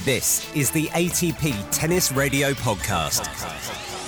This 0.00 0.52
is 0.56 0.72
the 0.72 0.86
ATP 0.86 1.54
Tennis 1.70 2.10
Radio 2.10 2.54
Podcast. 2.54 4.01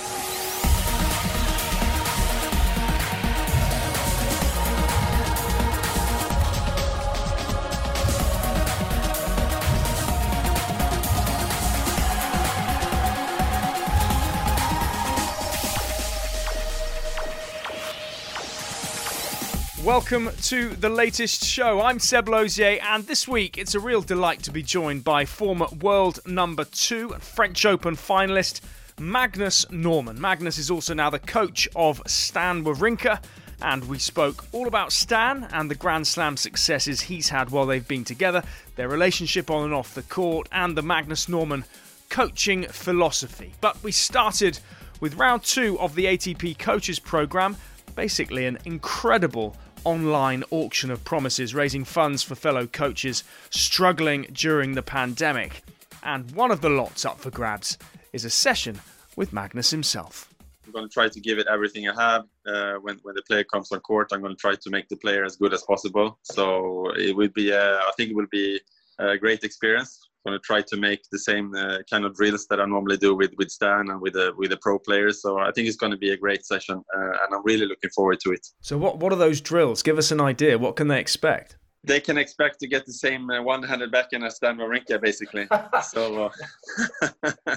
Welcome 19.85 20.31
to 20.45 20.69
the 20.69 20.89
latest 20.89 21.45
show. 21.45 21.79
I'm 21.79 21.99
Seb 21.99 22.27
Lozier, 22.27 22.79
and 22.81 23.05
this 23.05 23.27
week 23.27 23.59
it's 23.59 23.75
a 23.75 23.79
real 23.79 24.01
delight 24.01 24.41
to 24.41 24.51
be 24.51 24.63
joined 24.63 25.03
by 25.03 25.25
former 25.25 25.67
world 25.79 26.21
number 26.25 26.63
two 26.63 27.11
and 27.13 27.21
French 27.21 27.67
Open 27.67 27.95
finalist 27.95 28.61
Magnus 28.99 29.69
Norman. 29.69 30.19
Magnus 30.19 30.57
is 30.57 30.71
also 30.71 30.95
now 30.95 31.11
the 31.11 31.19
coach 31.19 31.69
of 31.75 32.01
Stan 32.07 32.63
Wawrinka, 32.63 33.23
and 33.61 33.87
we 33.87 33.99
spoke 33.99 34.45
all 34.53 34.67
about 34.67 34.91
Stan 34.91 35.47
and 35.53 35.69
the 35.69 35.75
Grand 35.75 36.07
Slam 36.07 36.35
successes 36.35 37.01
he's 37.01 37.29
had 37.29 37.51
while 37.51 37.67
they've 37.67 37.87
been 37.87 38.03
together, 38.03 38.41
their 38.77 38.89
relationship 38.89 39.51
on 39.51 39.65
and 39.65 39.73
off 39.75 39.93
the 39.93 40.01
court, 40.01 40.49
and 40.51 40.75
the 40.75 40.81
Magnus 40.81 41.29
Norman 41.29 41.63
coaching 42.09 42.63
philosophy. 42.63 43.53
But 43.61 43.83
we 43.83 43.91
started 43.91 44.57
with 44.99 45.13
round 45.13 45.43
two 45.43 45.79
of 45.79 45.93
the 45.93 46.05
ATP 46.05 46.57
Coaches 46.57 46.97
Programme, 46.97 47.55
basically 47.95 48.47
an 48.47 48.57
incredible 48.65 49.55
online 49.85 50.43
auction 50.51 50.91
of 50.91 51.03
promises, 51.03 51.55
raising 51.55 51.85
funds 51.85 52.23
for 52.23 52.35
fellow 52.35 52.67
coaches 52.67 53.23
struggling 53.49 54.23
during 54.33 54.73
the 54.73 54.81
pandemic. 54.81 55.63
And 56.03 56.29
one 56.31 56.51
of 56.51 56.61
the 56.61 56.69
lots 56.69 57.05
up 57.05 57.19
for 57.19 57.31
grabs 57.31 57.77
is 58.11 58.25
a 58.25 58.29
session 58.29 58.81
with 59.15 59.31
Magnus 59.31 59.71
himself. 59.71 60.29
I'm 60.65 60.73
going 60.73 60.87
to 60.87 60.93
try 60.93 61.07
to 61.07 61.19
give 61.19 61.37
it 61.37 61.47
everything 61.47 61.87
I 61.87 61.93
have. 62.01 62.25
Uh, 62.45 62.73
when, 62.81 62.97
when 63.03 63.15
the 63.15 63.21
player 63.21 63.43
comes 63.43 63.71
on 63.71 63.79
court, 63.79 64.09
I'm 64.11 64.21
going 64.21 64.35
to 64.35 64.39
try 64.39 64.55
to 64.55 64.69
make 64.69 64.89
the 64.89 64.97
player 64.97 65.23
as 65.23 65.35
good 65.35 65.53
as 65.53 65.61
possible. 65.61 66.17
So 66.23 66.91
it 66.97 67.15
would 67.15 67.33
be, 67.33 67.53
uh, 67.53 67.77
I 67.77 67.91
think 67.95 68.09
it 68.09 68.15
will 68.15 68.27
be 68.31 68.59
a 68.99 69.17
great 69.17 69.43
experience 69.43 70.09
going 70.25 70.37
to 70.37 70.43
try 70.43 70.61
to 70.61 70.77
make 70.77 71.01
the 71.11 71.19
same 71.19 71.53
uh, 71.55 71.79
kind 71.89 72.05
of 72.05 72.15
drills 72.15 72.47
that 72.49 72.59
I 72.59 72.65
normally 72.65 72.97
do 72.97 73.15
with 73.15 73.31
with 73.37 73.49
Stan 73.49 73.89
and 73.89 74.01
with 74.01 74.13
the 74.13 74.33
with 74.37 74.49
the 74.49 74.57
pro 74.57 74.79
players. 74.79 75.21
So 75.21 75.39
I 75.39 75.51
think 75.51 75.67
it's 75.67 75.77
going 75.77 75.91
to 75.91 75.97
be 75.97 76.11
a 76.11 76.17
great 76.17 76.45
session, 76.45 76.81
uh, 76.95 76.99
and 76.99 77.33
I'm 77.33 77.43
really 77.43 77.65
looking 77.65 77.91
forward 77.91 78.19
to 78.21 78.31
it. 78.31 78.45
So 78.61 78.77
what 78.77 78.99
what 78.99 79.13
are 79.13 79.17
those 79.17 79.41
drills? 79.41 79.83
Give 79.83 79.97
us 79.97 80.11
an 80.11 80.21
idea. 80.21 80.57
What 80.57 80.75
can 80.75 80.87
they 80.87 80.99
expect? 80.99 81.57
They 81.85 81.99
can 81.99 82.17
expect 82.17 82.59
to 82.59 82.67
get 82.67 82.85
the 82.85 82.93
same 82.93 83.29
uh, 83.29 83.41
one-handed 83.41 83.91
backhand 83.91 84.23
as 84.23 84.35
Stan 84.35 84.57
Wawrinka, 84.57 85.01
basically. 85.01 85.47
so 85.89 86.25
uh, 86.25 87.09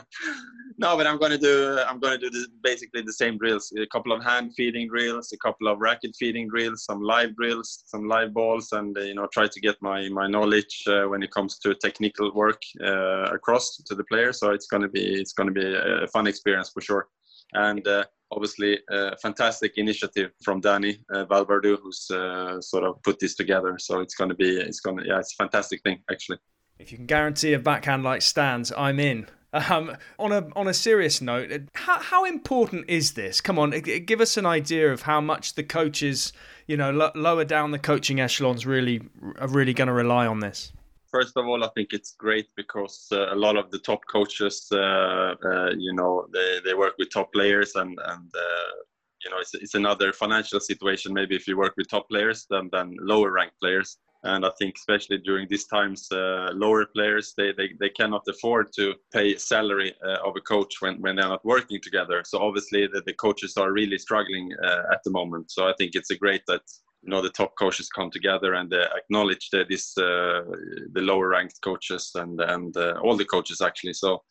no, 0.79 0.97
but 0.97 1.07
I'm 1.07 1.19
going 1.19 1.33
to 1.33 1.39
do 1.39 1.79
I'm 1.87 1.99
going 1.99 2.21
to 2.21 2.31
do 2.31 2.47
basically 2.63 3.03
the 3.03 3.13
same 3.13 3.39
drills: 3.39 3.73
a 3.77 3.87
couple 3.87 4.13
of 4.13 4.23
hand 4.23 4.55
feeding 4.57 4.89
drills, 4.89 5.33
a 5.33 5.39
couple 5.39 5.69
of 5.69 5.79
racket 5.79 6.15
feeding 6.19 6.49
drills, 6.49 6.85
some 6.85 7.01
live 7.01 7.35
drills, 7.37 7.85
some 7.87 8.07
live 8.07 8.35
balls, 8.35 8.73
and 8.73 8.97
uh, 8.97 9.03
you 9.03 9.15
know 9.15 9.27
try 9.33 9.47
to 9.47 9.61
get 9.61 9.77
my 9.81 10.09
my 10.09 10.27
knowledge 10.27 10.85
uh, 10.87 11.05
when 11.05 11.23
it 11.23 11.31
comes 11.31 11.59
to 11.59 11.75
technical 11.75 12.33
work 12.35 12.63
uh, 12.83 13.31
across 13.33 13.77
to 13.77 13.95
the 13.95 14.05
players. 14.05 14.39
So 14.41 14.51
it's 14.51 14.67
going 14.67 14.83
to 14.83 14.89
be 14.89 15.05
it's 15.21 15.33
going 15.33 15.53
to 15.53 15.55
be 15.55 15.67
a 16.05 16.07
fun 16.09 16.27
experience 16.27 16.71
for 16.71 16.81
sure. 16.81 17.09
And 17.53 17.87
uh, 17.87 18.05
obviously 18.31 18.79
a 18.91 19.17
fantastic 19.17 19.79
initiative 19.79 20.31
from 20.43 20.61
Danny 20.61 21.01
uh, 21.13 21.25
Vallverdu, 21.27 21.79
who's 21.83 22.11
uh, 22.11 22.61
sort 22.61 22.85
of 22.85 23.03
put 23.03 23.19
this 23.19 23.35
together. 23.35 23.77
So 23.79 24.01
it's 24.01 24.15
going 24.15 24.31
to 24.31 24.37
be, 24.37 24.57
it's 24.57 24.81
going 24.81 24.99
to, 24.99 25.07
yeah, 25.07 25.19
it's 25.19 25.33
a 25.33 25.37
fantastic 25.37 25.83
thing 25.83 26.01
actually. 26.11 26.39
If 26.79 26.93
you 26.93 26.99
can 26.99 27.07
guarantee 27.07 27.55
a 27.55 27.59
backhand 27.59 28.05
like 28.05 28.23
Stan's, 28.23 28.73
I'm 28.77 29.01
in. 29.01 29.27
Um, 29.51 29.97
on 30.19 30.31
a 30.31 30.47
on 30.57 30.69
a 30.69 30.75
serious 30.75 31.23
note, 31.23 31.51
how 31.73 31.99
how 31.99 32.27
important 32.27 32.85
is 32.87 33.13
this? 33.13 33.41
Come 33.41 33.59
on, 33.59 33.71
give 33.71 34.21
us 34.21 34.37
an 34.37 34.45
idea 34.45 34.93
of 34.93 35.03
how 35.03 35.23
much 35.23 35.55
the 35.55 35.63
coaches, 35.63 36.35
you 36.67 36.77
know, 36.77 37.11
lower 37.15 37.47
down 37.47 37.71
the 37.71 37.79
coaching 37.79 38.21
echelons, 38.21 38.67
really 38.67 39.01
are 39.39 39.49
really 39.49 39.73
going 39.73 39.89
to 39.89 39.95
rely 39.95 40.27
on 40.27 40.41
this 40.41 40.73
first 41.19 41.37
of 41.37 41.47
all, 41.49 41.65
I 41.65 41.71
think 41.75 41.89
it's 41.93 42.13
great 42.13 42.49
because 42.57 43.09
uh, 43.11 43.35
a 43.35 43.39
lot 43.47 43.57
of 43.57 43.71
the 43.73 43.81
top 43.81 44.01
coaches, 44.11 44.69
uh, 44.71 45.35
uh, 45.51 45.71
you 45.77 45.93
know, 45.99 46.27
they, 46.33 46.61
they 46.65 46.75
work 46.75 46.95
with 46.99 47.11
top 47.11 47.33
players 47.33 47.71
and 47.75 47.99
and 48.13 48.31
uh, 48.47 48.73
you 49.23 49.31
know 49.31 49.39
it's, 49.41 49.55
it's 49.55 49.75
another 49.75 50.13
financial 50.13 50.61
situation 50.61 51.13
maybe 51.13 51.35
if 51.35 51.49
you 51.49 51.57
work 51.57 51.75
with 51.77 51.89
top 51.89 52.07
players 52.09 52.47
than 52.51 52.65
than 52.75 52.87
lower 53.13 53.31
ranked 53.33 53.59
players. 53.63 53.99
And 54.25 54.45
I 54.45 54.53
think 54.59 54.73
especially 54.77 55.19
during 55.19 55.47
these 55.49 55.67
times, 55.77 56.01
uh, 56.11 56.51
lower 56.65 56.85
players 56.97 57.35
they, 57.39 57.51
they, 57.59 57.69
they 57.83 57.93
cannot 58.01 58.25
afford 58.33 58.67
to 58.79 58.95
pay 59.17 59.29
salary 59.37 59.91
of 60.27 60.33
a 60.37 60.45
coach 60.55 60.73
when, 60.83 60.95
when 61.03 61.15
they're 61.17 61.35
not 61.35 61.45
working 61.55 61.81
together. 61.81 62.19
So 62.31 62.37
obviously 62.47 62.89
the, 62.93 63.01
the 63.09 63.17
coaches 63.27 63.53
are 63.57 63.79
really 63.81 63.99
struggling 64.07 64.47
at 64.95 65.01
the 65.05 65.13
moment. 65.21 65.53
So 65.55 65.61
I 65.71 65.75
think 65.79 65.91
it's 65.95 66.11
a 66.11 66.19
great 66.25 66.43
that 66.49 66.65
you 67.03 67.11
know 67.11 67.23
the 67.23 67.31
top 67.31 67.55
coaches 67.59 67.89
come 67.89 68.11
together 68.11 68.55
and 68.55 68.73
uh, 68.73 68.87
acknowledge 68.97 69.51
the, 69.51 69.65
this 69.69 69.97
uh, 69.99 70.43
the 70.93 71.01
lower 71.01 71.29
ranked 71.29 71.61
coaches 71.63 72.11
and 72.15 72.41
and 72.41 72.77
uh, 72.77 72.95
all 73.03 73.17
the 73.17 73.25
coaches 73.25 73.61
actually. 73.61 73.93
So 73.93 74.23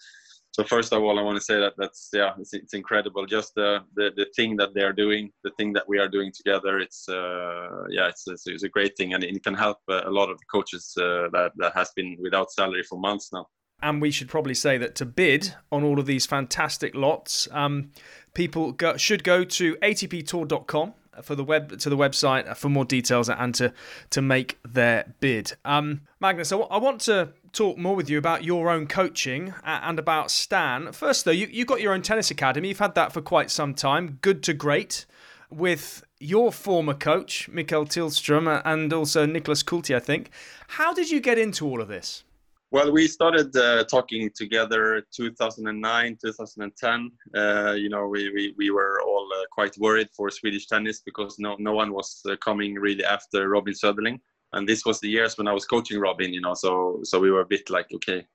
so 0.52 0.64
first 0.64 0.92
of 0.92 1.04
all 1.04 1.20
i 1.20 1.22
want 1.22 1.38
to 1.38 1.44
say 1.44 1.60
that 1.60 1.74
that's 1.78 2.10
yeah 2.14 2.32
it's, 2.40 2.54
it's 2.54 2.74
incredible. 2.74 3.26
Just 3.26 3.54
the, 3.56 3.80
the 3.96 4.12
the 4.16 4.28
thing 4.36 4.58
that 4.58 4.74
they 4.74 4.82
are 4.82 4.94
doing 4.94 5.32
the 5.44 5.52
thing 5.58 5.74
that 5.74 5.88
we 5.88 6.00
are 6.00 6.08
doing 6.08 6.32
together 6.32 6.80
it's 6.80 7.08
uh, 7.10 7.86
yeah 7.90 8.08
it's, 8.08 8.28
it's, 8.28 8.48
it's, 8.48 8.64
a 8.64 8.70
great 8.70 8.98
thing. 8.98 9.14
And 9.14 9.24
it 9.24 9.44
can 9.44 9.54
help 9.54 9.78
a 9.90 10.12
lot 10.12 10.30
of 10.30 10.38
the 10.38 10.46
coaches 10.52 10.94
uh, 10.98 11.30
that 11.32 11.52
that 11.58 11.74
has 11.76 11.92
been 11.96 12.18
without 12.20 12.52
salary 12.52 12.84
for 12.84 13.00
months 13.00 13.30
now. 13.32 13.48
And 13.82 14.02
we 14.02 14.10
should 14.10 14.28
probably 14.28 14.56
say 14.56 14.80
that 14.80 14.96
to 14.96 15.06
bid 15.06 15.54
on 15.72 15.84
all 15.84 16.00
of 16.00 16.08
these 16.08 16.26
fantastic 16.26 16.96
lots, 16.96 17.48
um, 17.52 17.92
people 18.34 18.72
go, 18.72 18.98
should 18.98 19.24
go 19.24 19.44
to 19.44 19.76
atptour.com 19.76 20.96
for 21.22 21.36
the 21.36 21.44
web 21.44 21.78
to 21.80 21.90
the 21.90 21.98
website 21.98 22.56
for 22.58 22.70
more 22.70 22.86
details 22.86 23.30
and 23.30 23.54
to 23.56 23.74
to 24.10 24.22
make 24.22 24.58
their 24.64 25.14
bid. 25.20 25.54
Um, 25.66 26.02
Magnus, 26.20 26.52
I, 26.52 26.58
w- 26.58 26.70
I 26.72 26.78
want 26.78 27.02
to 27.02 27.30
talk 27.54 27.78
more 27.78 27.96
with 27.96 28.10
you 28.10 28.18
about 28.18 28.44
your 28.44 28.70
own 28.70 28.88
coaching 28.88 29.54
and 29.64 30.00
about 30.00 30.32
Stan. 30.32 30.92
First, 30.92 31.26
though, 31.26 31.32
you 31.32 31.48
you 31.48 31.66
got 31.66 31.82
your 31.82 31.94
own 31.94 32.02
tennis 32.02 32.32
academy. 32.32 32.70
You've 32.70 32.80
had 32.80 32.96
that 32.96 33.12
for 33.12 33.22
quite 33.22 33.52
some 33.52 33.74
time. 33.74 34.20
Good 34.22 34.44
to 34.44 34.54
great, 34.54 35.06
with 35.50 36.04
your 36.20 36.52
former 36.52 36.94
coach 36.94 37.48
Mikael 37.50 37.86
Tillström 37.86 38.62
and 38.66 38.92
also 38.92 39.26
Nicklas 39.26 39.64
Kulti. 39.64 39.96
I 39.96 40.00
think. 40.00 40.32
How 40.70 40.94
did 40.94 41.10
you 41.10 41.20
get 41.22 41.38
into 41.38 41.66
all 41.66 41.82
of 41.82 41.88
this? 41.88 42.24
Well, 42.70 42.92
we 42.92 43.08
started 43.08 43.56
uh, 43.56 43.86
talking 43.86 44.30
together 44.36 45.02
2009, 45.16 46.18
2010. 46.22 47.12
Uh, 47.34 47.72
you 47.72 47.88
know, 47.88 48.08
we, 48.08 48.30
we, 48.34 48.54
we 48.58 48.72
were 48.72 49.02
all 49.08 49.26
uh, 49.34 49.46
quite 49.54 49.78
worried 49.78 50.10
for 50.14 50.30
Swedish 50.30 50.68
tennis 50.68 51.00
because 51.00 51.40
no, 51.40 51.56
no 51.60 51.72
one 51.72 51.94
was 51.94 52.22
uh, 52.30 52.36
coming 52.44 52.76
really 52.76 53.06
after 53.06 53.48
Robin 53.48 53.74
Söderling. 53.74 54.20
And 54.52 54.68
this 54.68 54.86
was 54.86 55.00
the 55.00 55.08
years 55.08 55.38
when 55.38 55.48
I 55.48 55.54
was 55.54 55.66
coaching 55.66 55.98
Robin, 55.98 56.34
you 56.34 56.42
know, 56.42 56.54
so, 56.56 57.00
so 57.04 57.22
we 57.22 57.32
were 57.32 57.40
a 57.40 57.46
bit 57.46 57.70
like, 57.70 57.88
okay, 57.96 58.26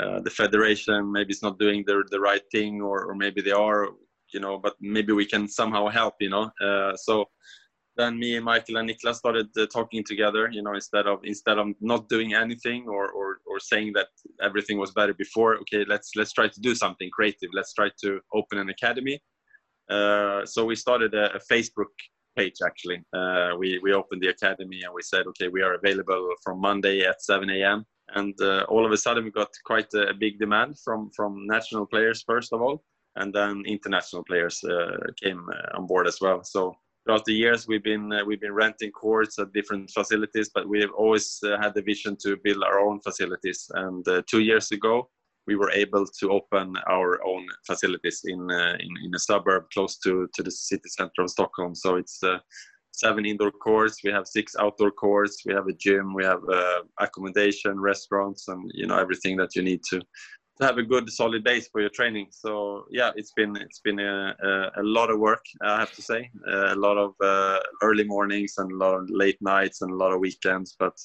uh, 0.00 0.20
the 0.20 0.30
federation 0.30 1.12
maybe 1.12 1.32
it's 1.32 1.42
not 1.42 1.58
doing 1.58 1.84
the, 1.86 2.04
the 2.10 2.20
right 2.20 2.42
thing 2.50 2.80
or, 2.80 3.04
or 3.04 3.14
maybe 3.14 3.42
they 3.42 3.52
are, 3.52 3.90
you 4.32 4.40
know, 4.40 4.56
but 4.56 4.76
maybe 4.80 5.12
we 5.12 5.26
can 5.26 5.46
somehow 5.46 5.88
help, 5.88 6.14
you 6.20 6.30
know. 6.30 6.50
Uh, 6.58 6.96
so 6.96 7.28
then 7.96 8.18
me 8.18 8.36
and 8.36 8.44
Michael 8.44 8.78
and 8.78 8.88
Nicklas 8.88 9.16
started 9.16 9.48
uh, 9.56 9.66
talking 9.66 10.02
together. 10.04 10.48
You 10.50 10.62
know, 10.62 10.74
instead 10.74 11.06
of 11.06 11.20
instead 11.24 11.58
of 11.58 11.68
not 11.80 12.08
doing 12.08 12.34
anything 12.34 12.88
or, 12.88 13.10
or 13.10 13.38
or 13.46 13.60
saying 13.60 13.92
that 13.94 14.08
everything 14.42 14.78
was 14.78 14.92
better 14.92 15.14
before. 15.14 15.56
Okay, 15.58 15.84
let's 15.86 16.10
let's 16.16 16.32
try 16.32 16.48
to 16.48 16.60
do 16.60 16.74
something 16.74 17.08
creative. 17.10 17.50
Let's 17.52 17.72
try 17.72 17.90
to 18.02 18.20
open 18.32 18.58
an 18.58 18.68
academy. 18.68 19.20
Uh, 19.88 20.44
so 20.46 20.64
we 20.64 20.76
started 20.76 21.14
a, 21.14 21.36
a 21.36 21.40
Facebook 21.52 21.94
page 22.36 22.58
actually. 22.64 23.02
Uh, 23.12 23.52
we 23.58 23.78
we 23.82 23.92
opened 23.92 24.22
the 24.22 24.28
academy 24.28 24.80
and 24.84 24.92
we 24.94 25.02
said, 25.02 25.26
okay, 25.26 25.48
we 25.48 25.62
are 25.62 25.74
available 25.74 26.28
from 26.42 26.60
Monday 26.60 27.00
at 27.00 27.22
7 27.22 27.48
a.m. 27.50 27.84
And 28.14 28.34
uh, 28.40 28.64
all 28.68 28.84
of 28.84 28.92
a 28.92 28.96
sudden, 28.96 29.24
we 29.24 29.30
got 29.30 29.48
quite 29.64 29.92
a, 29.94 30.08
a, 30.08 30.14
big 30.14 30.38
demand 30.38 30.76
from 30.84 31.10
from 31.16 31.46
national 31.46 31.86
players 31.86 32.22
first 32.26 32.52
of 32.52 32.60
all, 32.60 32.82
and 33.16 33.32
then 33.32 33.62
international 33.66 34.24
players 34.24 34.62
uh, 34.64 34.98
came 35.22 35.46
uh, 35.48 35.78
on 35.78 35.86
board 35.86 36.06
as 36.06 36.18
well. 36.20 36.42
So 36.44 36.76
throughout 37.04 37.24
the 37.24 37.34
years 37.34 37.68
we've 37.68 37.84
been 37.84 38.12
uh, 38.12 38.24
we've 38.24 38.40
been 38.40 38.54
renting 38.54 38.90
courts 38.90 39.38
at 39.38 39.52
different 39.52 39.90
facilities 39.90 40.50
but 40.54 40.68
we 40.68 40.80
have 40.80 40.92
always 40.96 41.38
uh, 41.44 41.60
had 41.60 41.74
the 41.74 41.82
vision 41.82 42.16
to 42.22 42.36
build 42.42 42.62
our 42.62 42.80
own 42.80 43.00
facilities. 43.00 43.70
And 43.74 44.06
uh, 44.08 44.22
two 44.26 44.40
years 44.40 44.70
ago 44.72 45.08
we 45.46 45.56
were 45.56 45.70
able 45.72 46.06
to 46.06 46.30
open 46.30 46.74
our 46.88 47.22
own 47.26 47.46
facilities 47.66 48.22
in 48.24 48.50
uh, 48.50 48.76
in, 48.80 48.90
in, 49.04 49.14
a 49.14 49.18
suburb 49.18 49.64
close 49.72 49.98
to 49.98 50.28
to 50.34 50.42
the 50.42 50.50
city 50.50 50.88
center 50.88 51.22
of 51.22 51.30
stockholm. 51.30 51.74
So 51.74 51.96
it's 51.96 52.22
uh, 52.22 52.38
seven 52.92 53.26
indoor 53.26 53.50
courts 53.50 54.04
we 54.04 54.10
have 54.12 54.26
six 54.26 54.54
outdoor 54.60 54.92
courts 54.92 55.42
we 55.44 55.52
have 55.52 55.66
a 55.66 55.72
gym 55.72 56.14
we 56.14 56.24
have 56.24 56.42
uh, 56.48 56.80
accommodation 57.00 57.80
restaurants 57.80 58.46
and 58.46 58.70
you 58.72 58.86
know 58.86 58.96
everything 58.96 59.36
that 59.36 59.56
you 59.56 59.62
need 59.62 59.82
to 59.82 60.00
to 60.58 60.66
have 60.66 60.78
a 60.78 60.82
good 60.82 61.10
solid 61.10 61.42
base 61.44 61.68
for 61.68 61.80
your 61.80 61.90
training. 61.90 62.26
So 62.30 62.84
yeah, 62.90 63.10
it's 63.16 63.32
been 63.32 63.56
it's 63.56 63.80
been 63.80 63.98
a, 63.98 64.34
a, 64.42 64.82
a 64.82 64.84
lot 64.84 65.10
of 65.10 65.18
work. 65.18 65.44
I 65.62 65.80
have 65.80 65.92
to 65.92 66.02
say, 66.02 66.30
a 66.46 66.76
lot 66.76 66.96
of 66.96 67.14
uh, 67.20 67.60
early 67.82 68.04
mornings 68.04 68.54
and 68.58 68.70
a 68.70 68.76
lot 68.76 68.94
of 68.94 69.08
late 69.10 69.38
nights 69.40 69.82
and 69.82 69.90
a 69.90 69.96
lot 69.96 70.12
of 70.12 70.20
weekends. 70.20 70.76
But 70.78 70.96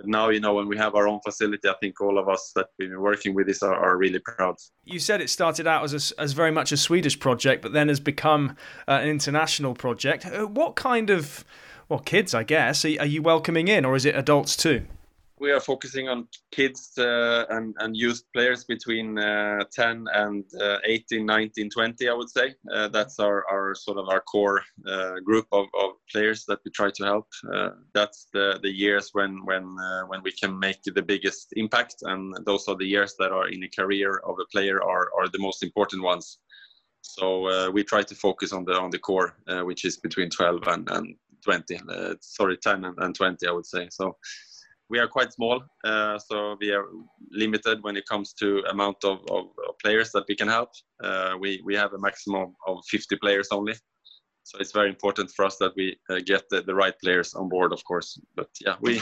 But 0.00 0.08
now, 0.08 0.30
you 0.30 0.40
know, 0.40 0.54
when 0.54 0.68
we 0.68 0.78
have 0.78 0.94
our 0.94 1.06
own 1.06 1.20
facility, 1.20 1.68
I 1.68 1.74
think 1.80 2.00
all 2.00 2.18
of 2.18 2.26
us 2.26 2.52
that 2.56 2.68
we've 2.78 2.88
been 2.88 3.02
working 3.02 3.34
with 3.34 3.46
this 3.46 3.62
are, 3.62 3.74
are 3.74 3.98
really 3.98 4.20
proud. 4.20 4.54
You 4.84 4.98
said 4.98 5.20
it 5.20 5.28
started 5.28 5.66
out 5.66 5.84
as 5.84 5.92
a, 5.92 6.20
as 6.20 6.32
very 6.32 6.50
much 6.50 6.72
a 6.72 6.76
Swedish 6.76 7.18
project, 7.18 7.60
but 7.62 7.72
then 7.72 7.88
has 7.88 8.00
become 8.00 8.56
uh, 8.88 8.92
an 9.02 9.08
international 9.08 9.74
project. 9.74 10.24
Uh, 10.24 10.46
what 10.46 10.74
kind 10.74 11.10
of 11.10 11.44
well, 11.90 12.00
kids, 12.00 12.32
I 12.34 12.44
guess, 12.44 12.84
are, 12.84 13.00
are 13.00 13.06
you 13.14 13.20
welcoming 13.20 13.68
in, 13.68 13.84
or 13.84 13.94
is 13.94 14.04
it 14.06 14.14
adults 14.16 14.56
too? 14.56 14.86
We 15.40 15.50
are 15.50 15.60
focusing 15.60 16.08
on 16.08 16.28
kids 16.52 16.92
uh, 16.98 17.46
and, 17.48 17.74
and 17.78 17.96
youth 17.96 18.22
players 18.34 18.64
between 18.64 19.18
uh, 19.18 19.64
10 19.72 20.06
and 20.12 20.44
uh, 20.60 20.76
18 20.84 21.24
19 21.24 21.70
20 21.70 22.08
i 22.08 22.12
would 22.12 22.28
say. 22.28 22.54
Uh, 22.72 22.88
that's 22.88 23.18
our, 23.18 23.44
our 23.50 23.74
sort 23.74 23.96
of 23.96 24.08
our 24.08 24.20
core 24.20 24.62
uh, 24.86 25.18
group 25.24 25.46
of, 25.52 25.66
of 25.80 25.92
players 26.12 26.44
that 26.46 26.58
we 26.64 26.70
try 26.70 26.90
to 26.90 27.04
help. 27.04 27.26
Uh, 27.52 27.70
that's 27.94 28.28
the, 28.34 28.60
the 28.62 28.70
years 28.70 29.10
when 29.14 29.44
when 29.46 29.64
when 30.08 30.22
we 30.22 30.32
can 30.32 30.58
make 30.58 30.82
the 30.82 31.02
biggest 31.02 31.48
impact 31.56 31.96
and 32.02 32.36
those 32.44 32.68
are 32.68 32.76
the 32.76 32.86
years 32.86 33.14
that 33.18 33.32
are 33.32 33.48
in 33.48 33.60
the 33.60 33.68
career 33.68 34.20
of 34.26 34.36
a 34.40 34.46
player 34.52 34.82
are, 34.82 35.08
are 35.18 35.28
the 35.28 35.38
most 35.38 35.62
important 35.62 36.02
ones. 36.02 36.38
So 37.00 37.70
we 37.70 37.82
try 37.82 38.02
to 38.02 38.14
focus 38.14 38.52
on 38.52 38.64
the 38.64 38.74
on 38.78 38.90
the 38.90 38.98
core 38.98 39.36
which 39.64 39.84
is 39.86 39.96
between 39.96 40.28
12 40.28 40.68
and, 40.68 40.90
and 40.90 41.14
20 41.42 41.78
sorry 42.20 42.58
10 42.58 42.84
and, 42.84 42.98
and 42.98 43.14
20 43.14 43.46
i 43.46 43.52
would 43.52 43.66
say. 43.66 43.88
So 43.90 44.16
we 44.90 44.98
are 44.98 45.06
quite 45.06 45.32
small, 45.32 45.62
uh, 45.84 46.18
so 46.18 46.56
we 46.60 46.72
are 46.72 46.86
limited 47.30 47.82
when 47.82 47.96
it 47.96 48.04
comes 48.06 48.32
to 48.34 48.62
amount 48.70 49.04
of, 49.04 49.20
of, 49.30 49.44
of 49.68 49.78
players 49.82 50.10
that 50.12 50.24
we 50.28 50.34
can 50.34 50.48
help. 50.48 50.70
Uh, 51.02 51.36
we 51.40 51.62
we 51.64 51.74
have 51.76 51.92
a 51.94 51.98
maximum 51.98 52.54
of 52.66 52.84
50 52.90 53.16
players 53.16 53.48
only, 53.52 53.74
so 54.42 54.58
it's 54.58 54.72
very 54.72 54.88
important 54.88 55.30
for 55.30 55.44
us 55.44 55.56
that 55.58 55.72
we 55.76 55.96
uh, 56.10 56.18
get 56.26 56.42
the, 56.50 56.60
the 56.62 56.74
right 56.74 56.94
players 57.02 57.34
on 57.34 57.48
board, 57.48 57.72
of 57.72 57.82
course. 57.84 58.20
But 58.34 58.48
yeah, 58.60 58.74
we 58.80 59.00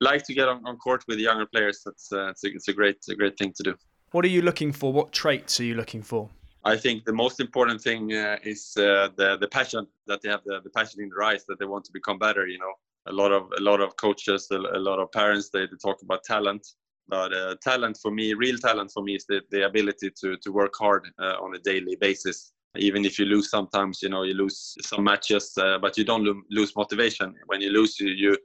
like 0.00 0.22
to 0.26 0.34
get 0.34 0.48
on, 0.48 0.60
on 0.66 0.76
court 0.76 1.02
with 1.08 1.18
younger 1.18 1.46
players. 1.46 1.80
That's 1.84 2.12
uh, 2.12 2.28
it's, 2.28 2.44
a, 2.44 2.48
it's 2.48 2.68
a 2.68 2.74
great 2.74 2.98
a 3.08 3.14
great 3.14 3.38
thing 3.38 3.52
to 3.56 3.62
do. 3.62 3.74
What 4.10 4.24
are 4.26 4.34
you 4.36 4.42
looking 4.42 4.72
for? 4.72 4.92
What 4.92 5.12
traits 5.12 5.58
are 5.60 5.64
you 5.64 5.74
looking 5.74 6.02
for? 6.02 6.28
I 6.64 6.76
think 6.76 7.04
the 7.04 7.12
most 7.12 7.40
important 7.40 7.80
thing 7.80 8.12
uh, 8.12 8.36
is 8.44 8.74
uh, 8.76 9.08
the 9.16 9.38
the 9.40 9.48
passion 9.48 9.86
that 10.06 10.20
they 10.20 10.28
have 10.28 10.42
the, 10.44 10.60
the 10.62 10.70
passion 10.70 11.00
in 11.00 11.08
their 11.08 11.22
eyes 11.22 11.44
that 11.46 11.58
they 11.58 11.64
want 11.64 11.84
to 11.86 11.92
become 11.92 12.18
better. 12.18 12.46
You 12.46 12.58
know, 12.58 12.74
a 13.06 13.12
lot 13.12 13.32
of 13.32 13.50
a 13.58 13.60
lot 13.60 13.80
of 13.80 13.96
coaches, 13.96 14.48
a, 14.50 14.56
a 14.56 14.78
lot 14.78 14.98
of 14.98 15.10
parents, 15.12 15.50
they, 15.50 15.66
they, 15.66 15.76
talk 15.82 16.02
about 16.02 16.24
talent. 16.24 16.66
But 17.08 17.34
uh, 17.34 17.56
talent 17.62 17.98
for 18.00 18.10
me, 18.10 18.32
real 18.34 18.58
talent 18.58 18.90
for 18.92 19.02
me, 19.02 19.16
is 19.16 19.26
the, 19.26 19.42
the 19.50 19.66
ability 19.66 20.10
to 20.20 20.36
to 20.36 20.52
work 20.52 20.74
hard 20.78 21.08
uh, 21.18 21.36
on 21.42 21.54
a 21.54 21.58
daily 21.58 21.96
basis. 22.00 22.52
Even 22.76 23.04
if 23.04 23.18
you 23.18 23.26
lose, 23.26 23.50
sometimes 23.50 24.02
you 24.02 24.08
know 24.08 24.22
you 24.22 24.34
lose 24.34 24.76
some 24.82 25.04
matches, 25.04 25.52
uh, 25.58 25.78
but 25.78 25.98
you 25.98 26.04
don't 26.04 26.24
lo- 26.24 26.42
lose 26.50 26.74
motivation. 26.76 27.34
When 27.46 27.60
you 27.60 27.70
lose, 27.70 27.98
you, 28.00 28.08
you 28.08 28.36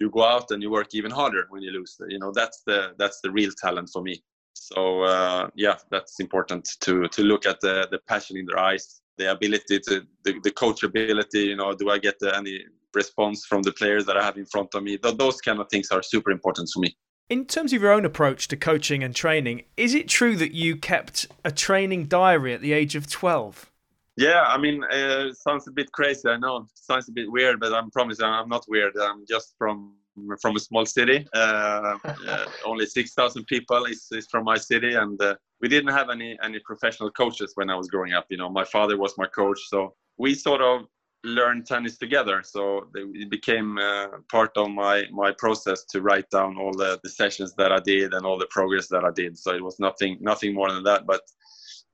you 0.00 0.10
go 0.10 0.24
out 0.24 0.50
and 0.50 0.62
you 0.62 0.70
work 0.70 0.88
even 0.94 1.10
harder 1.10 1.46
when 1.50 1.62
you 1.62 1.70
lose. 1.70 1.96
You 2.08 2.18
know 2.18 2.32
that's 2.32 2.62
the 2.66 2.94
that's 2.98 3.20
the 3.20 3.30
real 3.30 3.50
talent 3.62 3.90
for 3.92 4.02
me. 4.02 4.22
So 4.54 5.02
uh, 5.02 5.48
yeah, 5.54 5.76
that's 5.90 6.20
important 6.20 6.68
to 6.80 7.06
to 7.08 7.22
look 7.22 7.46
at 7.46 7.60
the 7.60 7.86
the 7.90 7.98
passion 8.08 8.38
in 8.38 8.46
their 8.46 8.58
eyes, 8.58 9.02
the 9.18 9.30
ability 9.30 9.80
to 9.80 10.06
the, 10.24 10.40
the 10.42 10.50
coachability. 10.50 11.46
You 11.46 11.56
know, 11.56 11.74
do 11.74 11.90
I 11.90 11.98
get 11.98 12.16
any 12.34 12.64
response 12.94 13.46
from 13.46 13.62
the 13.62 13.72
players 13.72 14.06
that 14.06 14.16
I 14.16 14.24
have 14.24 14.36
in 14.36 14.46
front 14.46 14.74
of 14.74 14.82
me. 14.82 14.98
Those 15.02 15.40
kind 15.40 15.60
of 15.60 15.68
things 15.70 15.90
are 15.90 16.02
super 16.02 16.30
important 16.30 16.68
for 16.72 16.80
me. 16.80 16.96
In 17.28 17.44
terms 17.44 17.72
of 17.72 17.80
your 17.80 17.92
own 17.92 18.04
approach 18.04 18.48
to 18.48 18.56
coaching 18.56 19.04
and 19.04 19.14
training, 19.14 19.62
is 19.76 19.94
it 19.94 20.08
true 20.08 20.34
that 20.36 20.52
you 20.52 20.76
kept 20.76 21.28
a 21.44 21.52
training 21.52 22.06
diary 22.06 22.52
at 22.54 22.60
the 22.60 22.72
age 22.72 22.96
of 22.96 23.08
12? 23.08 23.70
Yeah, 24.16 24.42
I 24.42 24.58
mean, 24.58 24.82
uh, 24.84 25.32
sounds 25.32 25.68
a 25.68 25.70
bit 25.70 25.92
crazy. 25.92 26.28
I 26.28 26.36
know 26.36 26.58
it 26.58 26.64
sounds 26.74 27.08
a 27.08 27.12
bit 27.12 27.30
weird, 27.30 27.60
but 27.60 27.72
I'm 27.72 27.90
promising 27.90 28.26
I'm 28.26 28.48
not 28.48 28.64
weird. 28.68 28.96
I'm 28.98 29.24
just 29.28 29.54
from 29.56 29.94
from 30.40 30.56
a 30.56 30.58
small 30.58 30.84
city. 30.84 31.26
Uh, 31.32 31.96
uh, 32.04 32.46
only 32.64 32.84
6,000 32.84 33.46
people 33.46 33.84
is, 33.84 34.08
is 34.10 34.26
from 34.30 34.44
my 34.44 34.56
city, 34.56 34.94
and 34.94 35.20
uh, 35.22 35.36
we 35.60 35.68
didn't 35.68 35.92
have 35.92 36.10
any 36.10 36.38
any 36.42 36.58
professional 36.64 37.10
coaches 37.12 37.52
when 37.54 37.70
I 37.70 37.76
was 37.76 37.88
growing 37.88 38.12
up. 38.12 38.26
You 38.28 38.38
know, 38.38 38.50
my 38.50 38.64
father 38.64 38.96
was 38.98 39.14
my 39.16 39.26
coach, 39.26 39.60
so 39.68 39.94
we 40.18 40.34
sort 40.34 40.60
of 40.60 40.86
learn 41.24 41.62
tennis 41.64 41.98
together. 41.98 42.42
So 42.42 42.88
it 42.94 43.30
became 43.30 43.78
uh, 43.78 44.08
part 44.30 44.56
of 44.56 44.70
my 44.70 45.04
my 45.10 45.32
process 45.32 45.84
to 45.86 46.00
write 46.00 46.30
down 46.30 46.56
all 46.58 46.72
the, 46.72 46.98
the 47.02 47.10
sessions 47.10 47.54
that 47.56 47.72
I 47.72 47.80
did 47.80 48.14
and 48.14 48.24
all 48.24 48.38
the 48.38 48.48
progress 48.50 48.88
that 48.88 49.04
I 49.04 49.10
did. 49.10 49.38
So 49.38 49.54
it 49.54 49.62
was 49.62 49.78
nothing 49.78 50.18
nothing 50.20 50.54
more 50.54 50.72
than 50.72 50.82
that. 50.84 51.06
But 51.06 51.22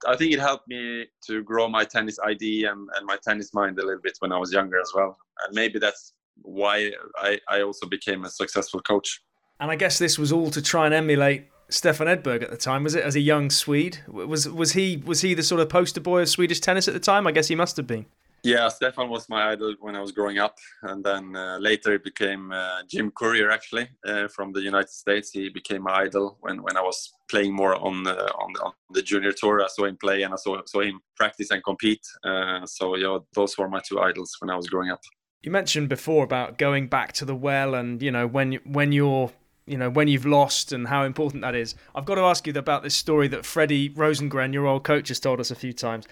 I 0.06 0.17
think 0.17 0.32
it 0.32 0.40
helped 0.40 0.69
me 0.69 1.06
to 1.26 1.43
grow 1.43 1.69
my 1.69 1.84
tennis 1.84 2.19
ID 2.25 2.64
and, 2.64 2.88
and 2.96 3.06
my 3.06 3.17
tennis 3.26 3.55
mind 3.55 3.78
a 3.78 3.84
little 3.84 4.02
bit 4.02 4.17
when 4.20 4.32
I 4.32 4.38
was 4.38 4.52
younger 4.52 4.81
as 4.81 4.93
well. 4.94 5.17
And 5.46 5.55
maybe 5.55 5.78
that's 5.78 6.12
why 6.43 6.93
I, 7.17 7.40
I 7.49 7.62
also 7.62 7.87
became 7.87 8.25
a 8.25 8.31
successful 8.31 8.81
coach. 8.81 9.23
And 9.58 9.70
I 9.70 9.76
guess 9.76 9.99
this 9.99 10.19
was 10.19 10.32
all 10.32 10.50
to 10.50 10.61
try 10.61 10.84
and 10.84 10.94
emulate 10.94 11.46
Stefan 11.69 12.06
Edberg 12.06 12.43
at 12.43 12.50
the 12.50 12.56
time, 12.56 12.84
was 12.84 12.94
it? 12.94 13.02
As 13.02 13.17
a 13.17 13.20
young 13.20 13.50
Swede, 13.50 13.99
was 14.06 14.49
was 14.49 14.73
he 14.73 15.02
was 15.05 15.23
he 15.23 15.34
the 15.34 15.43
sort 15.43 15.61
of 15.61 15.69
poster 15.69 16.00
boy 16.00 16.20
of 16.20 16.28
Swedish 16.28 16.61
tennis 16.61 16.87
at 16.87 16.94
the 16.94 17.00
time? 17.00 17.26
I 17.26 17.32
guess 17.32 17.49
he 17.49 17.55
must 17.55 17.76
have 17.76 17.87
been. 17.87 18.06
Yeah, 18.46 18.69
Stefan 18.69 19.08
was 19.08 19.28
my 19.28 19.50
idol 19.50 19.75
when 19.81 19.96
I 19.96 20.00
was 20.00 20.12
growing 20.12 20.38
up, 20.38 20.56
and 20.82 21.02
then 21.02 21.34
uh, 21.34 21.58
later 21.60 21.94
it 21.94 22.04
became 22.04 22.52
uh, 22.52 22.82
Jim 22.88 23.10
Courier 23.10 23.50
actually 23.50 23.88
uh, 24.06 24.28
from 24.28 24.52
the 24.52 24.60
United 24.60 24.90
States. 24.90 25.32
He 25.32 25.48
became 25.48 25.82
my 25.82 26.02
idol 26.02 26.38
when, 26.43 26.62
when 26.62 26.76
I 26.76 26.81
was 26.81 27.12
playing 27.28 27.52
more 27.52 27.75
on 27.75 28.06
on, 28.06 28.50
on, 28.64 28.72
the 28.90 29.02
junior 29.02 29.32
tour. 29.32 29.64
I 29.64 29.66
saw 29.66 29.87
him 29.87 29.96
play 29.96 30.22
and 30.22 30.32
I 30.32 30.37
saw 30.37 30.62
saw 30.64 30.82
him 30.82 31.00
practice 31.16 31.50
and 31.50 31.60
compete. 31.64 32.06
Uh, 32.22 32.64
so 32.66 32.94
yeah, 32.94 33.19
those 33.34 33.58
were 33.58 33.69
my 33.69 33.81
two 33.81 33.98
idols 33.98 34.37
when 34.38 34.49
I 34.49 34.54
was 34.54 34.69
growing 34.69 34.92
up. 34.92 35.00
You 35.42 35.50
mentioned 35.50 35.88
before 35.88 36.22
about 36.22 36.56
going 36.56 36.87
back 36.87 37.14
to 37.14 37.25
the 37.25 37.34
well, 37.34 37.75
and 37.75 38.00
you 38.00 38.12
know 38.12 38.28
when 38.28 38.60
when 38.62 38.92
you're 38.92 39.32
you 39.66 39.76
know 39.76 39.90
when 39.90 40.06
you've 40.06 40.25
lost 40.25 40.70
and 40.70 40.87
how 40.87 41.02
important 41.02 41.42
that 41.42 41.56
is. 41.56 41.75
I've 41.96 42.04
got 42.04 42.14
to 42.14 42.22
ask 42.22 42.46
you 42.46 42.52
about 42.54 42.84
this 42.84 42.94
story 42.94 43.26
that 43.26 43.44
Freddie 43.44 43.90
Rosengren, 43.90 44.52
your 44.52 44.66
old 44.66 44.84
coach, 44.84 45.08
has 45.08 45.19
told 45.19 45.40
us 45.40 45.50
a 45.50 45.56
few 45.56 45.72
times. 45.72 46.06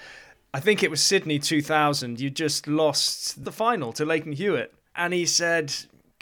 I 0.55 0.61
think 0.61 0.85
it 0.85 0.91
was 0.91 1.03
Sydney 1.03 1.41
2000. 1.41 2.21
You 2.21 2.31
just 2.31 2.69
lost 2.69 3.45
the 3.45 3.51
final 3.51 3.93
to 3.95 4.05
Lleyton 4.05 4.35
Hewitt, 4.35 4.73
and 4.95 5.13
he 5.13 5.27
said, 5.27 5.75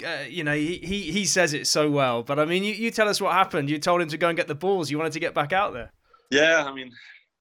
uh, 0.02 0.24
you 0.26 0.42
know, 0.42 0.54
he, 0.54 0.78
he 0.78 1.12
he 1.12 1.26
says 1.26 1.52
it 1.52 1.66
so 1.66 1.90
well. 1.90 2.22
But 2.22 2.38
I 2.38 2.46
mean, 2.46 2.64
you, 2.64 2.72
you 2.72 2.90
tell 2.90 3.10
us 3.10 3.20
what 3.20 3.34
happened. 3.34 3.68
You 3.68 3.78
told 3.78 4.00
him 4.00 4.08
to 4.08 4.16
go 4.16 4.28
and 4.28 4.36
get 4.36 4.48
the 4.48 4.54
balls. 4.54 4.90
You 4.90 4.96
wanted 4.96 5.12
to 5.12 5.20
get 5.20 5.34
back 5.34 5.52
out 5.52 5.74
there. 5.74 5.92
Yeah, 6.30 6.64
I 6.66 6.72
mean, 6.72 6.90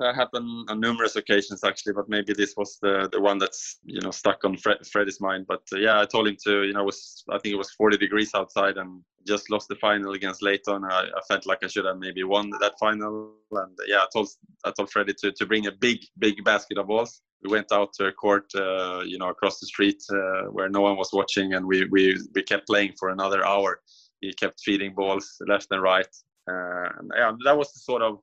that 0.01 0.15
happened 0.15 0.67
on 0.69 0.81
numerous 0.81 1.15
occasions 1.15 1.63
actually, 1.63 1.93
but 1.93 2.09
maybe 2.09 2.33
this 2.33 2.55
was 2.57 2.77
the 2.81 3.07
the 3.09 3.21
one 3.21 3.38
that's 3.38 3.77
you 3.85 4.01
know 4.01 4.11
stuck 4.11 4.43
on 4.43 4.57
Fred, 4.57 4.85
Freddie's 4.85 5.21
mind. 5.21 5.45
But 5.47 5.63
uh, 5.71 5.77
yeah, 5.77 6.01
I 6.01 6.05
told 6.05 6.27
him 6.27 6.35
to 6.43 6.63
you 6.63 6.73
know 6.73 6.83
was 6.83 7.23
I 7.29 7.38
think 7.38 7.53
it 7.53 7.57
was 7.57 7.71
40 7.71 7.95
degrees 7.99 8.31
outside 8.35 8.75
and 8.75 9.01
just 9.27 9.50
lost 9.50 9.68
the 9.68 9.75
final 9.75 10.13
against 10.13 10.41
Lleyton. 10.41 10.83
I, 10.83 11.07
I 11.15 11.21
felt 11.27 11.45
like 11.45 11.59
I 11.63 11.68
should 11.68 11.85
have 11.85 11.97
maybe 11.97 12.23
won 12.23 12.50
that 12.59 12.73
final. 12.79 13.33
And 13.51 13.77
yeah, 13.88 14.00
I 14.00 14.07
told 14.13 14.29
I 14.65 14.72
told 14.72 14.91
Freddie 14.91 15.15
to 15.22 15.31
to 15.31 15.45
bring 15.45 15.67
a 15.67 15.72
big 15.72 16.00
big 16.19 16.43
basket 16.43 16.77
of 16.77 16.88
balls. 16.88 17.22
We 17.43 17.51
went 17.51 17.72
out 17.72 17.93
to 17.93 18.05
a 18.05 18.12
court, 18.12 18.45
uh, 18.55 19.01
you 19.03 19.17
know, 19.17 19.29
across 19.29 19.60
the 19.60 19.65
street 19.65 20.01
uh, 20.12 20.43
where 20.51 20.69
no 20.69 20.81
one 20.81 20.95
was 20.98 21.12
watching, 21.12 21.53
and 21.53 21.65
we 21.65 21.86
we 21.86 22.17
we 22.36 22.43
kept 22.43 22.67
playing 22.67 22.93
for 23.00 23.10
another 23.10 23.45
hour. 23.45 23.81
He 24.22 24.34
kept 24.34 24.62
feeding 24.63 24.93
balls 24.93 25.38
left 25.48 25.67
and 25.72 25.81
right. 25.81 26.13
Uh, 26.50 26.89
and 27.00 27.12
yeah, 27.15 27.31
that 27.45 27.57
was 27.57 27.72
the 27.74 27.79
sort 27.79 28.01
of 28.01 28.19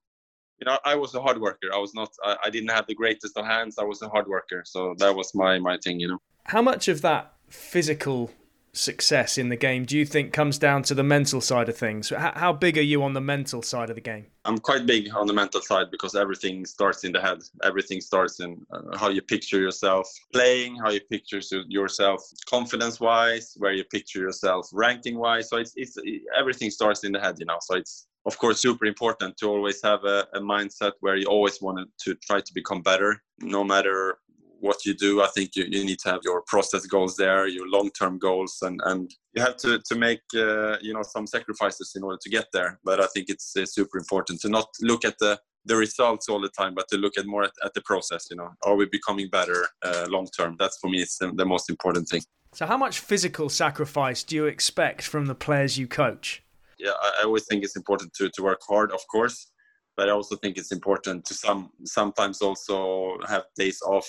you 0.60 0.64
know, 0.66 0.78
I 0.84 0.96
was 0.96 1.14
a 1.14 1.20
hard 1.20 1.40
worker. 1.40 1.68
I 1.72 1.78
was 1.78 1.94
not. 1.94 2.10
I, 2.24 2.36
I, 2.46 2.50
didn't 2.50 2.70
have 2.70 2.86
the 2.88 2.94
greatest 2.94 3.36
of 3.36 3.44
hands. 3.46 3.78
I 3.78 3.84
was 3.84 4.02
a 4.02 4.08
hard 4.08 4.26
worker, 4.26 4.64
so 4.66 4.94
that 4.98 5.14
was 5.14 5.32
my 5.34 5.58
my 5.58 5.78
thing. 5.78 6.00
You 6.00 6.08
know. 6.08 6.18
How 6.44 6.62
much 6.62 6.88
of 6.88 7.00
that 7.02 7.32
physical 7.48 8.30
success 8.72 9.38
in 9.38 9.48
the 9.48 9.56
game 9.56 9.84
do 9.84 9.96
you 9.96 10.04
think 10.04 10.32
comes 10.32 10.58
down 10.58 10.82
to 10.84 10.94
the 10.94 11.02
mental 11.02 11.40
side 11.40 11.68
of 11.68 11.76
things? 11.76 12.10
How, 12.10 12.52
big 12.52 12.78
are 12.78 12.82
you 12.82 13.02
on 13.02 13.14
the 13.14 13.20
mental 13.20 13.62
side 13.62 13.90
of 13.90 13.96
the 13.96 14.00
game? 14.00 14.26
I'm 14.44 14.58
quite 14.58 14.86
big 14.86 15.14
on 15.14 15.26
the 15.26 15.32
mental 15.32 15.60
side 15.60 15.90
because 15.90 16.14
everything 16.14 16.64
starts 16.64 17.04
in 17.04 17.12
the 17.12 17.20
head. 17.20 17.38
Everything 17.62 18.00
starts 18.00 18.40
in 18.40 18.64
uh, 18.72 18.96
how 18.96 19.08
you 19.08 19.22
picture 19.22 19.60
yourself 19.60 20.08
playing, 20.32 20.76
how 20.76 20.90
you 20.90 21.00
picture 21.10 21.40
yourself 21.68 22.22
confidence-wise, 22.48 23.54
where 23.58 23.72
you 23.72 23.84
picture 23.84 24.20
yourself 24.20 24.68
ranking-wise. 24.72 25.50
So 25.50 25.56
it's 25.58 25.72
it's 25.76 25.96
everything 26.38 26.70
starts 26.70 27.04
in 27.04 27.12
the 27.12 27.20
head, 27.20 27.36
you 27.38 27.46
know. 27.46 27.58
So 27.60 27.76
it's 27.76 28.06
of 28.26 28.38
course 28.38 28.60
super 28.60 28.86
important 28.86 29.36
to 29.38 29.46
always 29.48 29.82
have 29.82 30.04
a, 30.04 30.26
a 30.34 30.40
mindset 30.40 30.92
where 31.00 31.16
you 31.16 31.26
always 31.26 31.60
want 31.60 31.88
to 32.04 32.14
try 32.14 32.40
to 32.40 32.54
become 32.54 32.82
better 32.82 33.22
no 33.40 33.64
matter 33.64 34.18
what 34.60 34.84
you 34.84 34.94
do. 34.94 35.22
I 35.22 35.28
think 35.28 35.56
you, 35.56 35.64
you 35.68 35.84
need 35.84 35.98
to 36.00 36.10
have 36.10 36.20
your 36.24 36.42
process 36.46 36.86
goals 36.86 37.16
there 37.16 37.46
your 37.46 37.68
long-term 37.68 38.18
goals 38.18 38.58
and 38.62 38.80
and 38.84 39.10
you 39.34 39.42
have 39.42 39.56
to 39.58 39.80
to 39.88 39.94
make 39.94 40.20
uh, 40.34 40.76
you 40.80 40.92
know 40.92 41.02
some 41.02 41.26
sacrifices 41.26 41.92
in 41.96 42.02
order 42.02 42.18
to 42.22 42.30
get 42.30 42.46
there. 42.52 42.78
But 42.84 43.00
i 43.00 43.06
think 43.06 43.26
it's 43.28 43.56
uh, 43.56 43.66
super 43.66 43.98
important 43.98 44.40
to 44.42 44.48
not 44.48 44.68
look 44.80 45.04
at 45.04 45.18
the 45.18 45.38
the 45.64 45.76
results 45.76 46.28
all 46.28 46.40
the 46.40 46.48
time 46.60 46.74
but 46.74 46.88
to 46.88 46.96
look 46.96 47.18
at 47.18 47.26
more 47.26 47.44
at, 47.44 47.52
at 47.64 47.74
the 47.74 47.82
process 47.82 48.26
you 48.30 48.36
know. 48.36 48.50
Are 48.64 48.76
we 48.76 48.86
becoming 48.86 49.28
better 49.30 49.66
uh, 49.82 50.06
long 50.08 50.26
term 50.38 50.56
that's 50.58 50.78
for 50.78 50.88
me 50.90 50.98
it's 51.00 51.18
the, 51.18 51.32
the 51.32 51.46
most 51.46 51.70
important 51.70 52.08
thing. 52.08 52.22
So 52.54 52.66
how 52.66 52.78
much 52.78 53.00
physical 53.00 53.48
sacrifice 53.48 54.22
do 54.24 54.34
you 54.34 54.46
expect 54.46 55.02
from 55.02 55.26
the 55.26 55.34
players 55.34 55.76
you 55.78 55.86
coach? 55.86 56.42
Yeah, 56.78 56.92
I 57.20 57.24
always 57.24 57.44
think 57.46 57.64
it's 57.64 57.76
important 57.76 58.14
to, 58.14 58.30
to 58.30 58.42
work 58.42 58.60
hard, 58.66 58.92
of 58.92 59.00
course, 59.10 59.50
but 59.96 60.08
I 60.08 60.12
also 60.12 60.36
think 60.36 60.56
it's 60.56 60.72
important 60.72 61.24
to 61.26 61.34
some 61.34 61.70
sometimes 61.84 62.40
also 62.40 63.18
have 63.28 63.44
days 63.56 63.80
off 63.82 64.08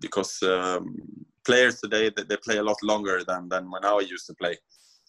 because 0.00 0.42
um, 0.42 0.96
players 1.44 1.80
today 1.80 2.10
they, 2.14 2.24
they 2.24 2.36
play 2.36 2.58
a 2.58 2.62
lot 2.62 2.76
longer 2.82 3.22
than 3.26 3.48
than 3.48 3.70
when 3.70 3.84
I 3.84 4.00
used 4.00 4.26
to 4.26 4.34
play. 4.34 4.56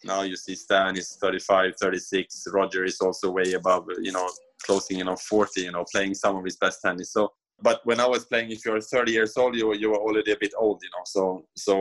now 0.04 0.22
you 0.22 0.38
see 0.38 0.56
Stan 0.56 0.98
is 0.98 1.18
35, 1.22 1.74
36. 1.76 2.48
Roger 2.54 2.86
is 2.86 3.02
also 3.02 3.32
way 3.32 3.54
above, 3.54 3.84
you 4.02 4.14
know, 4.14 4.28
closing 4.66 5.00
in 5.00 5.08
on 5.10 5.18
40, 5.18 5.62
you 5.62 5.72
know, 5.72 5.86
playing 5.92 6.16
some 6.16 6.38
of 6.38 6.46
his 6.46 6.58
best 6.58 6.82
tennis. 6.82 7.12
So, 7.12 7.34
but 7.62 7.82
when 7.84 8.00
I 8.00 8.08
was 8.08 8.24
playing, 8.26 8.52
if 8.52 8.66
you're 8.66 8.80
30 8.80 9.12
years 9.12 9.38
old, 9.38 9.56
you 9.56 9.74
you 9.74 9.90
were 9.92 10.04
already 10.08 10.32
a 10.32 10.38
bit 10.40 10.54
old, 10.58 10.82
you 10.86 10.92
know. 10.96 11.04
So 11.06 11.22
so 11.56 11.74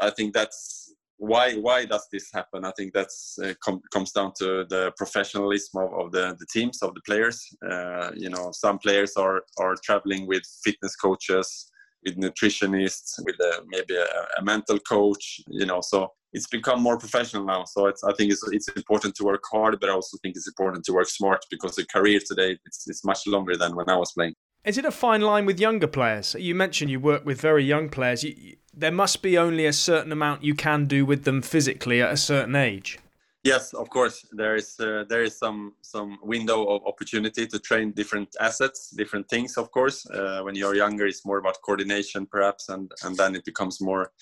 I 0.00 0.10
think 0.10 0.32
that's 0.32 0.90
why 1.20 1.54
why 1.56 1.84
does 1.84 2.06
this 2.10 2.30
happen? 2.32 2.64
I 2.64 2.72
think 2.76 2.94
that's 2.94 3.38
uh, 3.44 3.52
com- 3.62 3.82
comes 3.92 4.12
down 4.12 4.32
to 4.38 4.64
the 4.70 4.92
professionalism 4.96 5.82
of, 5.82 5.92
of 6.00 6.12
the, 6.12 6.34
the 6.38 6.46
teams 6.50 6.82
of 6.82 6.94
the 6.94 7.02
players. 7.02 7.46
Uh, 7.70 8.10
you 8.16 8.30
know, 8.30 8.50
some 8.52 8.78
players 8.78 9.12
are 9.16 9.42
are 9.58 9.74
traveling 9.84 10.26
with 10.26 10.42
fitness 10.64 10.96
coaches, 10.96 11.70
with 12.04 12.16
nutritionists, 12.16 13.18
with 13.24 13.36
a, 13.40 13.62
maybe 13.66 13.94
a, 13.96 14.06
a, 14.38 14.42
mental 14.42 14.78
coach. 14.78 15.40
You 15.48 15.66
know, 15.66 15.80
so 15.80 16.12
it's 16.32 16.46
become 16.46 16.80
more 16.82 16.98
professional 16.98 17.44
now. 17.44 17.64
So 17.64 17.86
it's 17.86 18.02
I 18.04 18.12
think 18.14 18.32
it's 18.32 18.46
it's 18.52 18.68
important 18.68 19.14
to 19.16 19.24
work 19.24 19.42
hard, 19.50 19.78
but 19.80 19.88
I 19.90 19.92
also 19.92 20.16
think 20.22 20.36
it's 20.36 20.48
important 20.48 20.84
to 20.84 20.92
work 20.92 21.08
smart 21.08 21.44
because 21.50 21.76
the 21.76 21.86
career 21.86 22.20
today 22.24 22.58
it's, 22.64 22.88
it's 22.88 23.04
much 23.04 23.26
longer 23.26 23.56
than 23.56 23.74
when 23.74 23.88
I 23.88 23.96
was 23.96 24.12
playing. 24.12 24.34
Is 24.64 24.76
it 24.76 24.84
a 24.84 24.90
fine 24.90 25.22
line 25.22 25.46
with 25.46 25.58
younger 25.58 25.86
players? 25.86 26.36
You 26.38 26.54
mentioned 26.54 26.90
you 26.90 27.00
work 27.00 27.24
with 27.24 27.40
very 27.40 27.64
young 27.64 27.88
players. 27.88 28.22
You, 28.22 28.56
there 28.74 28.92
must 28.92 29.22
be 29.22 29.38
only 29.38 29.64
a 29.64 29.72
certain 29.72 30.12
amount 30.12 30.44
you 30.44 30.54
can 30.54 30.86
do 30.86 31.06
with 31.06 31.24
them 31.24 31.40
physically 31.40 32.02
at 32.02 32.12
a 32.12 32.16
certain 32.16 32.54
age. 32.54 32.98
Yes, 33.42 33.72
of 33.72 33.88
course. 33.88 34.22
There 34.32 34.54
is 34.54 34.78
uh, 34.78 35.04
there 35.08 35.22
is 35.22 35.38
some 35.38 35.72
some 35.80 36.18
window 36.22 36.66
of 36.66 36.86
opportunity 36.86 37.46
to 37.46 37.58
train 37.58 37.92
different 37.92 38.28
assets, 38.38 38.90
different 38.90 39.28
things. 39.30 39.56
Of 39.56 39.70
course, 39.70 40.04
uh, 40.10 40.40
when 40.42 40.54
you're 40.54 40.74
younger, 40.74 41.06
it's 41.06 41.24
more 41.24 41.38
about 41.38 41.56
coordination, 41.64 42.26
perhaps, 42.26 42.68
and 42.68 42.92
and 43.02 43.16
then 43.16 43.34
it 43.34 43.44
becomes 43.46 43.80
more 43.80 44.12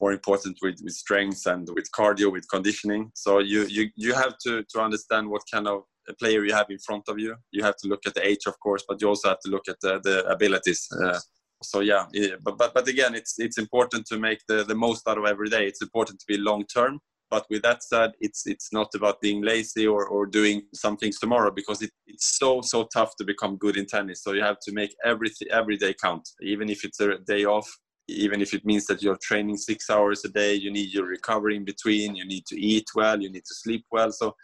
more 0.00 0.12
important 0.12 0.56
with, 0.62 0.80
with 0.82 0.94
strength 0.94 1.46
and 1.46 1.68
with 1.74 1.90
cardio, 1.92 2.32
with 2.32 2.48
conditioning. 2.48 3.12
So 3.14 3.40
you 3.40 3.66
you 3.66 3.90
you 3.94 4.14
have 4.14 4.38
to 4.46 4.64
to 4.70 4.80
understand 4.80 5.28
what 5.28 5.42
kind 5.52 5.68
of 5.68 5.82
player 6.18 6.42
you 6.44 6.54
have 6.54 6.70
in 6.70 6.78
front 6.78 7.08
of 7.08 7.18
you. 7.18 7.36
You 7.52 7.62
have 7.62 7.76
to 7.76 7.88
look 7.88 8.06
at 8.06 8.14
the 8.14 8.26
age, 8.26 8.46
of 8.46 8.58
course, 8.58 8.84
but 8.88 9.00
you 9.00 9.08
also 9.08 9.28
have 9.28 9.40
to 9.40 9.50
look 9.50 9.68
at 9.68 9.80
the, 9.80 10.00
the 10.02 10.24
abilities. 10.26 10.88
Uh, 10.92 11.18
so 11.62 11.80
yeah, 11.80 12.06
but, 12.42 12.56
but 12.56 12.72
but 12.72 12.88
again, 12.88 13.14
it's 13.14 13.38
it's 13.38 13.58
important 13.58 14.06
to 14.06 14.18
make 14.18 14.40
the, 14.48 14.64
the 14.64 14.74
most 14.74 15.06
out 15.06 15.18
of 15.18 15.26
every 15.26 15.50
day. 15.50 15.66
It's 15.66 15.82
important 15.82 16.18
to 16.20 16.26
be 16.26 16.38
long 16.38 16.64
term. 16.64 17.00
But 17.30 17.46
with 17.48 17.62
that 17.62 17.82
said, 17.82 18.12
it's 18.20 18.46
it's 18.46 18.72
not 18.72 18.88
about 18.94 19.20
being 19.20 19.42
lazy 19.42 19.86
or, 19.86 20.06
or 20.06 20.26
doing 20.26 20.62
some 20.74 20.96
things 20.96 21.18
tomorrow 21.18 21.50
because 21.50 21.80
it, 21.80 21.92
it's 22.06 22.36
so 22.38 22.60
so 22.60 22.88
tough 22.92 23.14
to 23.16 23.24
become 23.24 23.56
good 23.56 23.76
in 23.76 23.86
tennis. 23.86 24.22
So 24.22 24.32
you 24.32 24.42
have 24.42 24.58
to 24.66 24.72
make 24.72 24.94
every 25.04 25.30
every 25.50 25.76
day 25.76 25.94
count, 25.94 26.28
even 26.42 26.68
if 26.68 26.84
it's 26.84 27.00
a 27.00 27.18
day 27.18 27.44
off, 27.44 27.68
even 28.08 28.40
if 28.40 28.52
it 28.52 28.64
means 28.64 28.86
that 28.86 29.02
you're 29.02 29.18
training 29.22 29.56
six 29.56 29.88
hours 29.88 30.24
a 30.24 30.28
day. 30.28 30.54
You 30.54 30.72
need 30.72 30.92
your 30.92 31.06
recovery 31.06 31.56
in 31.56 31.64
between. 31.64 32.16
You 32.16 32.26
need 32.26 32.46
to 32.46 32.60
eat 32.60 32.88
well. 32.94 33.20
You 33.20 33.30
need 33.30 33.44
to 33.44 33.54
sleep 33.54 33.84
well. 33.92 34.10
So 34.10 34.34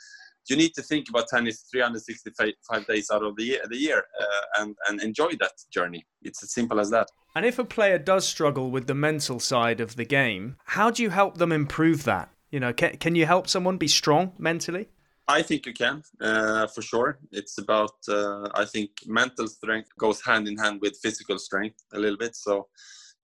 you 0.49 0.57
need 0.57 0.75
to 0.75 0.83
think 0.83 1.09
about 1.09 1.27
tennis 1.29 1.65
365 1.73 2.87
days 2.87 3.11
out 3.13 3.25
of 3.25 3.37
the 3.37 3.43
year, 3.43 3.61
the 3.69 3.77
year 3.77 4.05
uh, 4.21 4.63
and, 4.63 4.77
and 4.89 5.03
enjoy 5.03 5.31
that 5.41 5.53
journey. 5.73 6.07
It's 6.23 6.43
as 6.43 6.53
simple 6.53 6.79
as 6.79 6.91
that. 6.91 7.09
And 7.35 7.45
if 7.45 7.59
a 7.59 7.65
player 7.65 7.99
does 7.99 8.27
struggle 8.27 8.71
with 8.71 8.87
the 8.87 8.95
mental 8.95 9.41
side 9.41 9.81
of 9.81 9.97
the 9.97 10.05
game, 10.05 10.57
how 10.65 10.91
do 10.91 11.03
you 11.03 11.11
help 11.11 11.39
them 11.39 11.53
improve 11.53 12.05
that? 12.05 12.31
You 12.57 12.61
know, 12.61 12.73
can, 12.73 12.97
can 12.97 13.15
you 13.15 13.27
help 13.27 13.49
someone 13.49 13.77
be 13.77 13.87
strong 13.87 14.33
mentally? 14.39 14.89
I 15.29 15.43
think 15.43 15.67
you 15.67 15.75
can, 15.75 16.03
uh, 16.23 16.67
for 16.69 16.81
sure. 16.81 17.19
It's 17.31 17.59
about, 17.59 17.97
uh, 18.09 18.49
I 18.55 18.65
think 18.65 18.93
mental 19.05 19.47
strength 19.47 19.91
goes 19.99 20.25
hand 20.25 20.49
in 20.49 20.57
hand 20.57 20.81
with 20.81 20.99
physical 21.03 21.39
strength 21.39 21.77
a 21.93 21.99
little 21.99 22.17
bit. 22.17 22.35
So 22.35 22.69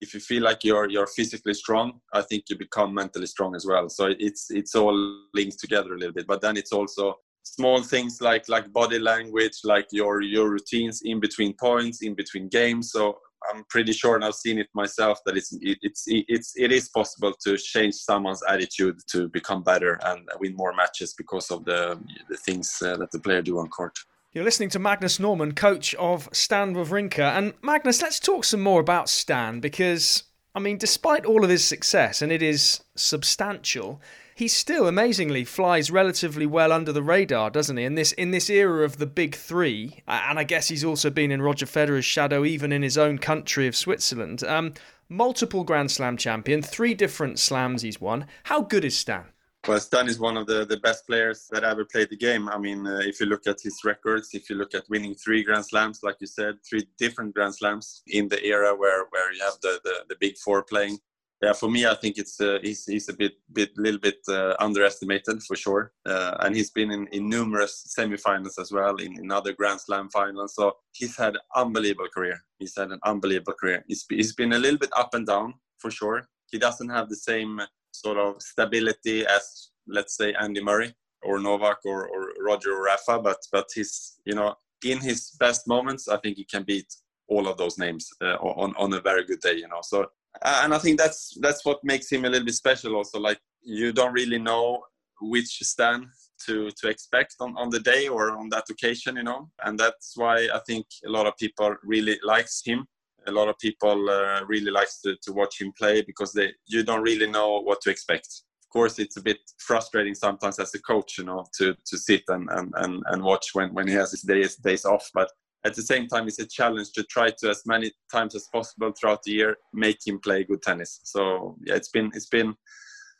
if 0.02 0.12
you 0.12 0.20
feel 0.20 0.42
like 0.42 0.64
you're 0.64 0.86
you're 0.90 1.06
physically 1.06 1.54
strong, 1.54 2.00
I 2.12 2.20
think 2.20 2.50
you 2.50 2.58
become 2.58 2.92
mentally 2.92 3.24
strong 3.24 3.56
as 3.56 3.64
well. 3.64 3.88
So 3.88 4.12
it's 4.18 4.50
it's 4.50 4.74
all 4.74 4.98
linked 5.32 5.58
together 5.58 5.94
a 5.94 5.98
little 5.98 6.12
bit. 6.12 6.26
But 6.26 6.42
then 6.42 6.58
it's 6.58 6.72
also 6.72 7.14
small 7.42 7.82
things 7.82 8.20
like 8.20 8.50
like 8.50 8.70
body 8.70 8.98
language, 8.98 9.60
like 9.64 9.86
your 9.92 10.20
your 10.20 10.50
routines 10.50 11.00
in 11.06 11.20
between 11.20 11.54
points, 11.54 12.02
in 12.02 12.14
between 12.14 12.50
games. 12.50 12.92
So 12.92 13.16
I'm 13.52 13.64
pretty 13.68 13.92
sure, 13.92 14.14
and 14.16 14.24
I've 14.24 14.34
seen 14.34 14.58
it 14.58 14.68
myself, 14.74 15.18
that 15.26 15.36
it's 15.36 15.56
it's 15.60 16.04
it's 16.06 16.52
it 16.56 16.72
is 16.72 16.88
possible 16.88 17.32
to 17.44 17.56
change 17.56 17.94
someone's 17.94 18.42
attitude 18.48 18.96
to 19.12 19.28
become 19.28 19.62
better 19.62 19.98
and 20.04 20.28
win 20.40 20.54
more 20.56 20.74
matches 20.74 21.14
because 21.14 21.50
of 21.50 21.64
the 21.64 21.98
the 22.28 22.36
things 22.36 22.82
uh, 22.82 22.96
that 22.96 23.10
the 23.10 23.18
player 23.18 23.42
do 23.42 23.58
on 23.58 23.68
court. 23.68 23.98
You're 24.32 24.44
listening 24.44 24.70
to 24.70 24.78
Magnus 24.78 25.20
Norman, 25.20 25.52
coach 25.52 25.94
of 25.96 26.28
Stan 26.32 26.74
Wawrinka. 26.74 27.36
And 27.36 27.52
Magnus, 27.60 28.00
let's 28.00 28.18
talk 28.18 28.44
some 28.44 28.62
more 28.62 28.80
about 28.80 29.10
Stan 29.10 29.60
because, 29.60 30.22
I 30.54 30.58
mean, 30.58 30.78
despite 30.78 31.26
all 31.26 31.44
of 31.44 31.50
his 31.50 31.62
success, 31.62 32.22
and 32.22 32.32
it 32.32 32.42
is 32.42 32.82
substantial, 32.96 34.00
he 34.34 34.48
still 34.48 34.86
amazingly 34.86 35.44
flies 35.44 35.90
relatively 35.90 36.46
well 36.46 36.72
under 36.72 36.92
the 36.92 37.02
radar, 37.02 37.50
doesn't 37.50 37.76
he? 37.76 37.84
In 37.84 37.94
this 37.94 38.12
in 38.12 38.30
this 38.30 38.48
era 38.50 38.84
of 38.84 38.98
the 38.98 39.06
big 39.06 39.34
three, 39.34 40.02
and 40.06 40.38
I 40.38 40.44
guess 40.44 40.68
he's 40.68 40.84
also 40.84 41.10
been 41.10 41.30
in 41.30 41.42
Roger 41.42 41.66
Federer's 41.66 42.04
shadow, 42.04 42.44
even 42.44 42.72
in 42.72 42.82
his 42.82 42.98
own 42.98 43.18
country 43.18 43.66
of 43.66 43.76
Switzerland. 43.76 44.42
Um, 44.44 44.74
multiple 45.08 45.64
Grand 45.64 45.90
Slam 45.90 46.16
champion, 46.16 46.62
three 46.62 46.94
different 46.94 47.38
slams 47.38 47.82
he's 47.82 48.00
won. 48.00 48.26
How 48.44 48.62
good 48.62 48.84
is 48.84 48.96
Stan? 48.96 49.26
Well, 49.68 49.78
Stan 49.78 50.08
is 50.08 50.18
one 50.18 50.36
of 50.36 50.48
the, 50.48 50.64
the 50.64 50.78
best 50.78 51.06
players 51.06 51.46
that 51.52 51.62
ever 51.62 51.84
played 51.84 52.10
the 52.10 52.16
game. 52.16 52.48
I 52.48 52.58
mean, 52.58 52.84
uh, 52.84 52.98
if 53.04 53.20
you 53.20 53.26
look 53.26 53.46
at 53.46 53.60
his 53.60 53.84
records, 53.84 54.30
if 54.32 54.50
you 54.50 54.56
look 54.56 54.74
at 54.74 54.88
winning 54.90 55.14
three 55.14 55.44
Grand 55.44 55.64
Slams, 55.64 56.02
like 56.02 56.16
you 56.18 56.26
said, 56.26 56.56
three 56.68 56.88
different 56.98 57.32
Grand 57.34 57.54
Slams 57.54 58.02
in 58.08 58.28
the 58.28 58.44
era 58.44 58.74
where, 58.74 59.06
where 59.10 59.32
you 59.32 59.40
have 59.44 59.60
the, 59.62 59.78
the, 59.84 59.94
the 60.08 60.16
big 60.18 60.36
four 60.36 60.64
playing. 60.64 60.98
Yeah, 61.42 61.54
for 61.54 61.68
me, 61.68 61.86
I 61.86 61.96
think 61.96 62.18
it's 62.18 62.40
uh, 62.40 62.58
he's, 62.62 62.86
he's 62.86 63.08
a 63.08 63.12
bit 63.12 63.32
bit 63.52 63.76
little 63.76 63.98
bit 63.98 64.20
uh, 64.28 64.54
underestimated 64.60 65.42
for 65.42 65.56
sure, 65.56 65.92
uh, 66.06 66.36
and 66.40 66.54
he's 66.54 66.70
been 66.70 66.92
in, 66.92 67.08
in 67.08 67.28
numerous 67.28 67.92
semifinals 67.98 68.60
as 68.60 68.70
well, 68.70 68.94
in, 68.96 69.18
in 69.18 69.32
other 69.32 69.52
Grand 69.52 69.80
Slam 69.80 70.08
finals. 70.10 70.54
So 70.54 70.76
he's 70.92 71.16
had 71.16 71.34
an 71.34 71.40
unbelievable 71.56 72.08
career. 72.14 72.38
He's 72.60 72.76
had 72.76 72.92
an 72.92 73.00
unbelievable 73.04 73.54
career. 73.54 73.84
He's, 73.88 74.06
he's 74.08 74.34
been 74.34 74.52
a 74.52 74.58
little 74.58 74.78
bit 74.78 74.92
up 74.96 75.14
and 75.14 75.26
down 75.26 75.54
for 75.78 75.90
sure. 75.90 76.28
He 76.52 76.58
doesn't 76.58 76.90
have 76.90 77.08
the 77.08 77.16
same 77.16 77.60
sort 77.90 78.18
of 78.18 78.40
stability 78.40 79.26
as 79.26 79.70
let's 79.88 80.16
say 80.16 80.34
Andy 80.34 80.62
Murray 80.62 80.94
or 81.22 81.40
Novak 81.40 81.78
or, 81.84 82.06
or 82.08 82.32
Roger 82.40 82.72
or 82.72 82.84
Rafa, 82.84 83.18
but 83.18 83.38
but 83.50 83.66
he's 83.74 84.20
you 84.24 84.36
know 84.36 84.54
in 84.84 85.00
his 85.00 85.30
best 85.40 85.66
moments, 85.66 86.06
I 86.08 86.18
think 86.18 86.36
he 86.36 86.44
can 86.44 86.62
beat 86.62 86.94
all 87.28 87.48
of 87.48 87.56
those 87.56 87.78
names 87.78 88.08
uh, 88.20 88.36
on 88.36 88.74
on 88.76 88.92
a 88.92 89.00
very 89.00 89.24
good 89.24 89.40
day. 89.40 89.54
You 89.54 89.68
know, 89.68 89.80
so 89.82 90.06
and 90.44 90.74
I 90.74 90.78
think 90.78 90.98
that's 90.98 91.36
that's 91.40 91.64
what 91.64 91.78
makes 91.84 92.10
him 92.10 92.24
a 92.24 92.28
little 92.28 92.46
bit 92.46 92.54
special. 92.54 92.96
Also, 92.96 93.18
like 93.18 93.38
you 93.62 93.92
don't 93.92 94.12
really 94.12 94.38
know 94.38 94.82
which 95.20 95.58
Stan 95.62 96.10
to 96.46 96.70
to 96.72 96.88
expect 96.88 97.36
on, 97.40 97.56
on 97.56 97.70
the 97.70 97.80
day 97.80 98.08
or 98.08 98.30
on 98.32 98.48
that 98.48 98.68
occasion 98.70 99.16
you 99.16 99.22
know 99.22 99.48
and 99.64 99.78
that's 99.78 100.14
why 100.16 100.48
i 100.54 100.60
think 100.66 100.86
a 101.06 101.08
lot 101.08 101.26
of 101.26 101.36
people 101.36 101.74
really 101.84 102.18
likes 102.24 102.62
him 102.64 102.86
a 103.28 103.30
lot 103.30 103.48
of 103.48 103.56
people 103.58 104.10
uh, 104.10 104.40
really 104.46 104.70
likes 104.70 105.00
to, 105.00 105.14
to 105.22 105.32
watch 105.32 105.60
him 105.60 105.72
play 105.78 106.02
because 106.02 106.32
they 106.32 106.52
you 106.66 106.82
don't 106.82 107.02
really 107.02 107.30
know 107.30 107.60
what 107.60 107.80
to 107.80 107.90
expect 107.90 108.26
of 108.62 108.68
course 108.68 108.98
it's 108.98 109.16
a 109.16 109.22
bit 109.22 109.38
frustrating 109.58 110.14
sometimes 110.14 110.58
as 110.58 110.74
a 110.74 110.82
coach 110.82 111.18
you 111.18 111.24
know 111.24 111.44
to 111.56 111.74
to 111.86 111.96
sit 111.96 112.22
and 112.28 112.48
and, 112.50 112.72
and, 112.76 113.02
and 113.06 113.22
watch 113.22 113.50
when, 113.52 113.72
when 113.74 113.86
he 113.86 113.94
has 113.94 114.10
his 114.10 114.22
days 114.22 114.56
days 114.56 114.84
off 114.84 115.08
but 115.14 115.30
at 115.64 115.74
the 115.74 115.82
same 115.82 116.06
time 116.08 116.26
it's 116.26 116.38
a 116.38 116.46
challenge 116.46 116.92
to 116.92 117.02
try 117.04 117.30
to 117.38 117.50
as 117.50 117.62
many 117.66 117.90
times 118.10 118.34
as 118.34 118.48
possible 118.52 118.92
throughout 118.92 119.22
the 119.22 119.32
year 119.32 119.56
make 119.72 119.98
him 120.06 120.18
play 120.20 120.44
good 120.44 120.62
tennis 120.62 121.00
so 121.04 121.56
yeah 121.64 121.74
it's 121.74 121.90
been 121.90 122.10
it's 122.14 122.28
been 122.28 122.54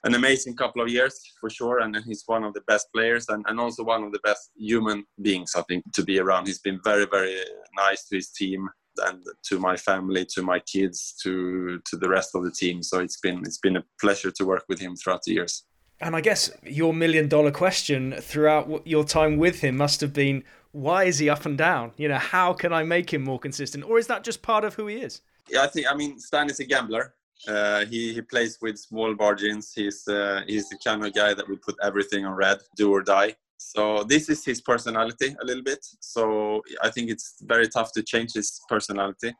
an 0.04 0.14
amazing 0.14 0.56
couple 0.56 0.82
of 0.82 0.88
years 0.88 1.20
for 1.40 1.48
sure 1.48 1.78
and, 1.80 1.96
he's 2.04 2.24
one 2.26 2.42
of 2.42 2.52
the 2.54 2.62
best 2.62 2.88
players 2.92 3.26
and, 3.28 3.44
and 3.48 3.60
also 3.60 3.84
one 3.84 4.02
of 4.02 4.10
the 4.12 4.18
best 4.24 4.50
human 4.56 5.04
beings 5.20 5.52
i 5.56 5.62
think 5.62 5.84
to 5.92 6.02
be 6.02 6.18
around 6.18 6.46
he's 6.46 6.60
been 6.60 6.80
very 6.84 7.06
very 7.06 7.36
nice 7.76 8.08
to 8.08 8.16
his 8.16 8.30
team 8.30 8.68
and 9.06 9.24
to 9.44 9.58
my 9.58 9.76
family, 9.76 10.26
to 10.34 10.42
my 10.42 10.58
kids, 10.58 11.14
to 11.22 11.80
to 11.86 11.96
the 11.96 12.08
rest 12.08 12.34
of 12.34 12.44
the 12.44 12.50
team. 12.50 12.82
So 12.82 13.00
it's 13.00 13.18
been 13.20 13.38
it's 13.40 13.58
been 13.58 13.76
a 13.76 13.84
pleasure 14.00 14.30
to 14.30 14.44
work 14.44 14.64
with 14.68 14.80
him 14.80 14.96
throughout 14.96 15.22
the 15.22 15.32
years. 15.32 15.64
And 16.00 16.16
I 16.16 16.20
guess 16.20 16.50
your 16.64 16.92
million 16.92 17.28
dollar 17.28 17.52
question 17.52 18.12
throughout 18.20 18.86
your 18.86 19.04
time 19.04 19.36
with 19.36 19.60
him 19.60 19.76
must 19.76 20.00
have 20.00 20.12
been 20.12 20.42
why 20.72 21.04
is 21.04 21.18
he 21.18 21.28
up 21.28 21.46
and 21.46 21.56
down? 21.56 21.92
You 21.96 22.08
know, 22.08 22.18
how 22.18 22.52
can 22.54 22.72
I 22.72 22.82
make 22.82 23.12
him 23.12 23.22
more 23.22 23.38
consistent? 23.38 23.84
Or 23.84 23.98
is 23.98 24.06
that 24.08 24.24
just 24.24 24.42
part 24.42 24.64
of 24.64 24.74
who 24.74 24.86
he 24.86 24.96
is? 24.96 25.20
Yeah, 25.48 25.62
I 25.62 25.66
think 25.68 25.86
I 25.90 25.94
mean 25.94 26.18
Stan 26.18 26.50
is 26.50 26.60
a 26.60 26.64
gambler. 26.64 27.14
Uh, 27.46 27.84
he 27.86 28.12
he 28.14 28.22
plays 28.22 28.58
with 28.62 28.78
small 28.78 29.14
margins. 29.14 29.72
He's 29.74 30.06
uh, 30.08 30.42
he's 30.46 30.68
the 30.68 30.78
kind 30.84 31.04
of 31.04 31.12
guy 31.12 31.34
that 31.34 31.48
will 31.48 31.58
put 31.58 31.76
everything 31.82 32.24
on 32.24 32.34
red, 32.34 32.58
do 32.76 32.90
or 32.90 33.02
die. 33.02 33.36
So 33.58 34.02
this 34.02 34.28
is 34.28 34.44
his 34.44 34.60
personality 34.60 35.36
a 35.40 35.44
little 35.44 35.62
bit. 35.62 35.84
So 36.00 36.62
I 36.82 36.90
think 36.90 37.10
it's 37.10 37.36
very 37.42 37.68
tough 37.68 37.92
to 37.92 38.02
change 38.02 38.32
his 38.34 38.60
personality. 38.68 39.34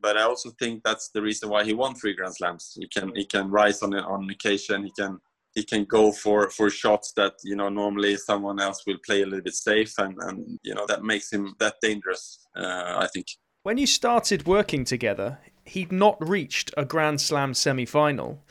But 0.00 0.16
I 0.16 0.22
also 0.22 0.50
think 0.58 0.82
that's 0.82 1.10
the 1.10 1.22
reason 1.22 1.48
why 1.48 1.62
he 1.64 1.74
won 1.74 1.94
three 1.94 2.14
Grand 2.14 2.34
Slams. 2.34 2.76
He 2.78 2.88
can 2.88 3.12
he 3.14 3.24
can 3.24 3.50
rise 3.50 3.82
on 3.82 3.94
on 3.94 4.28
occasion. 4.30 4.84
He 4.84 4.92
can 4.98 5.20
he 5.54 5.62
can 5.64 5.84
go 5.84 6.12
for 6.12 6.50
for 6.50 6.70
shots 6.70 7.12
that 7.12 7.34
you 7.44 7.56
know 7.56 7.68
normally 7.68 8.16
someone 8.16 8.60
else 8.60 8.82
will 8.86 8.98
play 9.04 9.22
a 9.22 9.26
little 9.26 9.42
bit 9.42 9.54
safe, 9.54 9.92
and 9.98 10.16
and 10.22 10.58
you 10.62 10.74
know 10.74 10.86
that 10.86 11.02
makes 11.02 11.32
him 11.32 11.54
that 11.58 11.76
dangerous. 11.82 12.46
Uh, 12.56 12.94
I 12.98 13.08
think. 13.12 13.26
When 13.62 13.78
you 13.78 13.86
started 13.86 14.46
working 14.46 14.84
together, 14.84 15.38
he'd 15.64 15.92
not 15.92 16.16
reached 16.26 16.72
a 16.76 16.84
Grand 16.84 17.20
Slam 17.20 17.54
semi 17.54 17.86
final, 17.86 18.42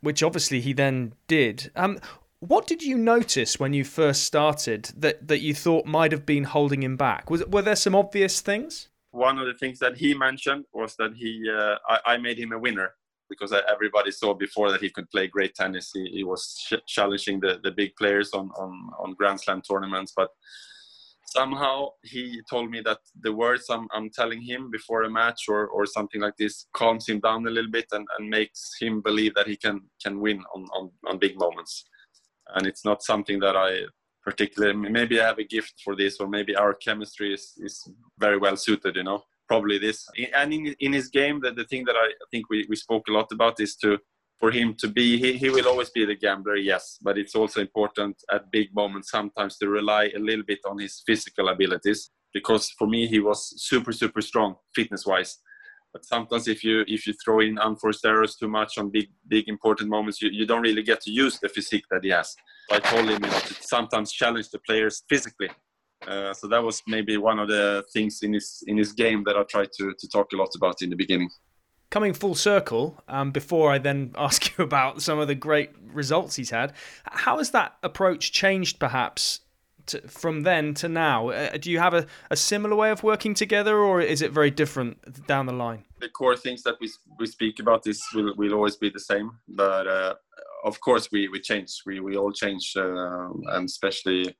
which 0.00 0.22
obviously 0.22 0.60
he 0.60 0.72
then 0.72 1.12
did. 1.28 1.70
Um, 1.76 1.98
What 2.40 2.66
did 2.66 2.82
you 2.82 2.96
notice 2.98 3.58
when 3.58 3.72
you 3.72 3.84
first 3.84 4.22
started 4.24 4.92
that, 4.96 5.26
that 5.28 5.40
you 5.40 5.54
thought 5.54 5.86
might 5.86 6.12
have 6.12 6.26
been 6.26 6.44
holding 6.44 6.82
him 6.82 6.96
back? 6.96 7.30
Was, 7.30 7.44
were 7.46 7.62
there 7.62 7.76
some 7.76 7.94
obvious 7.94 8.40
things? 8.40 8.88
One 9.10 9.38
of 9.38 9.46
the 9.46 9.54
things 9.54 9.78
that 9.78 9.96
he 9.96 10.14
mentioned 10.14 10.66
was 10.72 10.96
that 10.96 11.14
he, 11.14 11.50
uh, 11.50 11.76
I, 11.88 12.14
I, 12.14 12.16
made 12.18 12.38
him 12.38 12.52
a 12.52 12.58
winner 12.58 12.92
because 13.28 13.52
everybody 13.68 14.10
saw 14.10 14.34
before 14.34 14.70
that 14.70 14.80
he 14.80 14.90
could 14.90 15.10
play 15.10 15.26
great 15.26 15.54
tennis. 15.54 15.90
He, 15.92 16.06
he 16.12 16.24
was 16.24 16.56
challenging 16.86 17.40
the, 17.40 17.60
the 17.62 17.70
big 17.70 17.94
players 17.96 18.32
on, 18.32 18.50
on, 18.58 18.90
on 18.98 19.14
Grand 19.14 19.40
Slam 19.40 19.62
tournaments, 19.62 20.12
but 20.16 20.30
somehow 21.26 21.88
he 22.02 22.40
told 22.48 22.70
me 22.70 22.80
that 22.82 22.98
the 23.20 23.32
words 23.32 23.64
I'm, 23.68 23.88
I'm 23.92 24.10
telling 24.10 24.40
him 24.42 24.70
before 24.70 25.02
a 25.02 25.10
match 25.10 25.44
or, 25.48 25.66
or 25.68 25.84
something 25.86 26.20
like 26.20 26.36
this 26.38 26.66
calms 26.72 27.08
him 27.08 27.20
down 27.20 27.46
a 27.46 27.50
little 27.50 27.70
bit 27.70 27.86
and, 27.92 28.06
and 28.18 28.30
makes 28.30 28.76
him 28.80 29.00
believe 29.00 29.34
that 29.34 29.48
he 29.48 29.56
can, 29.56 29.80
can 30.02 30.20
win 30.20 30.42
on, 30.54 30.64
on, 30.74 30.90
on 31.08 31.18
big 31.18 31.38
moments 31.38 31.84
and 32.54 32.66
it's 32.66 32.84
not 32.84 33.02
something 33.02 33.38
that 33.40 33.56
I 33.56 33.82
particularly 34.22 34.76
maybe 34.90 35.20
I 35.20 35.26
have 35.26 35.38
a 35.38 35.44
gift 35.44 35.74
for 35.84 35.96
this 35.96 36.18
or 36.20 36.28
maybe 36.28 36.56
our 36.56 36.74
chemistry 36.74 37.32
is, 37.32 37.52
is 37.58 37.88
very 38.18 38.38
well 38.38 38.56
suited 38.56 38.96
you 38.96 39.04
know 39.04 39.22
probably 39.48 39.78
this 39.78 40.06
and 40.34 40.52
in, 40.52 40.74
in 40.80 40.92
his 40.92 41.08
game 41.08 41.40
that 41.42 41.56
the 41.56 41.64
thing 41.64 41.84
that 41.84 41.96
I 41.96 42.12
think 42.30 42.48
we, 42.50 42.66
we 42.68 42.76
spoke 42.76 43.08
a 43.08 43.12
lot 43.12 43.30
about 43.32 43.60
is 43.60 43.76
to 43.76 43.98
for 44.38 44.50
him 44.50 44.74
to 44.78 44.88
be 44.88 45.18
he, 45.18 45.32
he 45.34 45.50
will 45.50 45.66
always 45.66 45.90
be 45.90 46.04
the 46.04 46.14
gambler 46.14 46.56
yes 46.56 46.98
but 47.02 47.16
it's 47.18 47.34
also 47.34 47.60
important 47.60 48.16
at 48.32 48.50
big 48.50 48.68
moments 48.74 49.10
sometimes 49.10 49.56
to 49.58 49.68
rely 49.68 50.10
a 50.14 50.18
little 50.18 50.44
bit 50.46 50.60
on 50.68 50.78
his 50.78 51.02
physical 51.06 51.48
abilities 51.48 52.10
because 52.34 52.70
for 52.78 52.86
me 52.86 53.06
he 53.06 53.20
was 53.20 53.54
super 53.56 53.92
super 53.92 54.20
strong 54.20 54.56
fitness 54.74 55.06
wise 55.06 55.38
but 55.96 56.04
sometimes 56.04 56.46
if 56.46 56.62
you 56.62 56.84
if 56.86 57.06
you 57.06 57.14
throw 57.24 57.40
in 57.40 57.56
unforced 57.56 58.04
errors 58.04 58.36
too 58.36 58.48
much 58.48 58.76
on 58.76 58.90
big 58.90 59.08
big 59.28 59.48
important 59.48 59.88
moments, 59.88 60.20
you, 60.20 60.28
you 60.30 60.44
don't 60.44 60.60
really 60.60 60.82
get 60.82 61.00
to 61.00 61.10
use 61.10 61.38
the 61.40 61.48
physique 61.48 61.86
that 61.90 62.04
he 62.04 62.10
has. 62.10 62.36
So 62.68 62.76
I 62.76 62.80
told 62.80 63.08
him 63.08 63.24
you 63.24 63.30
know, 63.30 63.38
to 63.38 63.54
sometimes 63.62 64.12
challenge 64.12 64.50
the 64.50 64.58
players 64.58 65.04
physically. 65.08 65.48
Uh, 66.06 66.32
so 66.32 66.46
that 66.46 66.62
was 66.62 66.82
maybe 66.86 67.16
one 67.16 67.38
of 67.38 67.48
the 67.48 67.84
things 67.92 68.22
in 68.22 68.32
his 68.32 68.62
in 68.66 68.76
his 68.76 68.92
game 68.92 69.24
that 69.24 69.36
I 69.36 69.42
tried 69.44 69.72
to 69.78 69.92
to 69.98 70.08
talk 70.08 70.32
a 70.32 70.36
lot 70.36 70.54
about 70.54 70.82
in 70.82 70.90
the 70.90 70.96
beginning. 70.96 71.30
Coming 71.88 72.14
full 72.14 72.34
circle, 72.34 73.00
um, 73.08 73.30
before 73.30 73.70
I 73.70 73.78
then 73.78 74.12
ask 74.18 74.56
you 74.56 74.64
about 74.64 75.02
some 75.02 75.18
of 75.18 75.28
the 75.28 75.34
great 75.34 75.70
results 75.92 76.36
he's 76.36 76.50
had, 76.50 76.72
how 77.04 77.38
has 77.38 77.50
that 77.52 77.76
approach 77.82 78.32
changed 78.32 78.78
perhaps 78.78 79.40
to, 79.86 80.00
from 80.08 80.42
then 80.42 80.74
to 80.74 80.88
now? 80.88 81.30
Uh, 81.30 81.56
do 81.56 81.70
you 81.70 81.78
have 81.78 81.94
a, 81.94 82.06
a 82.30 82.36
similar 82.36 82.74
way 82.74 82.90
of 82.90 83.02
working 83.02 83.34
together, 83.34 83.78
or 83.78 84.00
is 84.00 84.22
it 84.22 84.32
very 84.32 84.50
different 84.50 85.26
down 85.26 85.46
the 85.46 85.52
line? 85.52 85.84
The 86.00 86.08
core 86.08 86.36
things 86.36 86.62
that 86.64 86.76
we 86.80 86.90
we 87.18 87.26
speak 87.26 87.60
about 87.60 87.82
this 87.82 88.00
will, 88.14 88.34
will 88.36 88.54
always 88.54 88.76
be 88.76 88.90
the 88.90 89.00
same, 89.00 89.30
but 89.48 89.86
uh, 89.86 90.14
of 90.64 90.80
course 90.80 91.10
we, 91.10 91.28
we 91.28 91.40
change. 91.40 91.82
We 91.86 92.00
we 92.00 92.16
all 92.16 92.32
change, 92.32 92.74
uh, 92.76 93.28
and 93.54 93.64
especially 93.66 94.34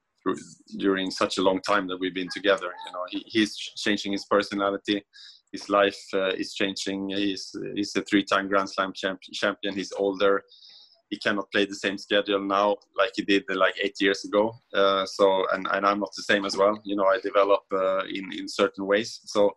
during 0.78 1.10
such 1.10 1.38
a 1.38 1.42
long 1.42 1.60
time 1.60 1.86
that 1.88 1.98
we've 1.98 2.14
been 2.14 2.28
together. 2.32 2.72
You 2.86 2.92
know, 2.92 3.04
he, 3.10 3.24
he's 3.26 3.56
changing 3.56 4.12
his 4.12 4.24
personality. 4.24 5.04
His 5.52 5.68
life 5.68 6.00
uh, 6.12 6.30
is 6.30 6.54
changing. 6.54 7.10
He's 7.10 7.54
he's 7.74 7.94
a 7.96 8.02
three-time 8.02 8.48
Grand 8.48 8.68
Slam 8.68 8.92
champ- 8.94 9.20
champion. 9.32 9.74
He's 9.74 9.92
older 9.92 10.42
he 11.10 11.16
cannot 11.18 11.50
play 11.52 11.64
the 11.64 11.74
same 11.74 11.98
schedule 11.98 12.40
now 12.40 12.76
like 12.96 13.12
he 13.14 13.22
did 13.22 13.44
like 13.48 13.74
eight 13.82 13.96
years 14.00 14.24
ago. 14.24 14.54
Uh, 14.74 15.06
so 15.06 15.46
and, 15.52 15.66
and 15.70 15.86
I'm 15.86 16.00
not 16.00 16.12
the 16.16 16.22
same 16.22 16.44
as 16.44 16.56
well. 16.56 16.80
You 16.84 16.96
know, 16.96 17.06
I 17.06 17.20
develop 17.20 17.62
uh, 17.72 18.04
in 18.06 18.32
in 18.32 18.48
certain 18.48 18.86
ways. 18.86 19.20
So 19.24 19.52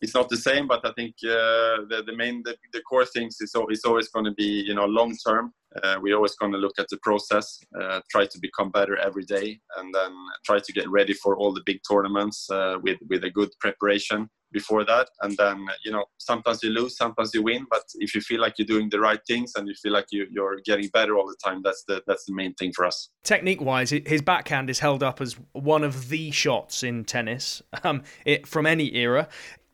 it's 0.00 0.14
not 0.14 0.28
the 0.28 0.36
same, 0.36 0.66
but 0.66 0.84
I 0.84 0.92
think 0.92 1.14
uh, 1.24 1.84
the 1.90 2.02
the 2.06 2.16
main 2.16 2.42
the, 2.44 2.56
the 2.72 2.80
core 2.82 3.04
things 3.04 3.40
is 3.40 3.54
is 3.70 3.84
always 3.84 4.08
going 4.08 4.24
to 4.24 4.32
be 4.32 4.62
you 4.66 4.74
know 4.74 4.86
long 4.86 5.16
term. 5.26 5.52
Uh, 5.82 5.98
we're 6.00 6.16
always 6.16 6.34
going 6.36 6.52
to 6.52 6.58
look 6.58 6.78
at 6.78 6.88
the 6.88 6.96
process, 7.02 7.60
uh, 7.78 8.00
try 8.10 8.24
to 8.24 8.38
become 8.40 8.70
better 8.70 8.96
every 8.96 9.24
day, 9.24 9.60
and 9.76 9.94
then 9.94 10.12
try 10.44 10.58
to 10.58 10.72
get 10.72 10.88
ready 10.88 11.12
for 11.12 11.36
all 11.36 11.52
the 11.52 11.62
big 11.66 11.80
tournaments 11.88 12.48
uh, 12.50 12.76
with 12.82 12.98
with 13.08 13.24
a 13.24 13.30
good 13.30 13.50
preparation 13.60 14.28
before 14.52 14.84
that. 14.84 15.08
And 15.22 15.36
then 15.36 15.66
you 15.84 15.92
know 15.92 16.04
sometimes 16.18 16.62
you 16.62 16.70
lose 16.70 16.96
sometimes 16.96 17.34
you 17.34 17.42
win 17.42 17.66
but 17.70 17.82
if 17.96 18.14
you 18.14 18.20
feel 18.20 18.40
like 18.40 18.54
you're 18.58 18.66
doing 18.66 18.88
the 18.88 19.00
right 19.00 19.20
things 19.26 19.52
and 19.56 19.68
you 19.68 19.74
feel 19.74 19.92
like 19.92 20.06
you, 20.10 20.26
you're 20.30 20.60
getting 20.64 20.88
better 20.88 21.16
all 21.16 21.26
the 21.26 21.36
time 21.44 21.60
that's 21.62 21.84
the 21.88 22.02
that's 22.06 22.24
the 22.24 22.34
main 22.34 22.54
thing 22.54 22.72
for 22.72 22.84
us. 22.84 23.10
Technique 23.24 23.60
wise 23.60 23.90
his 23.90 24.22
backhand 24.22 24.70
is 24.70 24.78
held 24.78 25.02
up 25.02 25.20
as 25.20 25.36
one 25.52 25.84
of 25.84 26.08
the 26.08 26.30
shots 26.30 26.82
in 26.82 27.04
tennis 27.04 27.62
um, 27.84 28.02
it, 28.24 28.46
from 28.46 28.66
any 28.66 28.94
era 28.94 29.28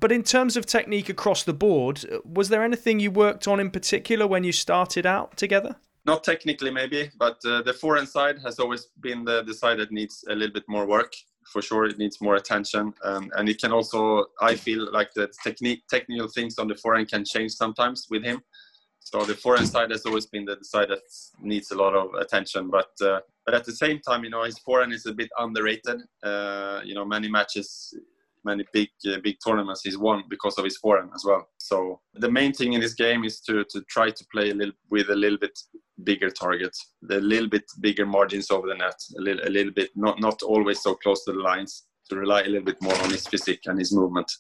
but 0.05 0.12
in 0.12 0.23
terms 0.23 0.55
of 0.55 0.67
technique 0.67 1.09
across 1.09 1.45
the 1.45 1.55
board 1.55 2.05
was 2.27 2.51
there 2.51 2.62
anything 2.62 3.01
you 3.01 3.11
worked 3.11 3.49
on 3.49 3.59
in 3.59 3.71
particular 3.71 4.27
when 4.27 4.45
you 4.45 4.53
started 4.53 5.07
out 5.07 5.35
together? 5.38 5.77
Not 6.05 6.23
technically 6.23 6.71
maybe 6.71 7.11
but 7.19 7.38
uh, 7.47 7.62
the 7.62 7.73
forehand 7.73 8.11
side 8.11 8.38
has 8.45 8.59
always 8.59 8.88
been 9.01 9.25
the, 9.25 9.43
the 9.45 9.55
side 9.55 9.79
that 9.79 9.90
needs 9.90 10.23
a 10.29 10.35
little 10.35 10.53
bit 10.53 10.69
more 10.69 10.85
work. 10.85 11.14
For 11.51 11.62
sure 11.62 11.87
it 11.87 11.97
needs 11.97 12.21
more 12.21 12.35
attention 12.35 12.93
um, 13.03 13.31
and 13.37 13.49
it 13.49 13.59
can 13.59 13.73
also 13.73 14.27
i 14.43 14.55
feel 14.55 14.93
like 14.93 15.14
the 15.14 15.27
technique 15.43 15.85
technical 15.88 16.29
things 16.29 16.59
on 16.59 16.69
the 16.69 16.75
forehand 16.75 17.09
can 17.09 17.25
change 17.25 17.53
sometimes 17.53 18.07
with 18.11 18.23
him. 18.25 18.43
So 19.01 19.25
the 19.25 19.35
forehand 19.35 19.69
side 19.69 19.90
has 19.90 20.05
always 20.05 20.27
been 20.27 20.45
the 20.45 20.59
side 20.61 20.90
that 20.90 21.05
needs 21.40 21.71
a 21.71 21.77
lot 21.77 21.95
of 21.95 22.12
attention 22.25 22.69
but 22.69 22.93
uh, 23.01 23.21
but 23.47 23.55
at 23.55 23.64
the 23.64 23.77
same 23.85 24.01
time 24.01 24.23
you 24.23 24.29
know 24.29 24.45
his 24.45 24.59
forehand 24.59 24.93
is 24.93 25.07
a 25.07 25.14
bit 25.14 25.31
underrated. 25.38 26.03
Uh, 26.23 26.83
you 26.85 26.95
know 26.95 27.07
many 27.07 27.29
matches 27.31 27.95
many 28.45 28.65
big 28.73 28.89
uh, 29.07 29.19
big 29.23 29.37
tournaments 29.45 29.83
he's 29.83 29.99
won 29.99 30.25
because 30.29 30.59
of 30.59 30.65
his 30.65 30.77
forehand 30.77 31.11
as 31.15 31.25
well. 31.25 31.49
So 31.59 32.01
the 32.15 32.31
main 32.31 32.53
thing 32.53 32.73
in 32.73 32.81
this 32.81 32.95
game 32.95 33.25
is 33.25 33.41
to 33.43 33.65
to 33.71 33.83
try 33.89 34.11
to 34.11 34.27
play 34.33 34.51
a 34.51 34.55
little 34.55 34.75
with 34.91 35.11
a 35.11 35.17
little 35.17 35.39
bit 35.39 35.59
bigger 36.03 36.31
targets, 36.31 36.93
the 37.03 37.21
little 37.21 37.49
bit 37.49 37.65
bigger 37.81 38.07
margins 38.07 38.51
over 38.51 38.67
the 38.69 38.75
net, 38.75 39.01
a 39.19 39.21
little 39.21 39.47
a 39.47 39.51
little 39.51 39.73
bit 39.73 39.91
not 39.97 40.21
not 40.21 40.43
always 40.43 40.81
so 40.81 40.95
close 40.95 41.25
to 41.25 41.33
the 41.33 41.41
lines. 41.41 41.85
To 42.11 42.17
rely 42.17 42.43
a 42.43 42.49
little 42.49 42.67
bit 42.67 42.83
more 42.83 42.95
on 43.03 43.09
his 43.09 43.27
physique 43.27 43.63
and 43.65 43.79
his 43.79 43.91
movement. 43.91 44.31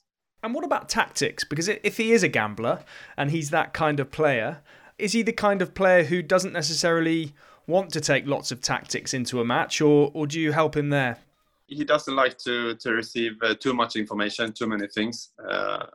And 0.42 0.54
what 0.54 0.64
about 0.64 0.90
tactics? 0.90 1.44
Because 1.44 1.66
if 1.68 1.96
he 1.96 2.12
is 2.12 2.22
a 2.22 2.28
gambler 2.28 2.84
and 3.16 3.30
he's 3.30 3.48
that 3.48 3.72
kind 3.72 3.98
of 3.98 4.10
player, 4.10 4.60
is 4.98 5.12
he 5.12 5.22
the 5.22 5.32
kind 5.32 5.62
of 5.62 5.72
player 5.72 6.04
who 6.04 6.20
doesn't 6.20 6.52
necessarily 6.52 7.32
want 7.66 7.90
to 7.94 8.02
take 8.02 8.26
lots 8.26 8.52
of 8.52 8.60
tactics 8.60 9.14
into 9.14 9.40
a 9.40 9.46
match, 9.46 9.80
or, 9.80 10.10
or 10.12 10.26
do 10.26 10.38
you 10.38 10.52
help 10.52 10.76
him 10.76 10.90
there? 10.90 11.16
He 11.66 11.84
doesn't 11.84 12.16
like 12.16 12.38
to 12.38 12.74
to 12.76 12.92
receive 12.92 13.32
uh, 13.42 13.54
too 13.54 13.74
much 13.74 13.96
information, 13.96 14.52
too 14.52 14.66
many 14.66 14.88
things. 14.88 15.32
Uh, 15.50 15.86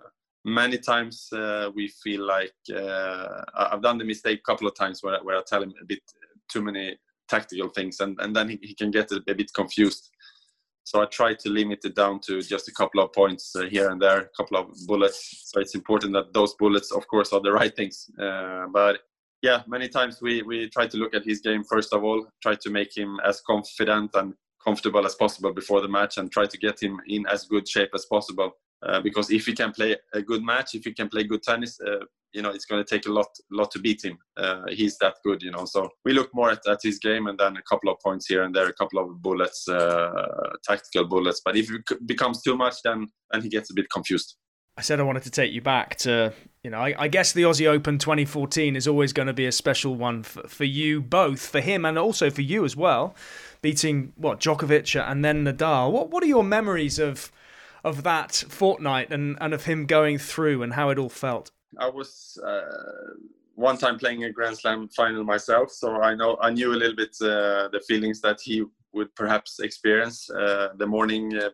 many 0.45 0.77
times 0.77 1.27
uh, 1.33 1.69
we 1.75 1.87
feel 2.03 2.25
like 2.25 2.53
uh, 2.75 3.41
I've 3.53 3.81
done 3.81 3.97
the 3.97 4.05
mistake 4.05 4.39
a 4.39 4.51
couple 4.51 4.67
of 4.67 4.75
times 4.75 5.03
where, 5.03 5.19
where 5.23 5.37
I 5.37 5.41
tell 5.45 5.63
him 5.63 5.73
a 5.81 5.85
bit 5.85 6.01
too 6.51 6.61
many 6.61 6.97
tactical 7.27 7.69
things, 7.69 7.99
and, 7.99 8.19
and 8.19 8.35
then 8.35 8.49
he, 8.49 8.59
he 8.61 8.73
can 8.73 8.91
get 8.91 9.11
a, 9.11 9.21
a 9.27 9.35
bit 9.35 9.51
confused. 9.53 10.09
So 10.83 11.03
I 11.03 11.05
try 11.05 11.35
to 11.35 11.49
limit 11.49 11.85
it 11.85 11.95
down 11.95 12.19
to 12.21 12.41
just 12.41 12.67
a 12.67 12.71
couple 12.71 13.03
of 13.03 13.13
points 13.13 13.55
uh, 13.55 13.65
here 13.65 13.89
and 13.91 14.01
there, 14.01 14.21
a 14.21 14.29
couple 14.35 14.57
of 14.57 14.71
bullets. 14.87 15.43
So 15.45 15.59
it's 15.59 15.75
important 15.75 16.13
that 16.13 16.33
those 16.33 16.55
bullets, 16.55 16.91
of 16.91 17.07
course, 17.07 17.31
are 17.31 17.41
the 17.41 17.51
right 17.51 17.75
things. 17.75 18.09
Uh, 18.19 18.65
but 18.73 19.01
yeah, 19.43 19.61
many 19.67 19.87
times 19.87 20.19
we, 20.19 20.41
we 20.41 20.67
try 20.69 20.87
to 20.87 20.97
look 20.97 21.13
at 21.13 21.25
his 21.25 21.41
game 21.41 21.63
first 21.63 21.93
of 21.93 22.03
all, 22.03 22.25
try 22.41 22.55
to 22.55 22.69
make 22.71 22.97
him 22.97 23.19
as 23.23 23.39
confident 23.41 24.09
and 24.15 24.33
comfortable 24.63 25.05
as 25.05 25.15
possible 25.15 25.53
before 25.53 25.81
the 25.81 25.87
match 25.87 26.17
and 26.17 26.31
try 26.31 26.45
to 26.45 26.57
get 26.57 26.81
him 26.81 26.99
in 27.07 27.25
as 27.27 27.45
good 27.45 27.67
shape 27.67 27.91
as 27.93 28.05
possible. 28.05 28.51
Uh, 28.81 29.01
because 29.01 29.29
if 29.29 29.45
he 29.45 29.53
can 29.53 29.71
play 29.71 29.95
a 30.13 30.21
good 30.21 30.41
match, 30.41 30.73
if 30.73 30.85
he 30.85 30.93
can 30.93 31.09
play 31.09 31.23
good 31.23 31.43
tennis, 31.43 31.79
uh, 31.81 31.99
you 32.31 32.41
know, 32.41 32.49
it's 32.49 32.65
going 32.65 32.83
to 32.83 32.89
take 32.89 33.07
a 33.07 33.11
lot, 33.11 33.27
lot 33.51 33.71
to 33.71 33.79
beat 33.79 34.03
him. 34.03 34.17
Uh, 34.37 34.63
he's 34.69 34.97
that 34.99 35.15
good, 35.25 35.41
you 35.41 35.51
know. 35.51 35.65
So 35.65 35.89
we 36.05 36.13
look 36.13 36.29
more 36.33 36.51
at, 36.51 36.65
at, 36.67 36.79
his 36.81 36.99
game 36.99 37.27
and 37.27 37.37
then 37.37 37.57
a 37.57 37.61
couple 37.63 37.91
of 37.91 37.99
points 37.99 38.27
here 38.27 38.43
and 38.43 38.55
there, 38.55 38.67
a 38.67 38.73
couple 38.73 38.99
of 38.99 39.21
bullets, 39.21 39.67
uh, 39.67 40.51
tactical 40.63 41.05
bullets. 41.05 41.41
But 41.43 41.57
if 41.57 41.69
it 41.71 42.07
becomes 42.07 42.41
too 42.41 42.55
much, 42.55 42.75
then 42.83 43.07
then 43.31 43.41
he 43.41 43.49
gets 43.49 43.71
a 43.71 43.73
bit 43.73 43.89
confused. 43.89 44.37
I 44.79 44.81
said 44.81 45.01
I 45.01 45.03
wanted 45.03 45.23
to 45.23 45.31
take 45.31 45.51
you 45.51 45.59
back 45.59 45.97
to, 45.97 46.33
you 46.63 46.71
know, 46.71 46.79
I, 46.79 46.95
I, 46.97 47.07
guess 47.09 47.33
the 47.33 47.41
Aussie 47.41 47.67
Open 47.67 47.97
2014 47.97 48.77
is 48.77 48.87
always 48.87 49.11
going 49.11 49.27
to 49.27 49.33
be 49.33 49.45
a 49.45 49.51
special 49.51 49.95
one 49.95 50.23
for, 50.23 50.47
for 50.47 50.63
you 50.63 51.01
both, 51.01 51.45
for 51.45 51.59
him 51.59 51.83
and 51.83 51.99
also 51.99 52.29
for 52.29 52.43
you 52.43 52.63
as 52.63 52.77
well, 52.77 53.13
beating 53.61 54.13
what 54.15 54.39
Djokovic 54.39 54.99
and 54.99 55.23
then 55.23 55.45
Nadal. 55.45 55.91
What 55.91 56.09
what 56.09 56.23
are 56.23 56.27
your 56.27 56.43
memories 56.43 56.99
of 56.99 57.31
of 57.83 58.03
that 58.03 58.35
fortnight 58.49 59.11
and, 59.11 59.37
and 59.39 59.53
of 59.53 59.65
him 59.65 59.85
going 59.85 60.17
through 60.17 60.63
and 60.63 60.73
how 60.73 60.89
it 60.89 60.99
all 60.99 61.09
felt? 61.09 61.51
I 61.79 61.89
was 61.89 62.37
uh, 62.45 62.61
one 63.55 63.77
time 63.77 63.97
playing 63.97 64.23
a 64.25 64.31
Grand 64.31 64.57
Slam 64.57 64.89
final 64.89 65.23
myself, 65.23 65.71
so 65.71 66.01
I 66.01 66.15
know 66.15 66.37
I 66.41 66.49
knew 66.49 66.73
a 66.73 66.79
little 66.81 66.95
bit 66.95 67.15
uh, 67.21 67.69
the 67.69 67.81
feelings 67.87 68.21
that 68.21 68.39
he 68.41 68.63
would 68.91 69.13
perhaps 69.15 69.59
experience 69.59 70.29
uh, 70.31 70.69
the 70.77 70.87
morning 70.87 71.37
uh, 71.37 71.49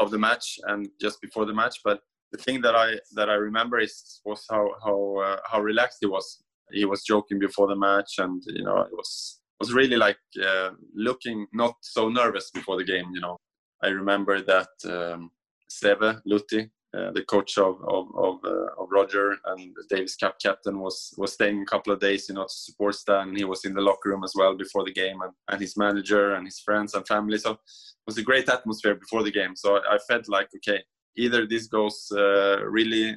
of 0.00 0.10
the 0.10 0.18
match 0.18 0.58
and 0.68 0.88
just 1.00 1.20
before 1.20 1.44
the 1.44 1.52
match, 1.52 1.80
but 1.84 2.00
the 2.34 2.42
thing 2.42 2.60
that 2.62 2.74
I 2.74 2.98
that 3.12 3.30
I 3.30 3.34
remember 3.34 3.78
is 3.78 4.20
was 4.24 4.44
how 4.50 4.64
how 4.84 5.16
uh, 5.18 5.38
how 5.50 5.60
relaxed 5.60 5.98
he 6.00 6.06
was. 6.06 6.42
He 6.72 6.84
was 6.84 7.04
joking 7.04 7.38
before 7.38 7.68
the 7.68 7.76
match, 7.76 8.18
and 8.18 8.42
you 8.46 8.64
know, 8.64 8.78
it 8.80 8.92
was 8.92 9.40
was 9.64 9.72
really 9.80 9.96
like 9.96 10.22
uh, 10.48 10.70
looking 11.08 11.46
not 11.52 11.74
so 11.80 12.02
nervous 12.08 12.50
before 12.50 12.76
the 12.76 12.90
game. 12.94 13.08
You 13.14 13.22
know, 13.24 13.36
I 13.82 13.88
remember 13.88 14.42
that 14.42 14.72
um, 14.84 15.30
Seve 15.70 16.20
Luthi 16.30 16.70
uh, 16.96 17.10
the 17.10 17.24
coach 17.24 17.58
of 17.58 17.74
of 17.96 18.06
of, 18.26 18.34
uh, 18.44 18.80
of 18.80 18.86
Roger 18.90 19.26
and 19.46 19.74
Davis 19.90 20.16
Cup 20.16 20.36
captain 20.40 20.78
was 20.78 21.12
was 21.16 21.32
staying 21.32 21.62
a 21.62 21.66
couple 21.72 21.92
of 21.92 21.98
days, 21.98 22.28
you 22.28 22.34
know, 22.36 22.44
to 22.44 22.62
support 22.66 22.94
Stan. 22.94 23.34
He 23.34 23.44
was 23.44 23.64
in 23.64 23.74
the 23.74 23.80
locker 23.80 24.10
room 24.10 24.22
as 24.22 24.34
well 24.36 24.54
before 24.56 24.84
the 24.84 24.92
game, 24.92 25.20
and, 25.22 25.32
and 25.48 25.60
his 25.60 25.76
manager 25.76 26.34
and 26.34 26.46
his 26.46 26.60
friends 26.60 26.94
and 26.94 27.06
family. 27.06 27.38
So 27.38 27.52
it 27.52 28.06
was 28.06 28.18
a 28.18 28.22
great 28.22 28.48
atmosphere 28.48 28.94
before 28.94 29.24
the 29.24 29.32
game. 29.32 29.56
So 29.56 29.76
I, 29.76 29.94
I 29.94 29.98
felt 30.08 30.28
like 30.28 30.50
okay, 30.58 30.80
either 31.16 31.46
this 31.46 31.66
goes 31.66 31.98
uh, 32.12 32.58
really 32.78 33.16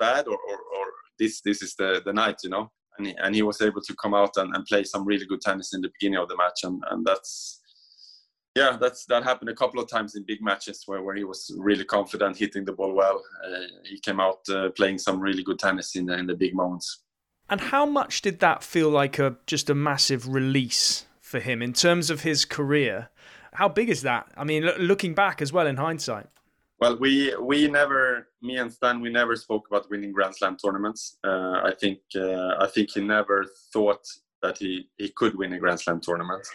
bad 0.00 0.26
or, 0.26 0.38
or, 0.50 0.58
or 0.76 0.86
this 1.18 1.40
this 1.42 1.62
is 1.62 1.76
the 1.76 2.02
the 2.04 2.12
night, 2.12 2.38
you 2.42 2.50
know. 2.50 2.72
And 2.98 3.06
he, 3.08 3.14
and 3.16 3.34
he 3.34 3.42
was 3.42 3.60
able 3.60 3.80
to 3.82 3.94
come 3.96 4.14
out 4.14 4.36
and, 4.36 4.54
and 4.54 4.64
play 4.66 4.84
some 4.84 5.04
really 5.04 5.26
good 5.26 5.40
tennis 5.40 5.74
in 5.74 5.80
the 5.80 5.90
beginning 5.98 6.18
of 6.18 6.28
the 6.28 6.36
match, 6.36 6.60
and 6.62 6.82
and 6.90 7.04
that's 7.04 7.60
yeah, 8.54 8.76
that's 8.80 9.04
that 9.06 9.24
happened 9.24 9.50
a 9.50 9.54
couple 9.54 9.80
of 9.80 9.88
times 9.88 10.14
in 10.14 10.22
big 10.22 10.40
matches 10.40 10.84
where, 10.86 11.02
where 11.02 11.16
he 11.16 11.24
was 11.24 11.52
really 11.58 11.84
confident, 11.84 12.36
hitting 12.36 12.64
the 12.64 12.72
ball 12.72 12.92
well. 12.92 13.22
Uh, 13.44 13.62
he 13.84 13.98
came 13.98 14.20
out 14.20 14.48
uh, 14.48 14.70
playing 14.70 14.98
some 14.98 15.18
really 15.18 15.42
good 15.42 15.58
tennis 15.58 15.96
in 15.96 16.06
the, 16.06 16.14
in 16.16 16.26
the 16.26 16.34
big 16.34 16.54
moments. 16.54 17.02
And 17.50 17.60
how 17.60 17.84
much 17.84 18.22
did 18.22 18.38
that 18.40 18.62
feel 18.62 18.90
like 18.90 19.18
a 19.18 19.36
just 19.46 19.68
a 19.68 19.74
massive 19.74 20.28
release 20.28 21.04
for 21.20 21.40
him 21.40 21.62
in 21.62 21.72
terms 21.72 22.10
of 22.10 22.22
his 22.22 22.44
career? 22.44 23.08
How 23.54 23.68
big 23.68 23.90
is 23.90 24.02
that? 24.02 24.28
I 24.36 24.44
mean, 24.44 24.64
looking 24.78 25.14
back 25.14 25.42
as 25.42 25.52
well 25.52 25.66
in 25.66 25.76
hindsight. 25.76 26.26
Well, 26.78 26.96
we 26.96 27.34
we 27.36 27.68
never, 27.68 28.28
me 28.44 28.58
and 28.58 28.72
Stan, 28.72 29.00
we 29.00 29.10
never 29.10 29.34
spoke 29.34 29.66
about 29.66 29.90
winning 29.90 30.12
Grand 30.12 30.36
Slam 30.36 30.56
tournaments. 30.56 31.16
Uh, 31.24 31.60
I 31.64 31.72
think 31.80 32.00
uh, 32.14 32.54
I 32.60 32.68
think 32.72 32.90
he 32.90 33.00
never 33.00 33.46
thought 33.72 34.06
that 34.42 34.58
he 34.58 34.88
he 34.98 35.08
could 35.08 35.34
win 35.34 35.54
a 35.54 35.58
Grand 35.58 35.80
Slam 35.80 36.00
tournament. 36.00 36.46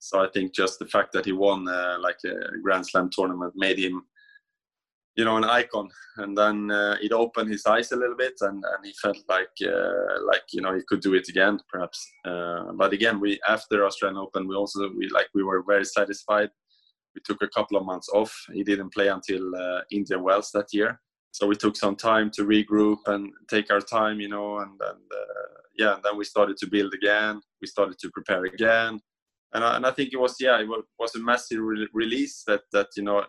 So 0.00 0.20
I 0.20 0.28
think 0.28 0.52
just 0.52 0.78
the 0.78 0.86
fact 0.86 1.12
that 1.12 1.24
he 1.24 1.32
won 1.32 1.68
uh, 1.68 1.96
like 2.00 2.18
a 2.24 2.58
Grand 2.62 2.86
Slam 2.86 3.08
tournament 3.10 3.52
made 3.56 3.78
him, 3.78 4.04
you 5.16 5.24
know, 5.24 5.36
an 5.36 5.44
icon. 5.44 5.88
And 6.18 6.36
then 6.36 6.70
uh, 6.70 6.96
it 7.00 7.12
opened 7.12 7.50
his 7.50 7.66
eyes 7.66 7.90
a 7.92 7.96
little 7.96 8.16
bit, 8.16 8.34
and, 8.40 8.62
and 8.64 8.84
he 8.84 8.92
felt 9.00 9.18
like 9.28 9.54
uh, 9.64 10.24
like 10.26 10.44
you 10.52 10.60
know 10.60 10.74
he 10.74 10.82
could 10.88 11.00
do 11.00 11.14
it 11.14 11.28
again, 11.28 11.60
perhaps. 11.70 12.04
Uh, 12.24 12.72
but 12.74 12.92
again, 12.92 13.20
we 13.20 13.40
after 13.48 13.86
Australian 13.86 14.18
Open, 14.18 14.48
we 14.48 14.56
also 14.56 14.90
we 14.96 15.08
like 15.08 15.28
we 15.34 15.44
were 15.44 15.62
very 15.62 15.84
satisfied. 15.84 16.50
We 17.14 17.22
took 17.24 17.42
a 17.42 17.54
couple 17.56 17.76
of 17.78 17.86
months 17.86 18.08
off. 18.12 18.32
He 18.52 18.62
didn't 18.62 18.92
play 18.92 19.08
until 19.08 19.42
Indian 19.90 20.22
Wells 20.22 20.50
that 20.52 20.72
year, 20.72 21.00
so 21.38 21.46
we 21.46 21.56
took 21.56 21.76
some 21.76 21.96
time 21.96 22.30
to 22.34 22.42
regroup 22.42 22.98
and 23.06 23.30
take 23.48 23.70
our 23.70 23.80
time, 23.80 24.20
you 24.20 24.28
know, 24.28 24.58
and 24.58 24.72
and 24.90 25.04
uh, 25.20 25.48
yeah, 25.78 25.94
and 25.94 26.02
then 26.02 26.16
we 26.18 26.24
started 26.24 26.56
to 26.58 26.66
build 26.66 26.92
again. 26.94 27.40
We 27.60 27.68
started 27.68 27.98
to 28.00 28.10
prepare 28.10 28.44
again 28.44 29.00
and 29.54 29.64
I, 29.64 29.76
and 29.76 29.86
I 29.86 29.90
think 29.92 30.12
it 30.12 30.18
was 30.18 30.36
yeah 30.40 30.60
it 30.60 30.68
was 30.98 31.14
a 31.14 31.20
massive 31.20 31.60
re- 31.60 31.88
release 31.92 32.42
that 32.46 32.62
that 32.72 32.88
you 32.96 33.02
know 33.02 33.24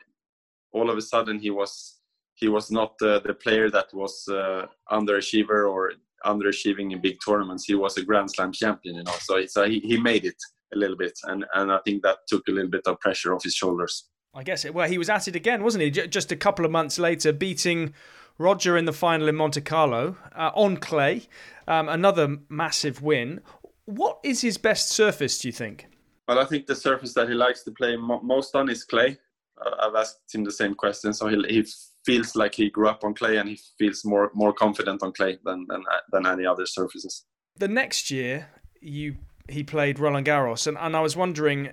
all 0.72 0.90
of 0.90 0.98
a 0.98 1.02
sudden 1.02 1.40
he 1.40 1.50
was 1.50 2.00
he 2.36 2.48
was 2.48 2.72
not 2.72 2.94
uh, 3.02 3.20
the 3.20 3.34
player 3.34 3.70
that 3.70 3.88
was 3.94 4.26
uh, 4.30 4.66
underachiever 4.92 5.70
or 5.70 5.92
underachieving 6.26 6.94
in 6.94 7.02
big 7.02 7.18
tournaments. 7.26 7.66
He 7.66 7.76
was 7.76 7.98
a 7.98 8.04
Grand 8.04 8.32
Slam 8.32 8.54
champion, 8.54 8.96
you 8.96 9.04
know. 9.04 9.16
So 9.20 9.42
uh, 9.58 9.66
he, 9.66 9.80
he 9.80 10.00
made 10.00 10.24
it 10.24 10.38
a 10.74 10.78
little 10.78 10.96
bit, 10.96 11.18
and 11.24 11.46
and 11.56 11.72
I 11.72 11.80
think 11.86 12.04
that 12.04 12.20
took 12.28 12.48
a 12.48 12.52
little 12.52 12.72
bit 12.72 12.88
of 12.88 13.00
pressure 13.00 13.34
off 13.34 13.44
his 13.44 13.56
shoulders. 13.56 14.10
I 14.34 14.44
guess 14.44 14.64
it. 14.64 14.74
Well, 14.74 14.88
he 14.88 14.98
was 14.98 15.10
at 15.10 15.28
it 15.28 15.36
again, 15.36 15.64
wasn't 15.64 15.84
he? 15.84 15.92
Just 15.92 16.32
a 16.32 16.36
couple 16.36 16.66
of 16.66 16.72
months 16.72 17.00
later, 17.00 17.34
beating 17.34 17.94
Roger 18.38 18.78
in 18.78 18.86
the 18.86 18.94
final 18.94 19.28
in 19.28 19.36
Monte 19.36 19.62
Carlo 19.62 20.18
uh, 20.36 20.52
on 20.54 20.78
clay. 20.78 21.24
Um, 21.68 21.90
another 21.90 22.38
massive 22.48 23.02
win. 23.02 23.42
What 23.86 24.20
is 24.24 24.42
his 24.42 24.58
best 24.58 24.90
surface? 24.90 25.40
Do 25.40 25.48
you 25.48 25.52
think? 25.52 25.88
Well, 26.28 26.40
I 26.40 26.46
think 26.46 26.68
the 26.68 26.76
surface 26.76 27.14
that 27.16 27.28
he 27.28 27.34
likes 27.34 27.64
to 27.64 27.72
play 27.72 27.96
mo- 27.96 28.22
most 28.22 28.56
on 28.56 28.70
is 28.70 28.84
clay. 28.84 29.18
Uh, 29.60 29.88
I've 29.88 29.96
asked 29.96 30.34
him 30.34 30.44
the 30.44 30.52
same 30.52 30.76
question, 30.76 31.12
so 31.12 31.28
he, 31.28 31.44
he 31.50 31.66
feels 32.06 32.36
like 32.36 32.54
he 32.54 32.70
grew 32.70 32.88
up 32.88 33.04
on 33.04 33.14
clay 33.16 33.38
and 33.38 33.50
he 33.50 33.60
feels 33.78 34.06
more 34.06 34.32
more 34.34 34.54
confident 34.54 35.04
on 35.04 35.12
clay 35.12 35.38
than 35.44 35.66
than, 35.68 35.84
than 36.12 36.26
any 36.28 36.46
other 36.46 36.66
surfaces. 36.66 37.26
The 37.58 37.68
next 37.68 38.12
year, 38.12 38.50
you 38.80 39.16
he 39.50 39.64
played 39.64 40.00
Roland 40.00 40.28
Garros, 40.28 40.68
and, 40.68 40.78
and 40.78 40.96
I 40.96 41.02
was 41.02 41.18
wondering 41.18 41.72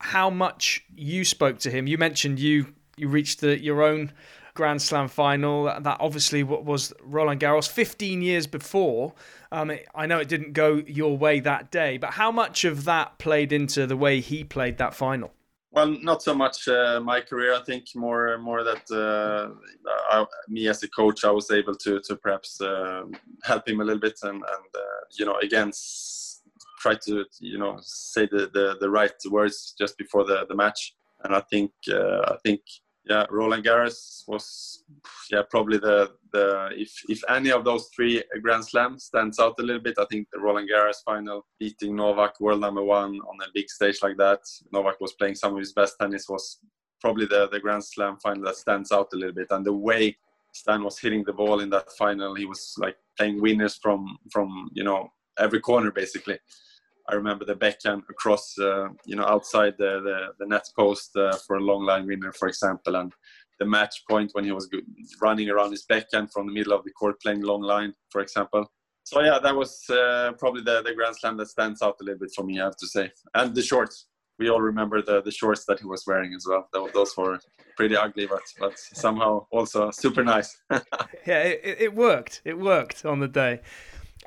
how 0.00 0.30
much 0.30 0.84
you 0.94 1.24
spoke 1.24 1.58
to 1.60 1.70
him. 1.70 1.86
You 1.86 1.98
mentioned 1.98 2.38
you 2.38 2.74
you 2.96 3.08
reached 3.08 3.40
the 3.40 3.58
your 3.58 3.82
own 3.82 4.12
Grand 4.54 4.82
Slam 4.82 5.08
final. 5.08 5.64
That 5.64 5.98
obviously 6.00 6.42
was 6.42 6.92
Roland 7.02 7.40
Garros 7.40 7.68
15 7.68 8.22
years 8.22 8.46
before. 8.46 9.14
Um, 9.52 9.72
I 9.94 10.06
know 10.06 10.18
it 10.18 10.28
didn't 10.28 10.52
go 10.52 10.82
your 10.86 11.16
way 11.16 11.40
that 11.40 11.70
day, 11.70 11.96
but 11.96 12.10
how 12.10 12.30
much 12.30 12.64
of 12.64 12.84
that 12.84 13.18
played 13.18 13.52
into 13.52 13.86
the 13.86 13.96
way 13.96 14.20
he 14.20 14.44
played 14.44 14.78
that 14.78 14.94
final? 14.94 15.32
Well, 15.70 15.86
not 15.86 16.22
so 16.22 16.34
much 16.34 16.66
uh, 16.66 17.00
my 17.00 17.20
career. 17.20 17.54
I 17.54 17.62
think 17.62 17.84
more 17.94 18.38
more 18.38 18.64
that 18.64 18.90
uh, 18.90 19.54
I, 20.10 20.24
me 20.48 20.66
as 20.66 20.82
a 20.82 20.88
coach, 20.88 21.24
I 21.24 21.30
was 21.30 21.50
able 21.50 21.76
to 21.76 22.00
to 22.00 22.16
perhaps 22.16 22.60
uh, 22.60 23.04
help 23.44 23.68
him 23.68 23.80
a 23.80 23.84
little 23.84 24.00
bit, 24.00 24.18
and 24.22 24.36
and 24.36 24.68
uh, 24.74 25.00
you 25.18 25.26
know 25.26 25.36
again 25.36 25.70
try 26.80 26.94
to 27.06 27.24
you 27.40 27.58
know 27.58 27.78
say 27.82 28.26
the, 28.30 28.50
the, 28.52 28.76
the 28.80 28.90
right 28.90 29.12
words 29.30 29.74
just 29.78 29.96
before 29.98 30.24
the, 30.24 30.46
the 30.48 30.54
match. 30.54 30.94
And 31.24 31.34
I 31.34 31.40
think 31.40 31.72
uh, 31.90 32.20
I 32.28 32.36
think 32.44 32.60
yeah, 33.08 33.24
Roland 33.30 33.64
Garros 33.64 34.22
was 34.28 34.84
yeah 35.30 35.42
probably 35.48 35.78
the 35.78 36.12
the 36.32 36.68
if 36.72 36.92
if 37.08 37.20
any 37.28 37.50
of 37.50 37.64
those 37.64 37.88
three 37.94 38.22
Grand 38.42 38.64
Slams 38.64 39.04
stands 39.04 39.38
out 39.38 39.58
a 39.58 39.62
little 39.62 39.82
bit, 39.82 39.98
I 39.98 40.04
think 40.10 40.28
the 40.32 40.40
Roland 40.40 40.68
Garros 40.70 41.02
final, 41.04 41.46
beating 41.58 41.96
Novak, 41.96 42.38
world 42.40 42.60
number 42.60 42.82
one 42.82 43.18
on 43.20 43.36
a 43.42 43.50
big 43.54 43.68
stage 43.70 43.98
like 44.02 44.16
that. 44.18 44.40
Novak 44.72 45.00
was 45.00 45.14
playing 45.14 45.36
some 45.36 45.54
of 45.54 45.58
his 45.58 45.72
best 45.72 45.96
tennis. 46.00 46.28
Was 46.28 46.58
probably 47.00 47.26
the 47.26 47.48
the 47.48 47.60
Grand 47.60 47.84
Slam 47.84 48.18
final 48.22 48.44
that 48.44 48.56
stands 48.56 48.92
out 48.92 49.08
a 49.14 49.16
little 49.16 49.34
bit, 49.34 49.48
and 49.50 49.64
the 49.64 49.72
way 49.72 50.16
Stan 50.52 50.82
was 50.82 50.98
hitting 50.98 51.24
the 51.24 51.32
ball 51.32 51.60
in 51.60 51.70
that 51.70 51.90
final, 51.92 52.34
he 52.34 52.44
was 52.44 52.74
like 52.78 52.96
playing 53.16 53.40
winners 53.40 53.78
from 53.82 54.18
from 54.30 54.70
you 54.74 54.84
know 54.84 55.10
every 55.38 55.60
corner 55.60 55.90
basically. 55.90 56.38
I 57.08 57.14
remember 57.14 57.44
the 57.44 57.54
backhand 57.54 58.02
across, 58.10 58.58
uh, 58.58 58.88
you 59.06 59.16
know, 59.16 59.24
outside 59.24 59.74
the, 59.78 60.00
the, 60.00 60.28
the 60.38 60.46
net 60.46 60.66
post 60.76 61.16
uh, 61.16 61.36
for 61.46 61.56
a 61.56 61.60
long 61.60 61.84
line 61.84 62.06
winner, 62.06 62.32
for 62.32 62.48
example, 62.48 62.96
and 62.96 63.12
the 63.58 63.64
match 63.64 64.04
point 64.08 64.30
when 64.34 64.44
he 64.44 64.52
was 64.52 64.68
running 65.20 65.48
around 65.48 65.70
his 65.70 65.84
backhand 65.84 66.30
from 66.32 66.46
the 66.46 66.52
middle 66.52 66.72
of 66.72 66.84
the 66.84 66.90
court 66.90 67.20
playing 67.20 67.40
long 67.40 67.62
line, 67.62 67.94
for 68.10 68.20
example. 68.20 68.70
So 69.04 69.22
yeah, 69.22 69.38
that 69.42 69.56
was 69.56 69.88
uh, 69.88 70.32
probably 70.38 70.62
the, 70.62 70.82
the 70.82 70.94
Grand 70.94 71.16
Slam 71.16 71.38
that 71.38 71.48
stands 71.48 71.80
out 71.80 71.96
a 72.00 72.04
little 72.04 72.20
bit 72.20 72.30
for 72.36 72.44
me, 72.44 72.60
I 72.60 72.64
have 72.64 72.76
to 72.76 72.86
say. 72.86 73.10
And 73.34 73.54
the 73.54 73.62
shorts. 73.62 74.06
We 74.38 74.50
all 74.50 74.60
remember 74.60 75.02
the, 75.02 75.20
the 75.22 75.32
shorts 75.32 75.64
that 75.64 75.80
he 75.80 75.86
was 75.86 76.04
wearing 76.06 76.32
as 76.34 76.46
well. 76.46 76.68
Those 76.94 77.16
were 77.16 77.40
pretty 77.76 77.96
ugly, 77.96 78.26
but 78.26 78.42
but 78.60 78.78
somehow 78.78 79.46
also 79.50 79.90
super 79.90 80.22
nice. 80.22 80.56
yeah, 81.26 81.42
it, 81.42 81.76
it 81.80 81.94
worked. 81.94 82.42
It 82.44 82.56
worked 82.58 83.04
on 83.04 83.18
the 83.18 83.26
day. 83.26 83.60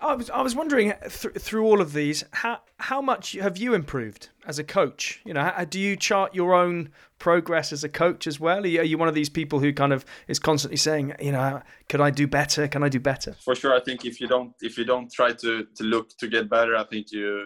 I 0.01 0.15
was 0.15 0.29
I 0.31 0.41
was 0.41 0.55
wondering 0.55 0.93
th- 1.01 1.35
through 1.35 1.63
all 1.65 1.79
of 1.79 1.93
these, 1.93 2.23
how 2.31 2.61
how 2.77 3.01
much 3.01 3.33
have 3.33 3.57
you 3.57 3.73
improved 3.75 4.29
as 4.45 4.57
a 4.57 4.63
coach? 4.63 5.21
You 5.23 5.33
know, 5.33 5.43
how, 5.43 5.63
do 5.63 5.79
you 5.79 5.95
chart 5.95 6.33
your 6.33 6.55
own 6.55 6.89
progress 7.19 7.71
as 7.71 7.83
a 7.83 7.89
coach 7.89 8.25
as 8.25 8.39
well? 8.39 8.63
Are 8.63 8.67
you, 8.67 8.79
are 8.79 8.83
you, 8.83 8.97
one 8.97 9.07
of 9.07 9.13
these 9.13 9.29
people 9.29 9.59
who 9.59 9.71
kind 9.71 9.93
of 9.93 10.03
is 10.27 10.39
constantly 10.39 10.77
saying, 10.77 11.13
you 11.21 11.31
know, 11.31 11.61
could 11.87 12.01
I 12.01 12.09
do 12.09 12.25
better? 12.25 12.67
Can 12.67 12.83
I 12.83 12.89
do 12.89 12.99
better? 12.99 13.35
For 13.43 13.53
sure, 13.53 13.75
I 13.75 13.79
think 13.79 14.03
if 14.03 14.19
you 14.19 14.27
don't 14.27 14.53
if 14.61 14.77
you 14.77 14.85
don't 14.85 15.11
try 15.11 15.33
to 15.33 15.67
to 15.75 15.83
look 15.83 16.09
to 16.17 16.27
get 16.27 16.49
better, 16.49 16.75
I 16.75 16.83
think 16.85 17.11
you 17.11 17.45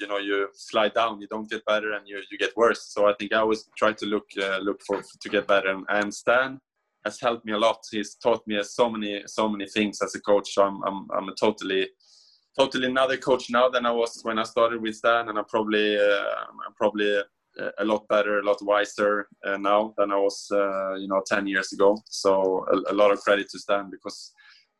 you 0.00 0.06
know 0.06 0.18
you 0.18 0.48
slide 0.52 0.94
down. 0.94 1.20
You 1.20 1.26
don't 1.26 1.50
get 1.50 1.64
better, 1.64 1.92
and 1.92 2.06
you 2.06 2.22
you 2.30 2.38
get 2.38 2.56
worse. 2.56 2.82
So 2.82 3.06
I 3.06 3.14
think 3.14 3.32
I 3.32 3.38
always 3.38 3.68
try 3.76 3.92
to 3.92 4.06
look 4.06 4.26
uh, 4.40 4.58
look 4.58 4.80
for 4.86 5.02
to 5.02 5.28
get 5.28 5.48
better. 5.48 5.70
And, 5.70 5.84
and 5.88 6.14
Stan 6.14 6.60
has 7.04 7.20
helped 7.20 7.44
me 7.44 7.52
a 7.52 7.58
lot. 7.58 7.80
He's 7.90 8.14
taught 8.14 8.46
me 8.46 8.62
so 8.62 8.90
many 8.90 9.22
so 9.26 9.48
many 9.48 9.66
things 9.66 10.00
as 10.02 10.14
a 10.14 10.20
coach. 10.20 10.54
So 10.54 10.64
I'm 10.64 10.82
I'm, 10.84 11.08
I'm 11.16 11.28
a 11.28 11.34
totally 11.34 11.88
totally 12.58 12.86
another 12.86 13.16
coach 13.16 13.50
now 13.50 13.68
than 13.68 13.86
I 13.86 13.90
was 13.90 14.20
when 14.22 14.38
I 14.38 14.44
started 14.44 14.80
with 14.80 14.96
Stan, 14.96 15.28
and 15.28 15.38
I'm 15.38 15.44
probably 15.46 15.96
uh, 15.96 16.24
I'm 16.66 16.74
probably 16.76 17.20
a 17.78 17.84
lot 17.84 18.06
better, 18.08 18.38
a 18.38 18.44
lot 18.44 18.62
wiser 18.62 19.28
uh, 19.46 19.56
now 19.56 19.94
than 19.96 20.10
I 20.10 20.16
was 20.16 20.48
uh, 20.50 20.94
you 20.94 21.08
know 21.08 21.22
10 21.26 21.46
years 21.46 21.72
ago. 21.72 21.96
So 22.06 22.66
a, 22.72 22.92
a, 22.92 22.94
lot 22.94 23.12
of 23.12 23.20
credit 23.20 23.48
to 23.50 23.58
Stan 23.58 23.90
because 23.90 24.32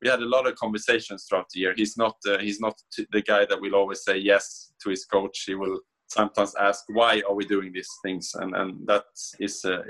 we 0.02 0.08
had 0.08 0.20
a 0.20 0.26
lot 0.26 0.46
of 0.46 0.56
conversations 0.56 1.26
throughout 1.28 1.48
the 1.50 1.60
year. 1.60 1.74
He's 1.76 1.96
not 1.96 2.16
uh, 2.28 2.38
he's 2.38 2.60
not 2.60 2.74
the 3.12 3.22
guy 3.22 3.46
that 3.46 3.60
will 3.60 3.74
always 3.74 4.02
say 4.02 4.18
yes 4.18 4.72
to 4.82 4.90
his 4.90 5.04
coach. 5.04 5.44
He 5.46 5.54
will 5.54 5.80
sometimes 6.14 6.54
ask 6.68 6.84
why 6.88 7.22
are 7.28 7.34
we 7.34 7.44
doing 7.44 7.72
these 7.72 7.92
things? 8.04 8.34
And 8.40 8.54
and 8.56 8.86
that 8.86 9.06
is 9.38 9.64
uh, 9.64 9.82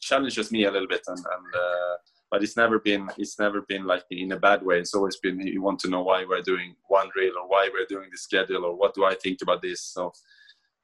challenges 0.00 0.52
me 0.52 0.64
a 0.64 0.70
little 0.70 0.88
bit 0.88 1.04
and, 1.06 1.18
and 1.18 1.48
uh, 1.64 1.94
but 2.30 2.42
it's 2.42 2.56
never 2.56 2.78
been 2.78 3.08
it's 3.18 3.38
never 3.38 3.60
been 3.72 3.84
like 3.92 4.04
in 4.10 4.32
a 4.32 4.40
bad 4.48 4.60
way. 4.62 4.78
It's 4.78 4.94
always 4.94 5.18
been 5.24 5.40
you 5.40 5.62
want 5.62 5.80
to 5.80 5.90
know 5.90 6.02
why 6.02 6.24
we're 6.24 6.50
doing 6.52 6.74
one 6.88 7.08
drill 7.14 7.38
or 7.40 7.48
why 7.48 7.68
we're 7.72 7.92
doing 7.94 8.08
the 8.10 8.18
schedule 8.18 8.64
or 8.64 8.74
what 8.80 8.94
do 8.94 9.04
i 9.04 9.14
think 9.14 9.38
about 9.42 9.62
this? 9.62 9.80
So 9.94 10.12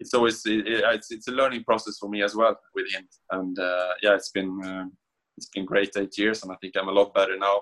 it's 0.00 0.14
always 0.14 0.36
it, 0.46 0.62
it's, 0.66 1.10
it's 1.10 1.28
a 1.28 1.38
learning 1.40 1.64
process 1.64 1.96
for 1.98 2.08
me 2.08 2.22
as 2.22 2.34
well 2.34 2.54
with 2.74 2.86
him. 2.92 3.04
And 3.30 3.58
uh, 3.58 3.92
yeah 4.02 4.14
it's 4.14 4.30
been 4.30 4.52
uh, 4.64 4.86
it's 5.38 5.50
been 5.54 5.64
great 5.64 5.96
eight 5.96 6.18
years 6.18 6.42
and 6.42 6.52
i 6.52 6.56
think 6.60 6.74
i'm 6.76 6.88
a 6.88 6.98
lot 7.00 7.14
better 7.14 7.36
now 7.38 7.56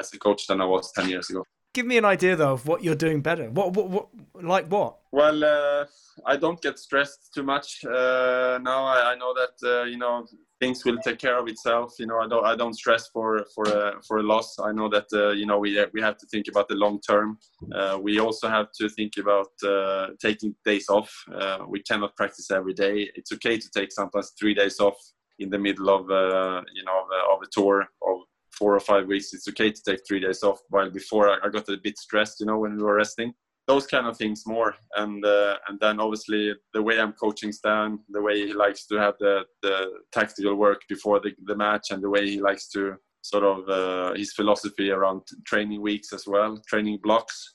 as 0.00 0.12
a 0.12 0.18
coach 0.18 0.46
than 0.48 0.60
i 0.60 0.64
was 0.64 0.92
10 0.92 1.08
years 1.08 1.30
ago 1.30 1.44
Give 1.74 1.86
me 1.86 1.98
an 1.98 2.04
idea 2.04 2.36
though 2.36 2.52
of 2.52 2.68
what 2.68 2.84
you're 2.84 2.94
doing 2.94 3.20
better. 3.20 3.50
What, 3.50 3.72
what, 3.72 3.88
what 3.90 4.06
like 4.40 4.68
what? 4.68 4.98
Well, 5.10 5.42
uh, 5.44 5.86
I 6.24 6.36
don't 6.36 6.62
get 6.62 6.78
stressed 6.78 7.34
too 7.34 7.42
much 7.42 7.84
uh, 7.84 8.60
now. 8.62 8.84
I, 8.84 9.12
I, 9.12 9.14
know 9.16 9.34
that 9.34 9.54
uh, 9.68 9.82
you 9.82 9.98
know 9.98 10.24
things 10.60 10.84
will 10.84 10.98
take 10.98 11.18
care 11.18 11.36
of 11.36 11.48
itself. 11.48 11.94
You 11.98 12.06
know, 12.06 12.20
I 12.20 12.28
don't 12.28 12.46
I 12.46 12.54
don't 12.54 12.74
stress 12.74 13.08
for 13.08 13.44
for 13.56 13.64
a 13.64 14.00
for 14.06 14.18
a 14.18 14.22
loss. 14.22 14.56
I 14.60 14.70
know 14.70 14.88
that 14.88 15.06
uh, 15.12 15.30
you 15.30 15.46
know 15.46 15.58
we 15.58 15.84
we 15.92 16.00
have 16.00 16.16
to 16.18 16.26
think 16.26 16.46
about 16.46 16.68
the 16.68 16.76
long 16.76 17.00
term. 17.00 17.38
Uh, 17.74 17.98
we 18.00 18.20
also 18.20 18.48
have 18.48 18.68
to 18.78 18.88
think 18.88 19.16
about 19.16 19.50
uh, 19.66 20.10
taking 20.22 20.54
days 20.64 20.88
off. 20.88 21.12
we 21.66 21.82
cannot 21.82 22.14
practice 22.14 22.52
every 22.52 22.74
day. 22.74 23.10
It's 23.16 23.32
okay 23.32 23.58
to 23.58 23.68
take 23.70 23.90
sometimes 23.90 24.32
three 24.38 24.54
days 24.54 24.78
off 24.78 24.98
in 25.40 25.50
the 25.50 25.58
middle 25.58 25.90
of 25.90 26.02
you 26.72 26.84
know 26.84 26.98
of, 27.02 27.08
of 27.32 27.42
a 27.42 27.48
tour 27.50 27.80
of 27.80 28.18
four 28.58 28.74
or 28.74 28.80
five 28.80 29.06
weeks, 29.06 29.32
it's 29.32 29.48
okay 29.48 29.70
to 29.70 29.82
take 29.82 30.00
three 30.06 30.20
days 30.20 30.42
off. 30.42 30.60
While 30.68 30.90
before 30.90 31.28
I, 31.30 31.48
got 31.48 31.68
a 31.68 31.76
bit 31.82 31.98
stressed, 31.98 32.40
you 32.40 32.46
know, 32.46 32.58
when 32.58 32.76
we 32.76 32.82
were 32.82 32.96
resting. 32.96 33.34
Those 33.66 33.86
kind 33.86 34.06
of 34.06 34.18
things 34.18 34.42
more, 34.46 34.74
and 34.94 35.24
uh, 35.24 35.56
and 35.68 35.80
then 35.80 35.98
obviously 35.98 36.52
the 36.74 36.82
way 36.82 37.00
I'm 37.00 37.14
coaching 37.14 37.50
Stan, 37.50 37.98
the 38.10 38.20
way 38.20 38.46
he 38.46 38.52
likes 38.52 38.86
to 38.88 38.96
have 38.96 39.14
the 39.18 39.44
the 39.62 39.90
tactical 40.12 40.54
work 40.54 40.82
before 40.86 41.18
the, 41.18 41.32
the 41.46 41.56
match, 41.56 41.86
and 41.90 42.02
the 42.02 42.10
way 42.10 42.28
he 42.28 42.42
likes 42.42 42.68
to 42.72 42.96
sort 43.22 43.42
of 43.42 43.66
uh, 43.70 44.12
his 44.14 44.34
philosophy 44.34 44.90
around 44.90 45.22
training 45.46 45.80
weeks 45.80 46.12
as 46.12 46.26
well, 46.26 46.60
training 46.68 46.98
blocks. 47.02 47.54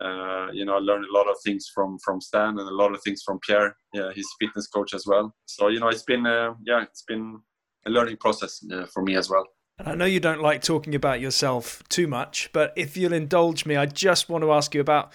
Uh, 0.00 0.48
you 0.50 0.64
know, 0.64 0.76
I 0.76 0.78
learned 0.78 1.04
a 1.04 1.12
lot 1.12 1.28
of 1.28 1.36
things 1.44 1.70
from 1.74 1.98
from 2.02 2.22
Stan 2.22 2.58
and 2.58 2.68
a 2.68 2.74
lot 2.82 2.94
of 2.94 3.02
things 3.02 3.22
from 3.22 3.38
Pierre, 3.40 3.76
yeah, 3.92 4.10
his 4.14 4.26
fitness 4.40 4.66
coach 4.66 4.94
as 4.94 5.04
well. 5.06 5.34
So 5.44 5.68
you 5.68 5.78
know, 5.78 5.88
it's 5.88 6.04
been 6.04 6.26
uh, 6.26 6.54
yeah, 6.64 6.82
it's 6.82 7.04
been 7.06 7.38
a 7.86 7.90
learning 7.90 8.16
process 8.16 8.64
uh, 8.72 8.86
for 8.86 9.02
me 9.02 9.16
as 9.16 9.28
well. 9.28 9.46
And 9.80 9.88
I 9.88 9.94
know 9.94 10.04
you 10.04 10.20
don't 10.20 10.42
like 10.42 10.60
talking 10.60 10.94
about 10.94 11.22
yourself 11.22 11.82
too 11.88 12.06
much, 12.06 12.50
but 12.52 12.74
if 12.76 12.98
you'll 12.98 13.14
indulge 13.14 13.64
me, 13.64 13.76
I 13.76 13.86
just 13.86 14.28
want 14.28 14.44
to 14.44 14.52
ask 14.52 14.74
you 14.74 14.80
about 14.82 15.10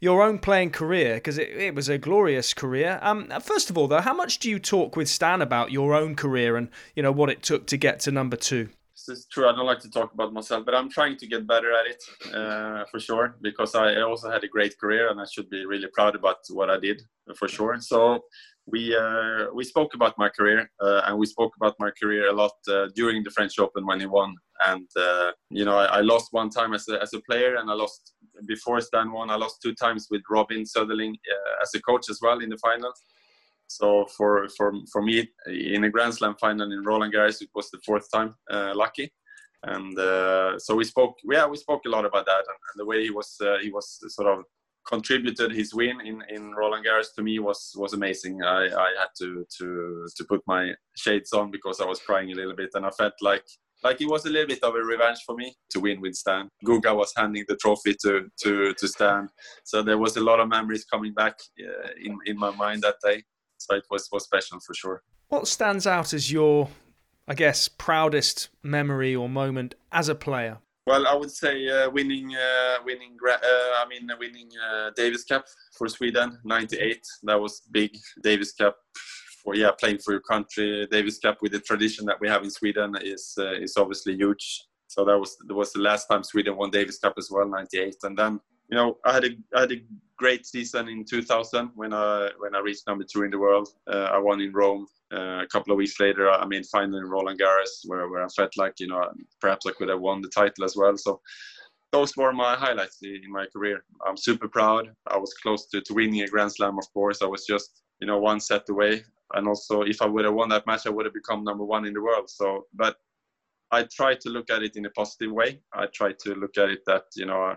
your 0.00 0.20
own 0.20 0.40
playing 0.40 0.70
career 0.70 1.14
because 1.14 1.38
it, 1.38 1.48
it, 1.50 1.76
was 1.76 1.88
a 1.88 1.96
glorious 1.96 2.52
career. 2.52 2.98
Um, 3.02 3.32
first 3.40 3.70
of 3.70 3.78
all, 3.78 3.86
though, 3.86 4.00
how 4.00 4.12
much 4.12 4.40
do 4.40 4.50
you 4.50 4.58
talk 4.58 4.96
with 4.96 5.08
Stan 5.08 5.40
about 5.40 5.70
your 5.70 5.94
own 5.94 6.16
career 6.16 6.56
and 6.56 6.70
you 6.96 7.04
know 7.04 7.12
what 7.12 7.30
it 7.30 7.44
took 7.44 7.68
to 7.68 7.76
get 7.76 8.00
to 8.00 8.10
number 8.10 8.36
two? 8.36 8.70
This 8.94 9.18
is 9.18 9.26
true. 9.26 9.48
I 9.48 9.52
don't 9.52 9.64
like 9.64 9.78
to 9.80 9.90
talk 9.90 10.12
about 10.12 10.32
myself, 10.32 10.64
but 10.66 10.74
I'm 10.74 10.90
trying 10.90 11.16
to 11.16 11.26
get 11.28 11.46
better 11.46 11.72
at 11.72 11.86
it 11.86 12.34
uh, 12.34 12.86
for 12.90 12.98
sure 12.98 13.36
because 13.40 13.76
I 13.76 14.00
also 14.00 14.28
had 14.28 14.42
a 14.42 14.48
great 14.48 14.76
career 14.76 15.08
and 15.10 15.20
I 15.20 15.24
should 15.24 15.48
be 15.48 15.64
really 15.64 15.86
proud 15.86 16.16
about 16.16 16.38
what 16.48 16.68
I 16.68 16.80
did 16.80 17.02
for 17.36 17.46
sure. 17.46 17.80
So 17.80 18.24
we 18.66 18.96
uh, 18.96 19.46
we 19.54 19.64
spoke 19.64 19.94
about 19.94 20.16
my 20.18 20.28
career 20.28 20.70
uh, 20.80 21.02
and 21.06 21.18
we 21.18 21.26
spoke 21.26 21.52
about 21.56 21.74
my 21.78 21.90
career 22.00 22.28
a 22.28 22.32
lot 22.32 22.52
uh, 22.68 22.88
during 22.94 23.22
the 23.22 23.30
French 23.30 23.58
Open 23.58 23.86
when 23.86 24.00
he 24.00 24.06
won. 24.06 24.34
And 24.66 24.88
uh, 24.96 25.32
you 25.50 25.64
know, 25.64 25.76
I, 25.76 25.86
I, 25.86 26.00
lost 26.00 26.28
one 26.32 26.50
time 26.50 26.74
as 26.74 26.86
a, 26.88 27.00
as 27.00 27.14
a 27.14 27.20
player, 27.22 27.56
and 27.56 27.70
I 27.70 27.74
lost 27.74 28.12
before 28.46 28.80
Stan 28.80 29.10
won. 29.10 29.30
I 29.30 29.36
lost 29.36 29.62
two 29.62 29.74
times 29.74 30.08
with 30.10 30.22
Robin 30.28 30.64
Söderling 30.64 31.14
uh, 31.14 31.62
as 31.62 31.74
a 31.74 31.80
coach 31.80 32.10
as 32.10 32.20
well 32.22 32.40
in 32.40 32.50
the 32.50 32.58
final. 32.58 32.92
So 33.66 34.06
for 34.16 34.48
for 34.56 34.72
for 34.92 35.02
me 35.02 35.28
in 35.46 35.84
a 35.84 35.90
Grand 35.90 36.14
Slam 36.14 36.34
final 36.40 36.70
in 36.72 36.84
Roland 36.84 37.14
Garros, 37.14 37.40
it 37.40 37.50
was 37.54 37.70
the 37.70 37.80
fourth 37.86 38.10
time 38.12 38.34
uh, 38.50 38.72
lucky. 38.74 39.12
And 39.62 39.94
so 40.58 40.74
we 40.74 40.84
spoke, 40.84 41.16
yeah, 41.30 41.46
we 41.46 41.58
spoke 41.58 41.82
a 41.84 41.90
lot 41.90 42.06
about 42.06 42.24
that 42.24 42.38
and, 42.38 42.60
and 42.72 42.76
the 42.76 42.86
way 42.86 43.02
he 43.02 43.10
was 43.10 43.36
he 43.62 43.70
was 43.70 44.00
sort 44.08 44.28
of 44.28 44.44
contributed 44.90 45.52
his 45.52 45.72
win 45.72 46.00
in, 46.00 46.22
in 46.28 46.52
Roland 46.52 46.84
Garros 46.84 47.14
to 47.14 47.22
me 47.22 47.38
was 47.38 47.72
was 47.76 47.92
amazing. 47.94 48.42
I, 48.42 48.62
I 48.86 48.88
had 49.00 49.10
to 49.20 49.46
to 49.58 49.66
to 50.16 50.24
put 50.24 50.42
my 50.46 50.72
shades 50.96 51.32
on 51.32 51.50
because 51.50 51.80
I 51.80 51.86
was 51.86 52.00
crying 52.00 52.30
a 52.32 52.34
little 52.34 52.56
bit, 52.62 52.70
and 52.74 52.84
I 52.84 52.90
felt 52.90 53.14
like 53.22 53.46
like 53.82 54.00
it 54.00 54.08
was 54.08 54.26
a 54.26 54.30
little 54.30 54.48
bit 54.48 54.62
of 54.62 54.74
a 54.74 54.82
revenge 54.94 55.20
for 55.26 55.34
me 55.34 55.54
to 55.70 55.80
win 55.80 56.00
with 56.00 56.14
Stan. 56.14 56.48
Guga 56.66 56.94
was 56.94 57.12
handing 57.16 57.44
the 57.48 57.56
trophy 57.56 57.94
to 58.02 58.12
to 58.42 58.74
to 58.74 58.88
Stan, 58.88 59.28
so 59.64 59.82
there 59.82 59.98
was 59.98 60.16
a 60.16 60.24
lot 60.30 60.40
of 60.40 60.48
memories 60.48 60.84
coming 60.84 61.14
back 61.14 61.36
uh, 61.60 61.88
in 62.06 62.18
in 62.26 62.36
my 62.38 62.50
mind 62.56 62.82
that 62.82 62.96
day. 63.02 63.22
So 63.58 63.76
it 63.76 63.84
was 63.90 64.08
was 64.12 64.24
special 64.24 64.58
for 64.66 64.74
sure. 64.74 65.02
What 65.28 65.46
stands 65.46 65.86
out 65.86 66.12
as 66.12 66.32
your, 66.32 66.68
I 67.28 67.34
guess, 67.34 67.68
proudest 67.68 68.48
memory 68.64 69.14
or 69.14 69.28
moment 69.28 69.76
as 69.92 70.08
a 70.08 70.14
player? 70.16 70.58
Well, 70.86 71.06
I 71.06 71.14
would 71.14 71.30
say 71.30 71.68
uh, 71.68 71.90
winning, 71.90 72.34
uh, 72.34 72.78
winning. 72.84 73.16
Uh, 73.28 73.36
I 73.42 73.84
mean, 73.88 74.10
winning 74.18 74.48
uh, 74.70 74.90
Davis 74.96 75.24
Cup 75.24 75.44
for 75.76 75.88
Sweden, 75.88 76.38
'98. 76.44 77.02
That 77.24 77.40
was 77.40 77.62
big. 77.70 77.96
Davis 78.22 78.52
Cup 78.52 78.76
for 79.42 79.54
yeah, 79.54 79.70
playing 79.78 79.98
for 79.98 80.12
your 80.12 80.20
country. 80.22 80.86
Davis 80.90 81.18
Cup 81.18 81.38
with 81.42 81.52
the 81.52 81.60
tradition 81.60 82.06
that 82.06 82.20
we 82.20 82.28
have 82.28 82.42
in 82.42 82.50
Sweden 82.50 82.96
is 83.02 83.34
uh, 83.38 83.52
is 83.52 83.76
obviously 83.76 84.14
huge. 84.16 84.64
So 84.86 85.04
that 85.04 85.18
was 85.18 85.36
that 85.46 85.54
was 85.54 85.72
the 85.72 85.80
last 85.80 86.06
time 86.06 86.24
Sweden 86.24 86.56
won 86.56 86.70
Davis 86.70 86.98
Cup 86.98 87.14
as 87.18 87.28
well, 87.30 87.46
'98. 87.46 87.96
And 88.02 88.16
then 88.16 88.40
you 88.70 88.76
know, 88.76 88.98
I 89.04 89.12
had 89.12 89.24
a 89.24 89.30
I 89.54 89.60
had 89.60 89.72
a 89.72 89.82
great 90.16 90.46
season 90.46 90.88
in 90.88 91.04
2000 91.04 91.70
when 91.74 91.92
I 91.92 92.30
when 92.38 92.54
I 92.54 92.60
reached 92.60 92.86
number 92.86 93.04
two 93.04 93.22
in 93.22 93.30
the 93.30 93.38
world. 93.38 93.68
Uh, 93.86 94.08
I 94.12 94.18
won 94.18 94.40
in 94.40 94.52
Rome. 94.52 94.86
Uh, 95.12 95.42
a 95.42 95.46
couple 95.46 95.72
of 95.72 95.76
weeks 95.78 95.98
later, 95.98 96.30
I 96.30 96.46
mean, 96.46 96.62
finally 96.64 96.98
in 96.98 97.04
Roland 97.04 97.40
Garros, 97.40 97.80
where, 97.86 98.08
where 98.08 98.24
I 98.24 98.28
felt 98.28 98.56
like 98.56 98.74
you 98.78 98.86
know 98.86 99.10
perhaps 99.40 99.66
I 99.66 99.72
could 99.72 99.88
have 99.88 100.00
won 100.00 100.22
the 100.22 100.28
title 100.28 100.64
as 100.64 100.76
well. 100.76 100.96
So 100.96 101.20
those 101.92 102.16
were 102.16 102.32
my 102.32 102.54
highlights 102.54 102.98
in 103.02 103.30
my 103.30 103.46
career. 103.46 103.84
I'm 104.06 104.16
super 104.16 104.48
proud. 104.48 104.90
I 105.08 105.18
was 105.18 105.34
close 105.34 105.66
to, 105.68 105.80
to 105.80 105.94
winning 105.94 106.22
a 106.22 106.28
Grand 106.28 106.52
Slam, 106.52 106.78
of 106.78 106.92
course. 106.92 107.22
I 107.22 107.26
was 107.26 107.44
just 107.44 107.82
you 108.00 108.06
know 108.06 108.18
one 108.18 108.40
set 108.40 108.68
away, 108.68 109.02
and 109.34 109.48
also 109.48 109.82
if 109.82 110.00
I 110.00 110.06
would 110.06 110.24
have 110.24 110.34
won 110.34 110.48
that 110.50 110.66
match, 110.66 110.86
I 110.86 110.90
would 110.90 111.06
have 111.06 111.14
become 111.14 111.42
number 111.42 111.64
one 111.64 111.86
in 111.86 111.94
the 111.94 112.02
world. 112.02 112.30
So, 112.30 112.66
but 112.74 112.96
I 113.72 113.84
try 113.84 114.14
to 114.14 114.28
look 114.28 114.50
at 114.50 114.62
it 114.62 114.76
in 114.76 114.86
a 114.86 114.90
positive 114.90 115.32
way. 115.32 115.60
I 115.72 115.86
try 115.86 116.12
to 116.12 116.34
look 116.34 116.56
at 116.56 116.70
it 116.70 116.82
that 116.86 117.04
you 117.16 117.26
know 117.26 117.56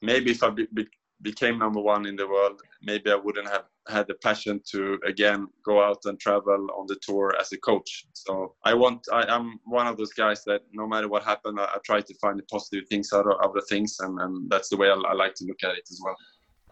maybe 0.00 0.30
if 0.30 0.42
I 0.42 0.50
be, 0.50 0.66
be, 0.72 0.86
became 1.20 1.58
number 1.58 1.80
one 1.80 2.06
in 2.06 2.16
the 2.16 2.26
world, 2.26 2.62
maybe 2.82 3.10
I 3.10 3.16
wouldn't 3.16 3.48
have 3.48 3.64
had 3.88 4.06
the 4.06 4.14
passion 4.14 4.60
to 4.70 4.98
again 5.06 5.46
go 5.64 5.82
out 5.82 5.98
and 6.04 6.18
travel 6.18 6.68
on 6.76 6.86
the 6.86 6.96
tour 7.02 7.34
as 7.38 7.52
a 7.52 7.58
coach. 7.58 8.06
So 8.14 8.54
I 8.64 8.74
want, 8.74 9.06
I, 9.12 9.34
am 9.34 9.60
one 9.64 9.86
of 9.86 9.96
those 9.96 10.12
guys 10.12 10.42
that 10.44 10.62
no 10.72 10.86
matter 10.86 11.08
what 11.08 11.22
happened, 11.24 11.60
I, 11.60 11.64
I 11.64 11.78
try 11.84 12.00
to 12.00 12.14
find 12.20 12.38
the 12.38 12.44
positive 12.44 12.88
things 12.88 13.12
out 13.12 13.26
of, 13.26 13.34
out 13.44 13.56
of 13.56 13.64
things, 13.68 13.96
and, 14.00 14.18
and 14.20 14.50
that's 14.50 14.68
the 14.68 14.76
way 14.76 14.88
I, 14.88 14.94
I, 14.94 15.12
like 15.12 15.34
to 15.36 15.44
look 15.44 15.62
at 15.64 15.76
it 15.76 15.86
as 15.90 16.00
well. 16.02 16.16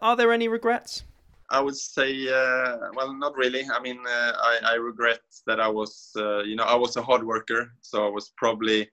Are 0.00 0.16
there 0.16 0.32
any 0.32 0.48
regrets? 0.48 1.04
I 1.50 1.60
would 1.60 1.76
say, 1.76 2.28
uh, 2.28 2.78
well, 2.94 3.12
not 3.14 3.36
really. 3.36 3.64
I 3.70 3.78
mean, 3.80 3.98
uh, 4.06 4.32
I, 4.38 4.58
I, 4.64 4.74
regret 4.74 5.20
that 5.46 5.60
I 5.60 5.68
was, 5.68 6.10
uh, 6.16 6.42
you 6.44 6.56
know, 6.56 6.64
I 6.64 6.74
was 6.74 6.96
a 6.96 7.02
hard 7.02 7.24
worker, 7.24 7.70
so 7.82 8.06
I 8.06 8.10
was 8.10 8.32
probably 8.38 8.88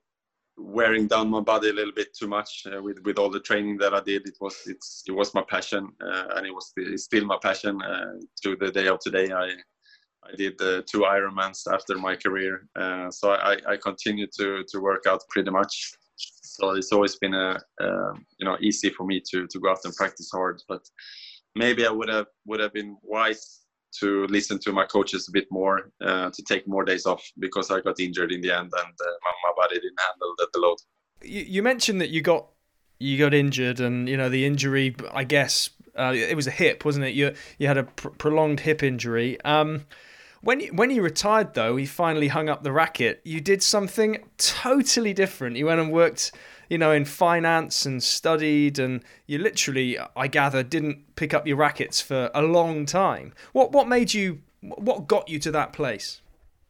wearing 0.62 1.06
down 1.06 1.30
my 1.30 1.40
body 1.40 1.70
a 1.70 1.72
little 1.72 1.92
bit 1.92 2.14
too 2.16 2.28
much 2.28 2.66
uh, 2.66 2.82
with 2.82 2.98
with 3.04 3.18
all 3.18 3.30
the 3.30 3.40
training 3.40 3.78
that 3.78 3.94
I 3.94 4.00
did. 4.00 4.26
It 4.26 4.36
was 4.40 4.56
it's 4.66 5.02
it 5.06 5.12
was 5.12 5.34
my 5.34 5.42
passion, 5.48 5.88
uh, 6.02 6.26
and 6.36 6.46
it 6.46 6.54
was 6.54 6.72
it's 6.76 7.04
still 7.04 7.24
my 7.24 7.38
passion 7.42 7.80
uh, 7.82 8.14
to 8.42 8.56
the 8.56 8.70
day 8.70 8.88
of 8.88 9.00
today. 9.00 9.32
I 9.32 9.50
I 10.28 10.36
did 10.36 10.58
two 10.58 11.00
Ironmans 11.00 11.66
after 11.72 11.96
my 11.96 12.14
career, 12.14 12.68
uh, 12.78 13.10
so 13.10 13.32
I, 13.32 13.56
I 13.66 13.76
continue 13.76 14.26
to 14.38 14.64
to 14.68 14.80
work 14.80 15.04
out 15.06 15.22
pretty 15.30 15.50
much. 15.50 15.92
So 16.16 16.72
it's 16.72 16.92
always 16.92 17.16
been 17.16 17.34
a 17.34 17.58
you 18.38 18.44
know 18.46 18.56
easy 18.60 18.90
for 18.90 19.04
me 19.06 19.22
to 19.30 19.46
to 19.46 19.60
go 19.60 19.70
out 19.70 19.84
and 19.84 19.94
practice 19.94 20.30
hard, 20.32 20.62
but 20.68 20.82
maybe 21.54 21.86
I 21.86 21.90
would 21.90 22.08
have 22.08 22.26
would 22.46 22.60
have 22.60 22.72
been 22.72 22.96
wise 23.02 23.59
to 23.98 24.26
listen 24.28 24.58
to 24.60 24.72
my 24.72 24.84
coaches 24.84 25.28
a 25.28 25.32
bit 25.32 25.46
more, 25.50 25.90
uh, 26.00 26.30
to 26.30 26.42
take 26.42 26.66
more 26.68 26.84
days 26.84 27.06
off 27.06 27.30
because 27.38 27.70
I 27.70 27.80
got 27.80 27.98
injured 28.00 28.32
in 28.32 28.40
the 28.40 28.52
end 28.52 28.72
and 28.72 28.72
uh, 28.72 29.12
my, 29.24 29.32
my, 29.44 29.52
body 29.56 29.74
didn't 29.76 29.98
handle 30.00 30.34
the, 30.38 30.48
the 30.52 30.60
load. 30.60 30.78
You, 31.22 31.42
you, 31.42 31.62
mentioned 31.62 32.00
that 32.00 32.10
you 32.10 32.22
got 32.22 32.46
you 32.98 33.18
got 33.18 33.34
injured, 33.34 33.80
and 33.80 34.08
you 34.08 34.16
know 34.16 34.28
the 34.28 34.46
injury. 34.46 34.94
I 35.12 35.24
guess 35.24 35.70
uh, 35.98 36.12
it 36.14 36.36
was 36.36 36.46
a 36.46 36.50
hip, 36.50 36.84
wasn't 36.84 37.06
it? 37.06 37.14
You 37.14 37.34
you 37.58 37.66
had 37.66 37.78
a 37.78 37.84
pr- 37.84 38.08
prolonged 38.10 38.60
hip 38.60 38.82
injury. 38.82 39.40
Um, 39.42 39.86
when 40.42 40.60
when 40.76 40.90
you 40.90 41.02
retired, 41.02 41.54
though, 41.54 41.76
he 41.76 41.86
finally 41.86 42.28
hung 42.28 42.48
up 42.48 42.62
the 42.62 42.72
racket. 42.72 43.20
You 43.24 43.40
did 43.40 43.62
something 43.62 44.24
totally 44.38 45.12
different. 45.12 45.56
You 45.56 45.66
went 45.66 45.80
and 45.80 45.92
worked 45.92 46.32
you 46.70 46.78
know, 46.78 46.92
in 46.92 47.04
finance 47.04 47.84
and 47.84 48.02
studied, 48.02 48.78
and 48.78 49.02
you 49.26 49.36
literally, 49.38 49.98
I 50.16 50.28
gather, 50.28 50.62
didn't 50.62 51.16
pick 51.16 51.34
up 51.34 51.46
your 51.46 51.58
rackets 51.58 52.00
for 52.00 52.30
a 52.32 52.40
long 52.40 52.86
time. 52.86 53.34
What 53.52 53.72
what 53.72 53.86
made 53.88 54.14
you? 54.14 54.40
What 54.62 55.06
got 55.06 55.28
you 55.28 55.38
to 55.40 55.50
that 55.50 55.72
place? 55.72 56.22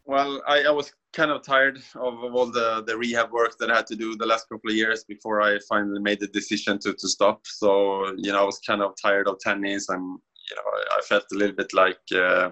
Well, 0.06 0.42
I, 0.46 0.62
I 0.62 0.70
was 0.70 0.92
kind 1.12 1.30
of 1.30 1.42
tired 1.42 1.78
of, 1.94 2.34
all 2.34 2.46
the, 2.46 2.82
the 2.86 2.96
rehab 2.96 3.32
work 3.32 3.58
that 3.58 3.70
I 3.70 3.76
had 3.76 3.86
to 3.88 3.96
do 3.96 4.16
the 4.16 4.26
last 4.26 4.48
couple 4.48 4.70
of 4.70 4.76
years 4.76 5.04
before 5.04 5.40
I 5.40 5.58
finally 5.68 6.00
made 6.00 6.20
the 6.20 6.28
decision 6.28 6.78
to, 6.80 6.92
to 6.94 7.08
stop. 7.08 7.46
So, 7.46 8.12
you 8.16 8.32
know, 8.32 8.42
I 8.42 8.44
was 8.44 8.60
kind 8.66 8.82
of 8.82 8.94
tired 9.00 9.28
of 9.28 9.38
tennis 9.40 9.88
and, 9.88 10.02
you 10.02 10.56
know, 10.56 10.62
I 10.96 11.00
felt 11.08 11.24
a 11.32 11.36
little 11.36 11.54
bit 11.54 11.72
like 11.74 11.98
uh, 12.14 12.50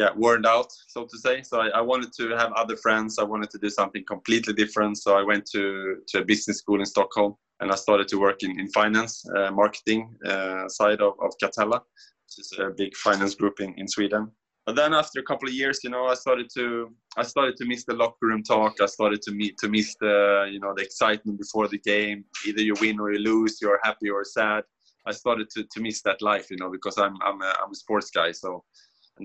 yeah 0.00 0.10
worn 0.16 0.44
out 0.46 0.70
so 0.94 0.98
to 1.10 1.16
say 1.24 1.42
so 1.42 1.54
I, 1.60 1.68
I, 1.80 1.82
wanted 1.90 2.12
to 2.20 2.24
have 2.40 2.50
other 2.62 2.76
friends 2.84 3.18
i 3.18 3.26
wanted 3.32 3.50
to 3.50 3.58
do 3.58 3.70
something 3.80 4.04
completely 4.14 4.54
different 4.62 4.94
so 5.04 5.10
i 5.20 5.22
went 5.30 5.44
to, 5.54 5.62
to 6.08 6.14
a 6.20 6.24
business 6.24 6.58
school 6.62 6.80
in 6.80 6.86
stockholm 6.86 7.32
and 7.60 7.70
i 7.70 7.76
started 7.86 8.08
to 8.08 8.16
work 8.26 8.42
in, 8.42 8.52
in 8.58 8.66
finance 8.80 9.14
uh, 9.36 9.50
marketing 9.50 10.02
uh, 10.32 10.66
side 10.68 11.00
of, 11.06 11.12
of 11.24 11.30
catella 11.42 11.80
which 12.24 12.36
is 12.42 12.50
a 12.58 12.70
big 12.82 12.92
finance 12.96 13.34
group 13.34 13.60
in, 13.60 13.70
in 13.80 13.86
sweden 13.86 14.24
but 14.66 14.76
then 14.76 14.94
after 14.94 15.18
a 15.18 15.22
couple 15.22 15.48
of 15.48 15.54
years, 15.54 15.80
you 15.82 15.90
know, 15.90 16.04
I 16.06 16.14
started 16.14 16.48
to 16.56 16.94
I 17.16 17.24
started 17.24 17.56
to 17.56 17.64
miss 17.64 17.84
the 17.86 17.94
locker 17.94 18.26
room 18.30 18.42
talk. 18.42 18.74
I 18.80 18.86
started 18.86 19.20
to 19.22 19.32
meet 19.32 19.56
to 19.62 19.68
miss 19.68 19.96
the 20.00 20.48
you 20.52 20.60
know 20.60 20.72
the 20.76 20.84
excitement 20.84 21.38
before 21.38 21.66
the 21.66 21.78
game. 21.78 22.18
Either 22.46 22.62
you 22.62 22.74
win 22.80 23.00
or 23.00 23.10
you 23.10 23.20
lose, 23.20 23.58
you're 23.60 23.80
happy 23.82 24.10
or 24.10 24.22
sad. 24.22 24.62
I 25.06 25.12
started 25.12 25.48
to, 25.54 25.64
to 25.72 25.80
miss 25.80 26.02
that 26.02 26.20
life, 26.20 26.50
you 26.50 26.58
know, 26.58 26.70
because 26.70 26.98
I'm 26.98 27.16
I'm 27.22 27.40
a, 27.40 27.52
I'm 27.60 27.72
a 27.72 27.74
sports 27.74 28.10
guy. 28.10 28.32
So, 28.32 28.62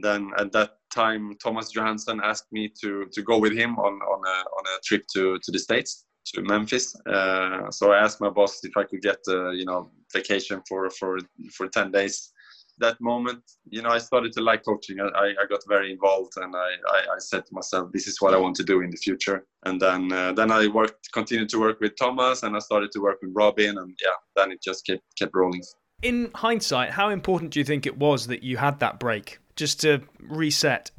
then 0.03 0.31
at 0.37 0.51
that 0.53 0.77
time, 0.93 1.35
Thomas 1.43 1.71
Johansson 1.75 2.21
asked 2.23 2.51
me 2.51 2.71
to 2.81 3.05
to 3.11 3.21
go 3.21 3.37
with 3.37 3.53
him 3.53 3.77
on 3.77 3.93
on 3.93 4.21
a 4.25 4.37
on 4.57 4.63
a 4.73 4.79
trip 4.85 5.03
to 5.13 5.39
to 5.43 5.51
the 5.51 5.59
states 5.59 6.05
to 6.33 6.41
Memphis. 6.41 6.95
Uh, 7.05 7.69
so 7.69 7.91
I 7.91 7.99
asked 7.99 8.19
my 8.21 8.29
boss 8.29 8.63
if 8.63 8.75
I 8.77 8.83
could 8.83 9.01
get 9.01 9.19
uh, 9.27 9.51
you 9.51 9.65
know 9.65 9.91
vacation 10.13 10.61
for 10.67 10.89
for 10.89 11.19
for 11.55 11.67
ten 11.67 11.91
days 11.91 12.31
that 12.79 12.99
moment, 12.99 13.41
you 13.69 13.81
know, 13.81 13.89
I 13.89 13.99
started 13.99 14.33
to 14.33 14.41
like 14.41 14.65
coaching. 14.65 14.99
I, 14.99 15.33
I 15.41 15.45
got 15.49 15.61
very 15.67 15.91
involved, 15.91 16.33
and 16.37 16.53
I, 16.55 16.69
I, 16.89 17.15
I, 17.15 17.19
said 17.19 17.45
to 17.45 17.53
myself, 17.53 17.91
"This 17.91 18.07
is 18.07 18.19
what 18.21 18.33
I 18.33 18.37
want 18.37 18.55
to 18.57 18.63
do 18.63 18.81
in 18.81 18.89
the 18.89 18.97
future." 18.97 19.45
And 19.65 19.79
then 19.79 20.11
uh, 20.11 20.33
then 20.33 20.51
I 20.51 20.67
worked, 20.67 21.11
continued 21.13 21.49
to 21.49 21.59
work 21.59 21.79
with 21.79 21.93
Thomas, 21.97 22.43
and 22.43 22.55
I 22.55 22.59
started 22.59 22.91
to 22.93 22.99
work 22.99 23.19
with 23.21 23.31
Robin, 23.33 23.77
and 23.77 23.97
yeah, 24.03 24.09
then 24.35 24.51
it 24.51 24.61
just 24.61 24.85
kept 24.85 25.03
kept 25.17 25.33
rolling. 25.33 25.61
In 26.01 26.31
hindsight, 26.35 26.91
how 26.91 27.09
important 27.09 27.51
do 27.51 27.59
you 27.59 27.65
think 27.65 27.85
it 27.85 27.97
was 27.97 28.27
that 28.27 28.43
you 28.43 28.57
had 28.57 28.79
that 28.79 28.99
break 28.99 29.39
just 29.55 29.81
to 29.81 30.01
reset? 30.19 30.91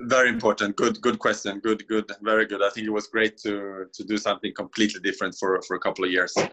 very 0.00 0.28
important. 0.28 0.76
Good 0.76 1.00
good 1.00 1.18
question. 1.18 1.60
Good 1.60 1.86
good. 1.86 2.10
Very 2.22 2.46
good. 2.46 2.62
I 2.62 2.70
think 2.70 2.86
it 2.86 2.90
was 2.90 3.06
great 3.06 3.38
to 3.38 3.86
to 3.92 4.04
do 4.04 4.16
something 4.18 4.52
completely 4.54 5.00
different 5.00 5.34
for 5.38 5.60
for 5.66 5.76
a 5.76 5.80
couple 5.80 6.04
of 6.04 6.10
years. 6.10 6.32
Uh, 6.36 6.48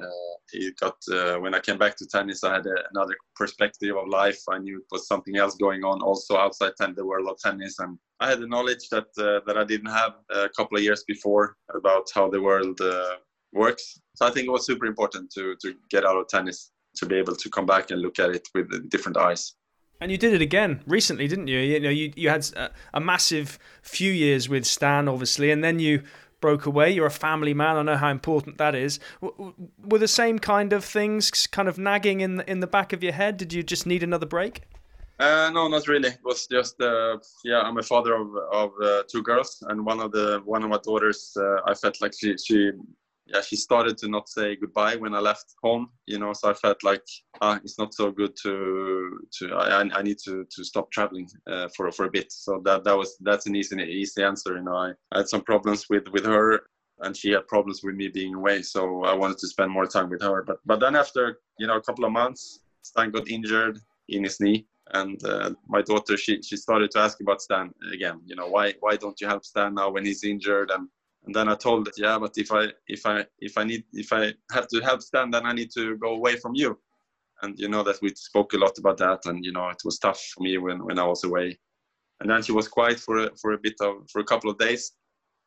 it 0.53 0.77
got 0.79 0.95
uh, 1.11 1.37
when 1.39 1.55
i 1.55 1.59
came 1.59 1.77
back 1.77 1.95
to 1.97 2.05
tennis 2.05 2.43
i 2.43 2.53
had 2.53 2.65
a, 2.65 2.75
another 2.91 3.15
perspective 3.35 3.95
of 3.95 4.07
life. 4.07 4.41
I 4.49 4.57
knew 4.59 4.77
it 4.79 4.91
was 4.91 5.07
something 5.07 5.37
else 5.37 5.55
going 5.55 5.83
on 5.83 6.01
also 6.01 6.37
outside 6.37 6.73
the 6.77 7.05
world 7.05 7.27
of 7.29 7.39
tennis. 7.39 7.79
And 7.79 7.97
i 8.19 8.29
had 8.29 8.39
the 8.39 8.47
knowledge 8.47 8.89
that 8.89 9.09
uh, 9.17 9.39
that 9.47 9.57
i 9.57 9.63
didn't 9.63 9.93
have 10.01 10.13
a 10.29 10.49
couple 10.49 10.77
of 10.77 10.83
years 10.83 11.03
before 11.07 11.55
about 11.73 12.07
how 12.13 12.29
the 12.29 12.41
world 12.41 12.79
uh, 12.81 13.15
works. 13.53 13.99
So 14.15 14.27
i 14.27 14.31
think 14.31 14.47
it 14.47 14.51
was 14.51 14.65
super 14.65 14.85
important 14.85 15.31
to 15.35 15.55
to 15.61 15.75
get 15.89 16.05
out 16.05 16.17
of 16.17 16.27
tennis 16.27 16.71
to 16.97 17.05
be 17.05 17.15
able 17.15 17.35
to 17.35 17.49
come 17.49 17.65
back 17.65 17.91
and 17.91 18.01
look 18.01 18.19
at 18.19 18.29
it 18.37 18.47
with 18.53 18.67
different 18.89 19.17
eyes 19.17 19.55
and 20.01 20.11
you 20.11 20.17
did 20.17 20.33
it 20.33 20.41
again 20.41 20.81
recently, 20.87 21.27
didn't 21.27 21.47
you? 21.47 21.59
You 21.59 21.79
know, 21.79 21.89
you, 21.89 22.11
you 22.15 22.29
had 22.29 22.45
a, 22.55 22.71
a, 22.95 22.99
massive 22.99 23.59
few 23.83 24.11
years 24.11 24.49
with 24.49 24.65
Stan, 24.65 25.07
obviously, 25.07 25.51
and 25.51 25.63
then 25.63 25.77
you 25.79 26.01
broke 26.41 26.65
away. 26.65 26.91
You're 26.91 27.05
a 27.05 27.11
family 27.11 27.53
man. 27.53 27.77
I 27.77 27.83
know 27.83 27.97
how 27.97 28.09
important 28.09 28.57
that 28.57 28.73
is. 28.73 28.99
were 29.21 29.99
the 29.99 30.07
same 30.07 30.39
kind 30.39 30.73
of 30.73 30.83
things 30.83 31.47
kind 31.47 31.69
of 31.69 31.77
nagging 31.77 32.21
in 32.21 32.37
the, 32.37 32.51
in 32.51 32.59
the 32.61 32.67
back 32.67 32.93
of 32.93 33.03
your 33.03 33.13
head? 33.13 33.37
Did 33.37 33.53
you 33.53 33.61
just 33.61 33.85
need 33.85 34.01
another 34.01 34.25
break? 34.25 34.63
Uh, 35.19 35.51
no, 35.53 35.67
not 35.67 35.87
really. 35.87 36.09
It 36.09 36.19
was 36.25 36.47
just 36.47 36.81
uh, 36.81 37.17
yeah. 37.45 37.61
I'm 37.61 37.77
a 37.77 37.83
father 37.83 38.15
of 38.15 38.35
of 38.51 38.71
uh, 38.83 39.03
two 39.07 39.21
girls, 39.21 39.63
and 39.69 39.85
one 39.85 39.99
of 39.99 40.11
the 40.11 40.41
one 40.45 40.63
of 40.63 40.69
my 40.71 40.79
daughters. 40.83 41.37
Uh, 41.39 41.57
I 41.67 41.75
felt 41.75 42.01
like 42.01 42.13
she 42.19 42.35
she 42.39 42.71
yeah, 43.33 43.41
she 43.41 43.55
started 43.55 43.97
to 43.99 44.07
not 44.07 44.29
say 44.29 44.55
goodbye 44.55 44.95
when 44.95 45.13
I 45.13 45.19
left 45.19 45.55
home. 45.63 45.89
You 46.05 46.19
know, 46.19 46.33
so 46.33 46.49
I 46.49 46.53
felt 46.53 46.83
like 46.83 47.03
ah, 47.41 47.59
it's 47.63 47.77
not 47.77 47.93
so 47.93 48.11
good 48.11 48.35
to 48.43 49.19
to 49.39 49.53
I, 49.55 49.81
I 49.81 50.01
need 50.01 50.17
to 50.25 50.45
to 50.49 50.63
stop 50.63 50.91
traveling 50.91 51.29
uh, 51.47 51.67
for 51.75 51.91
for 51.91 52.05
a 52.05 52.11
bit. 52.11 52.31
So 52.31 52.61
that 52.65 52.83
that 52.83 52.97
was 52.97 53.17
that's 53.21 53.47
an 53.47 53.55
easy 53.55 53.75
easy 53.81 54.23
answer. 54.23 54.55
You 54.55 54.63
know, 54.63 54.75
I, 54.75 54.91
I 55.11 55.19
had 55.19 55.29
some 55.29 55.41
problems 55.41 55.87
with 55.89 56.07
with 56.09 56.25
her, 56.25 56.61
and 56.99 57.15
she 57.15 57.31
had 57.31 57.47
problems 57.47 57.81
with 57.83 57.95
me 57.95 58.07
being 58.07 58.35
away. 58.35 58.61
So 58.61 59.03
I 59.03 59.13
wanted 59.13 59.37
to 59.39 59.47
spend 59.47 59.71
more 59.71 59.87
time 59.87 60.09
with 60.09 60.21
her. 60.21 60.43
But 60.43 60.57
but 60.65 60.79
then 60.79 60.95
after 60.95 61.39
you 61.59 61.67
know 61.67 61.77
a 61.77 61.81
couple 61.81 62.05
of 62.05 62.11
months, 62.11 62.59
Stan 62.81 63.11
got 63.11 63.29
injured 63.29 63.79
in 64.09 64.23
his 64.23 64.39
knee. 64.39 64.67
And 64.93 65.23
uh, 65.23 65.51
my 65.69 65.81
daughter, 65.81 66.17
she, 66.17 66.41
she 66.41 66.57
started 66.57 66.91
to 66.91 66.99
ask 66.99 67.21
about 67.21 67.41
Stan 67.41 67.71
again. 67.93 68.19
You 68.25 68.35
know, 68.35 68.47
why 68.47 68.73
why 68.81 68.97
don't 68.97 69.19
you 69.21 69.27
help 69.27 69.45
Stan 69.45 69.75
now 69.75 69.89
when 69.89 70.05
he's 70.05 70.25
injured? 70.25 70.69
And 70.69 70.89
and 71.25 71.35
then 71.35 71.47
I 71.47 71.55
told 71.55 71.85
that 71.85 71.97
yeah, 71.97 72.17
but 72.17 72.37
if 72.37 72.51
I 72.51 72.67
if 72.87 73.05
I 73.05 73.25
if 73.39 73.57
I 73.57 73.63
need 73.63 73.83
if 73.93 74.11
I 74.11 74.33
have 74.51 74.67
to 74.69 74.79
help 74.79 75.01
Stan, 75.01 75.29
then 75.29 75.45
I 75.45 75.53
need 75.53 75.71
to 75.75 75.97
go 75.97 76.13
away 76.13 76.35
from 76.37 76.55
you. 76.55 76.79
And 77.43 77.57
you 77.59 77.69
know 77.69 77.83
that 77.83 78.01
we 78.01 78.09
spoke 78.15 78.53
a 78.53 78.57
lot 78.57 78.77
about 78.77 78.97
that, 78.97 79.25
and 79.25 79.45
you 79.45 79.51
know 79.51 79.69
it 79.69 79.81
was 79.85 79.99
tough 79.99 80.19
for 80.19 80.43
me 80.43 80.57
when 80.57 80.83
when 80.83 80.97
I 80.99 81.05
was 81.05 81.23
away. 81.23 81.57
And 82.19 82.29
then 82.29 82.43
she 82.43 82.51
was 82.51 82.67
quiet 82.67 82.99
for 82.99 83.17
a, 83.25 83.35
for 83.35 83.53
a 83.53 83.57
bit 83.57 83.75
of 83.81 84.09
for 84.11 84.19
a 84.19 84.23
couple 84.23 84.49
of 84.49 84.57
days, 84.57 84.93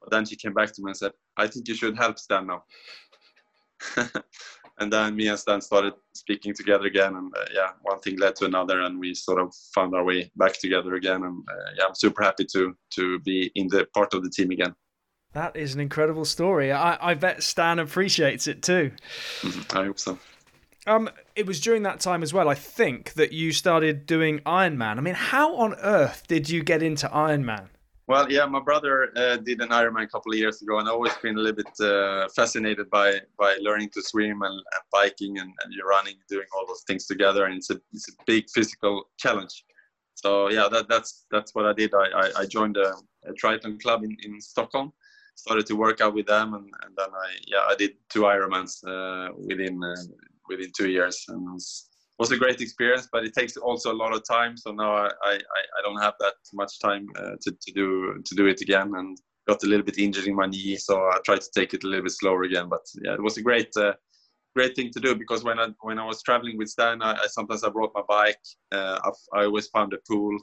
but 0.01 0.11
then 0.11 0.25
she 0.25 0.37
came 0.37 0.55
back 0.55 0.73
to 0.73 0.83
me 0.83 0.91
and 0.91 0.97
said, 0.97 1.13
"I 1.37 1.49
think 1.49 1.67
you 1.69 1.75
should 1.75 1.97
help 1.97 2.19
Stan 2.19 2.47
now." 2.47 2.65
and 4.79 4.93
then 4.93 5.17
me 5.17 5.29
and 5.29 5.39
Stan 5.39 5.61
started 5.61 5.95
speaking 6.15 6.55
together 6.55 6.87
again, 6.87 7.17
and 7.17 7.33
uh, 7.37 7.47
yeah, 7.53 7.71
one 7.83 8.01
thing 8.01 8.17
led 8.19 8.37
to 8.37 8.45
another, 8.45 8.83
and 8.83 8.99
we 8.99 9.15
sort 9.15 9.41
of 9.41 9.53
found 9.75 9.95
our 9.95 10.05
way 10.05 10.31
back 10.37 10.59
together 10.59 10.95
again. 10.95 11.25
And 11.25 11.45
uh, 11.49 11.71
yeah, 11.79 11.85
I'm 11.89 11.95
super 11.97 12.23
happy 12.23 12.45
to 12.53 12.77
to 12.95 13.19
be 13.21 13.51
in 13.57 13.67
the 13.69 13.87
part 13.93 14.15
of 14.15 14.23
the 14.23 14.31
team 14.31 14.51
again. 14.53 14.75
That 15.35 15.57
is 15.57 15.75
an 15.75 15.81
incredible 15.81 16.25
story. 16.25 16.73
I, 16.73 16.97
I 17.11 17.15
bet 17.15 17.43
Stan 17.43 17.79
appreciates 17.79 18.47
it 18.47 18.63
too. 18.63 18.93
I 19.73 19.85
hope 19.85 19.99
so. 19.99 20.19
Um, 20.87 21.11
it 21.35 21.47
was 21.47 21.61
during 21.61 21.83
that 21.83 22.01
time 22.01 22.23
as 22.23 22.33
well, 22.33 22.49
I 22.49 22.55
think, 22.55 23.15
that 23.15 23.33
you 23.33 23.53
started 23.53 24.07
doing 24.07 24.39
Ironman. 24.41 24.99
I 24.99 25.01
mean, 25.01 25.15
how 25.15 25.57
on 25.57 25.75
earth 25.83 26.25
did 26.29 26.49
you 26.49 26.63
get 26.63 26.83
into 26.83 27.09
Ironman? 27.09 27.67
Well, 28.07 28.31
yeah, 28.31 28.45
my 28.45 28.61
brother 28.61 29.11
uh, 29.17 29.39
did 29.39 29.63
an 29.63 29.71
Ironman 29.71 30.03
a 30.05 30.07
couple 30.07 30.31
of 30.31 30.39
years 30.39 30.61
ago, 30.61 30.79
and 30.79 30.87
I've 30.87 30.95
always 30.95 31.15
been 31.15 31.37
a 31.37 31.41
little 31.41 31.65
bit 31.65 31.81
uh, 31.81 32.29
fascinated 32.37 32.91
by 32.91 33.19
by 33.39 33.57
learning 33.63 33.91
to 33.95 34.03
swim 34.03 34.43
and, 34.43 34.53
and 34.53 34.83
biking 34.93 35.39
and, 35.39 35.51
and 35.65 35.75
running, 35.89 36.17
doing 36.29 36.47
all 36.55 36.67
those 36.67 36.85
things 36.87 37.07
together. 37.07 37.47
And 37.47 37.57
it's 37.57 37.71
a 37.71 37.81
it's 37.93 38.09
a 38.11 38.13
big 38.27 38.45
physical 38.51 39.09
challenge. 39.17 39.65
So 40.15 40.51
yeah, 40.51 40.69
that, 40.71 40.89
that's 40.89 41.25
that's 41.31 41.55
what 41.55 41.65
I 41.65 41.73
did. 41.73 41.93
I, 41.95 42.07
I, 42.15 42.31
I 42.41 42.47
joined 42.47 42.77
a, 42.77 42.95
a 43.25 43.33
triathlon 43.33 43.81
club 43.81 44.05
in, 44.05 44.17
in 44.23 44.39
Stockholm, 44.39 44.93
started 45.35 45.67
to 45.67 45.77
work 45.77 46.01
out 46.01 46.15
with 46.15 46.27
them, 46.27 46.55
and, 46.55 46.65
and 46.85 46.95
then 46.97 47.09
I 47.09 47.29
yeah 47.47 47.65
I 47.69 47.75
did 47.75 47.93
two 48.11 48.23
Ironmans 48.23 48.75
uh, 48.87 49.33
within 49.37 49.83
uh, 49.83 49.95
within 50.49 50.71
two 50.77 50.91
years, 50.91 51.25
and 51.29 51.47
it 51.47 51.53
was, 51.53 51.91
was, 52.19 52.33
a 52.33 52.37
great 52.37 52.61
experience. 52.61 53.09
But 53.11 53.25
it 53.25 53.35
takes 53.35 53.57
also 53.57 53.93
a 53.93 54.01
lot 54.03 54.15
of 54.15 54.23
time, 54.29 54.57
so 54.57 54.73
now 54.73 54.93
I 54.95 55.09
I, 55.23 55.35
I 55.77 55.81
don't 55.83 56.01
have 56.01 56.15
that 56.21 56.35
much 56.53 56.81
time 56.81 57.07
uh, 57.17 57.37
to, 57.43 57.51
to 57.51 57.73
do 57.73 58.23
to 58.25 58.35
do 58.35 58.47
it 58.47 58.61
again, 58.61 58.93
and 58.97 59.19
got 59.47 59.63
a 59.63 59.67
little 59.67 59.85
bit 59.85 59.99
injured 59.99 60.27
in 60.27 60.35
my 60.35 60.47
knee, 60.47 60.77
so 60.77 60.97
I 60.97 61.19
tried 61.25 61.43
to 61.43 61.51
take 61.55 61.75
it 61.75 61.85
a 61.85 61.87
little 61.87 62.05
bit 62.05 62.13
slower 62.13 62.45
again. 62.45 62.69
But 62.69 62.85
yeah, 63.03 63.15
it 63.15 63.23
was 63.23 63.37
a 63.37 63.43
great. 63.43 63.77
Uh, 63.77 63.95
great 64.57 64.77
thing 64.77 64.89
to 64.89 65.01
do 65.01 65.17
because 65.17 65.43
when 65.43 65.59
I 65.59 65.67
when 65.81 65.99
I 65.99 66.07
was 66.07 66.23
traveling 66.23 66.57
with 66.57 66.69
Stan, 66.69 67.03
I, 67.03 67.15
I 67.15 67.27
sometimes 67.27 67.65
I 67.65 67.71
brought 67.71 67.91
my 67.93 68.03
bike. 68.09 68.39
Uh, 68.71 69.01
I 69.35 69.47
always 69.47 69.67
found 69.67 69.93
a 69.93 69.99
pool 70.09 70.39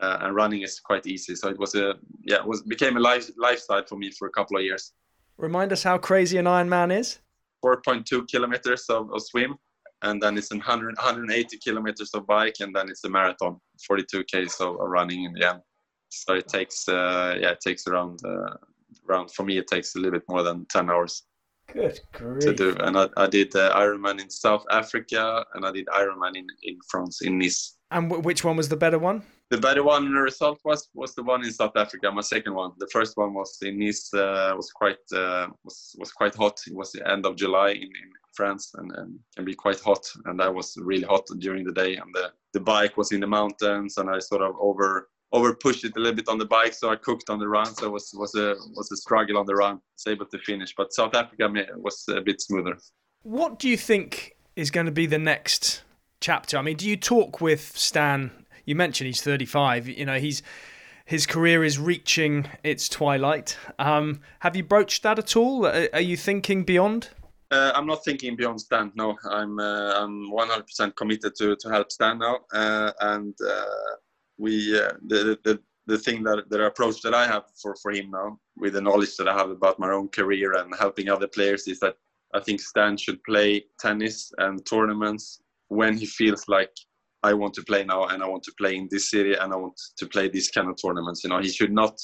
uh, 0.00 0.18
and 0.22 0.34
running 0.34 0.62
is 0.62 0.80
quite 0.80 1.06
easy. 1.06 1.34
So 1.34 1.48
it 1.48 1.58
was 1.58 1.74
a 1.74 1.94
yeah, 2.22 2.36
it 2.36 2.46
was 2.46 2.62
became 2.62 2.96
a 2.96 3.00
life, 3.00 3.30
lifestyle 3.36 3.84
for 3.84 3.96
me 3.96 4.10
for 4.10 4.28
a 4.28 4.30
couple 4.30 4.56
of 4.56 4.62
years. 4.62 4.92
Remind 5.36 5.72
us 5.72 5.82
how 5.82 5.98
crazy 5.98 6.38
an 6.38 6.46
Ironman 6.46 6.98
is. 6.98 7.20
4.2 7.64 8.28
kilometers 8.28 8.84
of, 8.88 9.12
of 9.12 9.22
swim, 9.22 9.56
and 10.02 10.22
then 10.22 10.38
it's 10.38 10.50
100, 10.50 10.96
180 10.96 11.58
kilometers 11.58 12.14
of 12.14 12.26
bike, 12.26 12.56
and 12.60 12.74
then 12.74 12.88
it's 12.88 13.04
a 13.04 13.08
marathon, 13.08 13.60
42 13.86 14.24
k 14.24 14.42
of, 14.44 14.60
of 14.60 14.76
running 14.80 15.24
in 15.24 15.32
the 15.32 15.48
end. 15.48 15.60
So 16.10 16.34
it 16.34 16.48
takes 16.48 16.88
uh, 16.88 17.36
yeah, 17.40 17.50
it 17.50 17.60
takes 17.60 17.86
around 17.86 18.20
uh, 18.24 18.56
around 19.08 19.30
for 19.32 19.44
me 19.44 19.58
it 19.58 19.66
takes 19.66 19.94
a 19.94 19.98
little 19.98 20.12
bit 20.12 20.24
more 20.28 20.42
than 20.42 20.66
10 20.66 20.90
hours. 20.90 21.24
Good 21.72 22.00
grief. 22.12 22.40
to 22.40 22.54
do. 22.54 22.76
And 22.80 22.96
I, 22.96 23.08
I 23.16 23.26
did 23.26 23.54
uh, 23.54 23.74
Ironman 23.76 24.22
in 24.22 24.30
South 24.30 24.64
Africa, 24.70 25.44
and 25.54 25.66
I 25.66 25.72
did 25.72 25.86
Ironman 25.86 26.34
in, 26.36 26.46
in 26.62 26.78
France 26.88 27.20
in 27.20 27.38
Nice. 27.38 27.76
And 27.90 28.08
w- 28.08 28.22
which 28.22 28.42
one 28.42 28.56
was 28.56 28.70
the 28.70 28.76
better 28.76 28.98
one? 28.98 29.22
The 29.50 29.58
better 29.58 29.82
one 29.82 30.12
result 30.12 30.60
was 30.64 30.88
was 30.94 31.14
the 31.14 31.22
one 31.22 31.44
in 31.44 31.52
South 31.52 31.76
Africa. 31.76 32.10
My 32.10 32.20
second 32.20 32.54
one. 32.54 32.72
The 32.78 32.88
first 32.92 33.16
one 33.16 33.32
was 33.32 33.58
in 33.62 33.78
Nice. 33.78 34.12
Uh, 34.12 34.52
was 34.56 34.70
quite 34.72 34.98
uh, 35.14 35.48
was 35.64 35.96
was 35.98 36.12
quite 36.12 36.34
hot. 36.34 36.60
It 36.66 36.74
was 36.74 36.92
the 36.92 37.08
end 37.10 37.24
of 37.24 37.36
July 37.36 37.70
in, 37.70 37.82
in 37.82 38.10
France, 38.34 38.72
and, 38.74 38.90
and 38.96 39.18
can 39.34 39.44
be 39.44 39.54
quite 39.54 39.80
hot. 39.80 40.04
And 40.26 40.42
I 40.42 40.48
was 40.48 40.76
really 40.76 41.04
hot 41.04 41.26
during 41.38 41.64
the 41.64 41.72
day. 41.72 41.96
And 41.96 42.14
the 42.14 42.32
the 42.52 42.60
bike 42.60 42.96
was 42.96 43.12
in 43.12 43.20
the 43.20 43.26
mountains, 43.26 43.96
and 43.96 44.10
I 44.10 44.18
sort 44.18 44.42
of 44.42 44.54
over 44.60 45.08
over 45.32 45.54
pushed 45.54 45.84
it 45.84 45.96
a 45.96 45.98
little 45.98 46.16
bit 46.16 46.28
on 46.28 46.38
the 46.38 46.46
bike, 46.46 46.72
so 46.72 46.90
I 46.90 46.96
cooked 46.96 47.30
on 47.30 47.38
the 47.38 47.48
run. 47.48 47.66
So 47.74 47.86
it 47.86 47.92
was 47.92 48.10
was 48.14 48.34
a 48.34 48.54
was 48.74 48.90
a 48.92 48.96
struggle 48.96 49.38
on 49.38 49.46
the 49.46 49.54
run. 49.54 49.76
I 49.76 49.80
Was 49.94 50.06
able 50.06 50.26
to 50.26 50.38
finish, 50.38 50.74
but 50.76 50.92
South 50.92 51.14
Africa 51.14 51.50
was 51.76 52.04
a 52.10 52.20
bit 52.20 52.40
smoother. 52.40 52.76
What 53.22 53.58
do 53.58 53.68
you 53.68 53.76
think 53.76 54.36
is 54.56 54.70
going 54.70 54.86
to 54.86 54.92
be 54.92 55.06
the 55.06 55.18
next 55.18 55.82
chapter? 56.20 56.58
I 56.58 56.62
mean, 56.62 56.76
do 56.76 56.88
you 56.88 56.96
talk 56.96 57.40
with 57.40 57.76
Stan 57.76 58.30
you 58.68 58.74
mentioned 58.74 59.06
he's 59.06 59.22
35. 59.22 59.88
You 59.88 60.04
know, 60.04 60.18
he's 60.18 60.42
his 61.06 61.24
career 61.26 61.64
is 61.64 61.78
reaching 61.78 62.46
its 62.62 62.86
twilight. 62.86 63.56
Um, 63.78 64.20
have 64.40 64.54
you 64.54 64.62
broached 64.62 65.02
that 65.04 65.18
at 65.18 65.36
all? 65.36 65.66
Are, 65.66 66.00
you 66.00 66.18
thinking 66.18 66.64
beyond? 66.64 67.08
Uh, 67.50 67.72
I'm 67.74 67.86
not 67.86 68.04
thinking 68.04 68.36
beyond 68.36 68.60
Stan. 68.60 68.92
No, 68.94 69.16
I'm 69.24 69.58
uh, 69.58 69.94
I'm 69.94 70.30
100% 70.30 70.96
committed 70.96 71.34
to 71.36 71.56
to 71.56 71.70
help 71.70 71.90
Stan 71.90 72.18
now, 72.18 72.40
uh, 72.52 72.92
and 73.00 73.34
uh, 73.40 73.94
we 74.36 74.78
uh, 74.78 74.92
the, 75.06 75.38
the 75.44 75.58
the 75.86 75.98
thing 75.98 76.22
that 76.24 76.50
the 76.50 76.66
approach 76.66 77.00
that 77.00 77.14
I 77.14 77.26
have 77.26 77.44
for 77.62 77.74
for 77.76 77.90
him 77.90 78.10
now, 78.10 78.38
with 78.58 78.74
the 78.74 78.82
knowledge 78.82 79.16
that 79.16 79.28
I 79.28 79.34
have 79.34 79.48
about 79.48 79.78
my 79.78 79.90
own 79.90 80.08
career 80.08 80.52
and 80.58 80.74
helping 80.78 81.08
other 81.08 81.26
players, 81.26 81.66
is 81.68 81.80
that 81.80 81.96
I 82.34 82.40
think 82.40 82.60
Stan 82.60 82.98
should 82.98 83.24
play 83.24 83.64
tennis 83.80 84.30
and 84.36 84.64
tournaments 84.66 85.40
when 85.68 85.96
he 85.96 86.04
feels 86.04 86.48
like 86.48 86.74
I 87.22 87.34
want 87.34 87.54
to 87.54 87.62
play 87.62 87.84
now, 87.84 88.06
and 88.06 88.22
I 88.22 88.28
want 88.28 88.44
to 88.44 88.52
play 88.58 88.76
in 88.76 88.88
this 88.90 89.10
city, 89.10 89.34
and 89.34 89.52
I 89.52 89.56
want 89.56 89.78
to 89.98 90.06
play 90.06 90.28
these 90.28 90.50
kind 90.50 90.68
of 90.68 90.76
tournaments. 90.80 91.24
You 91.24 91.30
know, 91.30 91.40
he 91.40 91.48
should 91.48 91.72
not, 91.72 91.98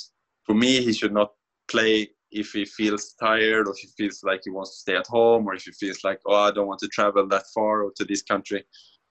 for 0.45 0.55
me, 0.55 0.83
he 0.83 0.93
should 0.93 1.12
not 1.12 1.31
play 1.69 2.11
if 2.35 2.51
he 2.53 2.65
feels 2.65 3.15
tired 3.15 3.67
or 3.69 3.71
if 3.71 3.79
he 3.79 3.89
feels 3.97 4.23
like 4.25 4.41
he 4.45 4.51
wants 4.51 4.73
to 4.73 4.81
stay 4.81 4.97
at 4.97 5.07
home 5.07 5.47
or 5.47 5.55
if 5.55 5.62
he 5.62 5.73
feels 5.73 6.03
like 6.05 6.19
oh 6.27 6.35
i 6.35 6.51
don't 6.51 6.67
want 6.67 6.81
to 6.81 6.89
travel 6.89 7.27
that 7.27 7.45
far 7.55 7.85
or 7.85 7.93
to 7.97 8.05
this 8.05 8.23
country. 8.23 8.62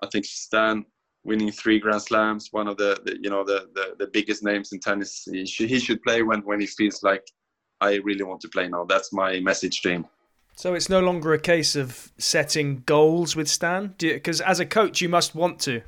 I 0.04 0.08
think 0.08 0.26
stan 0.26 0.86
winning 1.24 1.51
three 1.51 1.80
grand 1.80 2.01
slams 2.01 2.49
one 2.51 2.68
of 2.68 2.76
the, 2.78 2.99
the 3.06 3.18
you 3.22 3.30
know 3.30 3.45
the, 3.45 3.70
the, 3.74 3.95
the 3.97 4.08
biggest 4.08 4.43
names 4.43 4.74
in 4.74 4.80
tennis 4.80 5.24
he 5.32 5.45
should, 5.45 5.70
he 5.70 5.80
should 5.80 6.04
play 6.04 6.22
when 6.22 6.41
when 6.41 6.60
he 6.60 6.68
feels 6.68 7.01
like 7.01 7.24
i 7.80 7.95
really 8.04 8.24
want 8.24 8.41
to 8.41 8.49
play 8.49 8.68
now. 8.68 8.84
That's 8.84 9.14
my 9.14 9.39
message 9.39 9.82
to 9.82 9.89
him 9.91 10.06
so 10.56 10.74
it's 10.74 10.89
no 10.89 10.99
longer 10.99 11.34
a 11.34 11.39
case 11.39 11.76
of 11.76 12.12
setting 12.18 12.84
goals 12.86 13.36
with 13.36 13.47
Stan, 13.47 13.95
because 13.97 14.41
as 14.41 14.60
a 14.60 14.66
coach 14.66 15.01
you 15.01 15.10
must 15.10 15.36
want 15.36 15.60
to. 15.62 15.82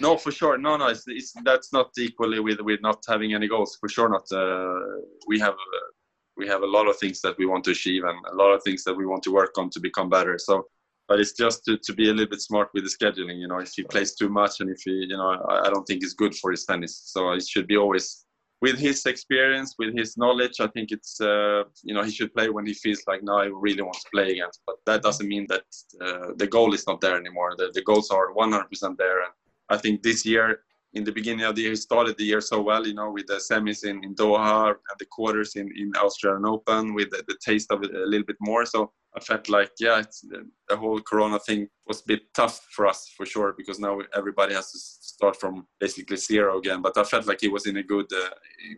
No, 0.00 0.16
for 0.16 0.30
sure. 0.30 0.56
No, 0.58 0.76
no, 0.76 0.88
it's, 0.88 1.04
it's, 1.06 1.32
that's 1.44 1.72
not 1.72 1.90
equally 1.98 2.40
with 2.40 2.60
with 2.60 2.80
not 2.80 3.02
having 3.08 3.34
any 3.34 3.48
goals. 3.48 3.76
For 3.80 3.88
sure, 3.88 4.08
not. 4.08 4.30
Uh, 4.30 4.80
we 5.26 5.38
have 5.40 5.54
uh, 5.54 5.88
we 6.36 6.46
have 6.48 6.62
a 6.62 6.66
lot 6.66 6.88
of 6.88 6.96
things 6.98 7.20
that 7.22 7.36
we 7.38 7.46
want 7.46 7.64
to 7.64 7.70
achieve 7.72 8.04
and 8.04 8.18
a 8.32 8.34
lot 8.36 8.52
of 8.52 8.62
things 8.62 8.84
that 8.84 8.94
we 8.94 9.06
want 9.06 9.22
to 9.24 9.32
work 9.32 9.56
on 9.58 9.70
to 9.70 9.80
become 9.80 10.08
better. 10.08 10.38
So, 10.38 10.66
but 11.08 11.20
it's 11.20 11.32
just 11.32 11.64
to, 11.66 11.76
to 11.78 11.92
be 11.92 12.08
a 12.08 12.12
little 12.12 12.30
bit 12.30 12.40
smart 12.40 12.70
with 12.74 12.84
the 12.84 12.90
scheduling. 12.90 13.38
You 13.38 13.48
know, 13.48 13.58
if 13.58 13.72
he 13.74 13.82
plays 13.84 14.14
too 14.14 14.28
much 14.28 14.60
and 14.60 14.70
if 14.70 14.80
he, 14.84 14.92
you 14.92 15.16
know, 15.16 15.30
I, 15.48 15.66
I 15.66 15.70
don't 15.70 15.84
think 15.84 16.02
it's 16.02 16.14
good 16.14 16.34
for 16.34 16.50
his 16.50 16.64
tennis. 16.64 17.02
So 17.06 17.32
it 17.32 17.46
should 17.46 17.66
be 17.66 17.76
always 17.76 18.23
with 18.64 18.78
his 18.78 19.04
experience, 19.04 19.74
with 19.78 19.92
his 20.00 20.16
knowledge. 20.16 20.56
I 20.58 20.68
think 20.68 20.86
it's, 20.96 21.20
uh, 21.20 21.64
you 21.82 21.92
know, 21.94 22.02
he 22.02 22.12
should 22.16 22.32
play 22.36 22.48
when 22.48 22.64
he 22.64 22.72
feels 22.72 23.02
like 23.10 23.22
now 23.22 23.38
I 23.44 23.48
really 23.66 23.84
want 23.88 24.00
to 24.04 24.10
play 24.14 24.28
again. 24.34 24.52
But 24.66 24.76
that 24.86 25.02
doesn't 25.02 25.28
mean 25.34 25.46
that 25.52 25.68
uh, 26.04 26.28
the 26.40 26.46
goal 26.46 26.72
is 26.72 26.86
not 26.86 27.02
there 27.02 27.18
anymore. 27.22 27.50
The, 27.58 27.68
the 27.74 27.82
goals 27.82 28.08
are 28.10 28.32
100% 28.32 28.96
there. 28.96 29.18
And 29.26 29.34
I 29.68 29.76
think 29.76 30.02
this 30.02 30.24
year 30.24 30.46
in 30.94 31.02
the 31.02 31.12
beginning 31.12 31.44
of 31.44 31.56
the 31.56 31.62
year, 31.62 31.70
he 31.70 31.76
started 31.76 32.16
the 32.16 32.24
year 32.24 32.40
so 32.40 32.62
well, 32.62 32.86
you 32.86 32.94
know, 32.94 33.10
with 33.10 33.26
the 33.26 33.34
semis 33.34 33.84
in, 33.84 34.02
in 34.04 34.14
Doha 34.14 34.68
and 34.68 34.98
the 34.98 35.06
quarters 35.06 35.56
in, 35.56 35.68
in 35.76 35.92
Australian 35.96 36.46
Open 36.46 36.94
with 36.94 37.10
the, 37.10 37.24
the 37.26 37.36
taste 37.44 37.70
of 37.72 37.82
it 37.82 37.94
a 37.94 38.06
little 38.06 38.24
bit 38.24 38.36
more. 38.40 38.64
So 38.64 38.92
I 39.16 39.20
felt 39.20 39.48
like, 39.48 39.72
yeah, 39.80 40.02
the, 40.22 40.48
the, 40.68 40.76
whole 40.76 41.00
Corona 41.00 41.38
thing 41.40 41.68
was 41.86 42.00
a 42.00 42.06
bit 42.06 42.22
tough 42.34 42.66
for 42.70 42.86
us 42.86 43.12
for 43.16 43.26
sure 43.26 43.54
because 43.56 43.80
now 43.80 44.00
everybody 44.14 44.54
has 44.54 44.70
to 44.70 44.78
start 44.78 45.38
from 45.40 45.66
basically 45.80 46.16
zero 46.16 46.58
again. 46.58 46.80
But 46.80 46.96
I 46.96 47.04
felt 47.04 47.26
like 47.26 47.40
he 47.40 47.48
was 47.48 47.66
in 47.66 47.76
a 47.76 47.82
good, 47.82 48.06
uh, 48.12 48.30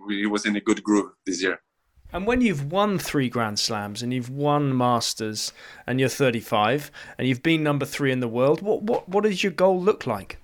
he 0.09 0.27
was 0.27 0.47
in 0.47 0.57
a 0.57 0.61
good 0.61 0.83
groove 0.83 1.13
this 1.27 1.43
year. 1.43 1.61
And 2.13 2.27
when 2.27 2.41
you've 2.41 2.71
won 2.71 2.99
three 2.99 3.29
Grand 3.29 3.59
Slams 3.59 4.03
and 4.03 4.15
you've 4.15 4.31
won 4.31 4.75
Masters 4.75 5.53
and 5.87 6.01
you're 6.01 6.09
35 6.09 6.91
and 7.19 7.29
you've 7.29 7.43
been 7.43 7.63
number 7.63 7.85
three 7.85 8.13
in 8.13 8.21
the 8.21 8.29
world, 8.29 8.63
what 8.63 8.83
what 8.83 9.09
what 9.09 9.25
does 9.25 9.43
your 9.43 9.53
goal 9.53 9.81
look 9.81 10.07
like? 10.07 10.39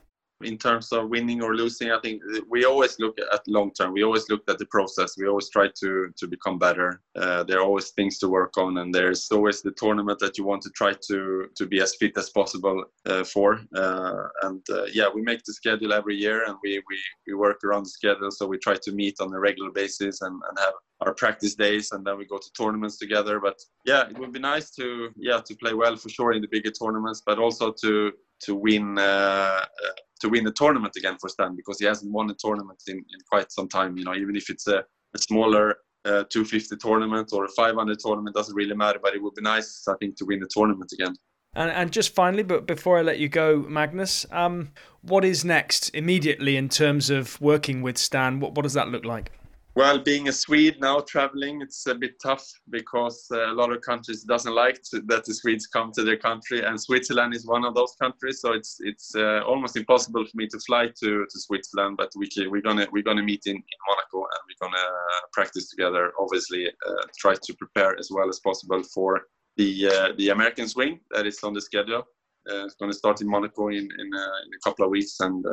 In 0.45 0.59
terms 0.59 0.93
of 0.93 1.09
winning 1.09 1.43
or 1.43 1.55
losing 1.55 1.91
i 1.91 1.99
think 2.01 2.21
we 2.49 2.65
always 2.65 2.99
look 2.99 3.19
at 3.33 3.41
long 3.47 3.73
term. 3.73 3.93
We 3.93 4.05
always 4.05 4.29
look 4.29 4.43
at 4.49 4.59
the 4.59 4.67
process. 4.67 5.17
We 5.17 5.27
always 5.27 5.49
try 5.51 5.69
to 5.83 6.13
to 6.17 6.27
become 6.27 6.59
better. 6.59 7.01
Uh, 7.17 7.43
there 7.45 7.59
are 7.59 7.65
always 7.65 7.91
things 7.91 8.19
to 8.19 8.29
work 8.29 8.57
on 8.57 8.79
and 8.79 8.95
there's 8.95 9.29
always 9.31 9.63
the 9.63 9.73
tournament 9.73 10.19
that 10.21 10.39
you 10.39 10.45
want 10.45 10.63
to 10.63 10.71
try 10.71 10.93
to 11.09 11.49
to 11.55 11.67
be 11.67 11.81
as 11.81 11.95
fit 11.97 12.17
as 12.17 12.31
possible 12.31 12.85
uh, 13.07 13.25
for. 13.25 13.61
Uh, 13.75 14.25
and 14.43 14.63
uh, 14.71 14.85
yeah 14.93 15.09
we 15.15 15.23
make 15.23 15.43
the 15.45 15.53
schedule 15.53 15.93
every 15.93 16.17
year 16.17 16.45
and 16.47 16.57
we, 16.63 16.83
we 16.89 16.99
we 17.27 17.35
work 17.35 17.59
around 17.65 17.85
the 17.85 17.91
schedule. 18.01 18.31
So 18.31 18.47
we 18.47 18.59
try 18.59 18.77
to 18.83 18.93
meet 18.93 19.17
on 19.21 19.33
a 19.35 19.41
regular 19.49 19.71
basis 19.71 20.23
and, 20.23 20.41
and 20.49 20.59
have 20.59 20.75
our 21.03 21.15
practice 21.15 21.55
days 21.55 21.93
and 21.93 22.05
then 22.05 22.17
we 22.19 22.27
go 22.27 22.39
to 22.39 22.53
tournaments 22.53 22.97
together. 22.99 23.41
But 23.41 23.59
yeah 23.85 24.09
it 24.09 24.19
would 24.19 24.33
be 24.33 24.41
nice 24.55 24.71
to 24.79 25.11
yeah 25.17 25.41
to 25.49 25.55
play 25.57 25.75
well 25.75 25.97
for 25.97 26.09
sure 26.09 26.33
in 26.33 26.43
the 26.43 26.49
bigger 26.57 26.71
tournaments 26.71 27.23
but 27.25 27.39
also 27.39 27.73
to 27.83 28.13
to 28.47 28.55
win 28.57 28.99
uh, 28.99 29.03
uh, 29.03 29.93
to 30.23 30.29
win 30.29 30.45
the 30.45 30.53
tournament 30.53 30.95
again 30.97 31.17
for 31.21 31.29
Stan 31.29 31.55
because 31.55 31.79
he 31.79 31.85
hasn't 31.85 32.11
won 32.11 32.31
a 32.31 32.35
tournament 32.35 32.81
in, 32.87 32.97
in 32.97 33.21
quite 33.29 33.53
some 33.53 33.69
time. 33.69 33.99
You 33.99 34.05
know, 34.05 34.15
even 34.15 34.37
if 34.37 34.49
it's 34.49 34.67
a, 34.69 34.85
a 35.15 35.19
smaller 35.19 35.77
uh, 36.05 36.25
250 36.31 36.77
tournament 36.77 37.31
or 37.33 37.45
a 37.45 37.49
500 37.49 37.99
tournament, 37.99 38.35
doesn't 38.35 38.55
really 38.55 38.75
matter. 38.75 38.99
But 39.03 39.15
it 39.15 39.23
would 39.23 39.35
be 39.35 39.43
nice, 39.43 39.85
I 39.89 39.95
think, 40.01 40.17
to 40.17 40.25
win 40.25 40.41
the 40.41 40.49
tournament 40.49 40.91
again. 40.93 41.15
And, 41.55 41.71
and 41.71 41.93
just 41.93 42.15
finally, 42.15 42.45
but 42.45 42.67
before 42.67 42.99
I 42.99 43.03
let 43.03 43.19
you 43.19 43.29
go, 43.29 43.59
Magnus, 43.69 44.25
um, 44.31 44.71
what 45.03 45.25
is 45.25 45.45
next 45.45 45.91
immediately 45.91 46.57
in 46.57 46.69
terms 46.69 47.11
of 47.11 47.39
working 47.41 47.83
with 47.83 47.99
Stan? 47.99 48.41
What, 48.41 48.55
what 48.55 48.63
does 48.63 48.73
that 48.75 48.89
look 48.89 49.05
like? 49.05 49.33
Well, 49.75 49.99
being 49.99 50.29
a 50.29 50.33
Swede 50.33 50.79
now 50.81 51.01
traveling, 51.01 51.63
it's 51.63 51.87
a 51.87 51.95
bit 51.95 52.21
tough 52.23 52.47
because 52.69 53.27
uh, 53.33 53.51
a 53.51 53.55
lot 53.55 53.73
of 53.73 53.81
countries 53.81 54.23
doesn't 54.23 54.55
like 54.55 54.83
to, 54.91 55.01
that 55.07 55.25
the 55.25 55.33
Swedes 55.33 55.67
come 55.67 55.93
to 55.93 56.05
their 56.05 56.19
country, 56.19 56.63
and 56.63 56.79
Switzerland 56.79 57.35
is 57.35 57.47
one 57.47 57.65
of 57.65 57.75
those 57.75 57.95
countries. 57.99 58.41
So 58.43 58.53
it's 58.53 58.77
it's 58.81 59.15
uh, 59.17 59.41
almost 59.47 59.79
impossible 59.79 60.27
for 60.27 60.37
me 60.37 60.47
to 60.49 60.59
fly 60.67 60.89
to, 60.89 61.25
to 61.25 61.41
Switzerland. 61.41 61.97
But 61.97 62.11
we 62.15 62.29
we're 62.51 62.61
gonna 62.61 62.87
we're 62.93 63.03
gonna 63.03 63.23
meet 63.23 63.47
in, 63.47 63.57
in 63.57 63.79
Monaco 63.89 64.29
and 64.29 64.43
we're 64.47 64.69
gonna 64.69 64.89
practice 65.33 65.71
together. 65.71 66.13
Obviously, 66.19 66.69
uh, 66.69 67.03
try 67.19 67.35
to 67.43 67.55
prepare 67.55 67.99
as 67.99 68.11
well 68.11 68.29
as 68.29 68.41
possible 68.41 68.83
for 68.95 69.23
the 69.57 69.89
uh, 69.89 70.09
the 70.19 70.29
American 70.29 70.69
swing 70.69 71.01
that 71.13 71.27
is 71.27 71.43
on 71.43 71.55
the 71.55 71.63
schedule. 71.63 72.05
Uh, 72.51 72.65
it's 72.65 72.75
going 72.75 72.91
to 72.91 72.97
start 72.97 73.21
in 73.21 73.29
Monaco 73.29 73.69
in 73.69 73.77
in, 73.77 74.15
uh, 74.15 74.19
in, 74.45 74.51
a 74.55 74.61
couple 74.65 74.85
of 74.85 74.91
weeks, 74.91 75.21
and 75.21 75.45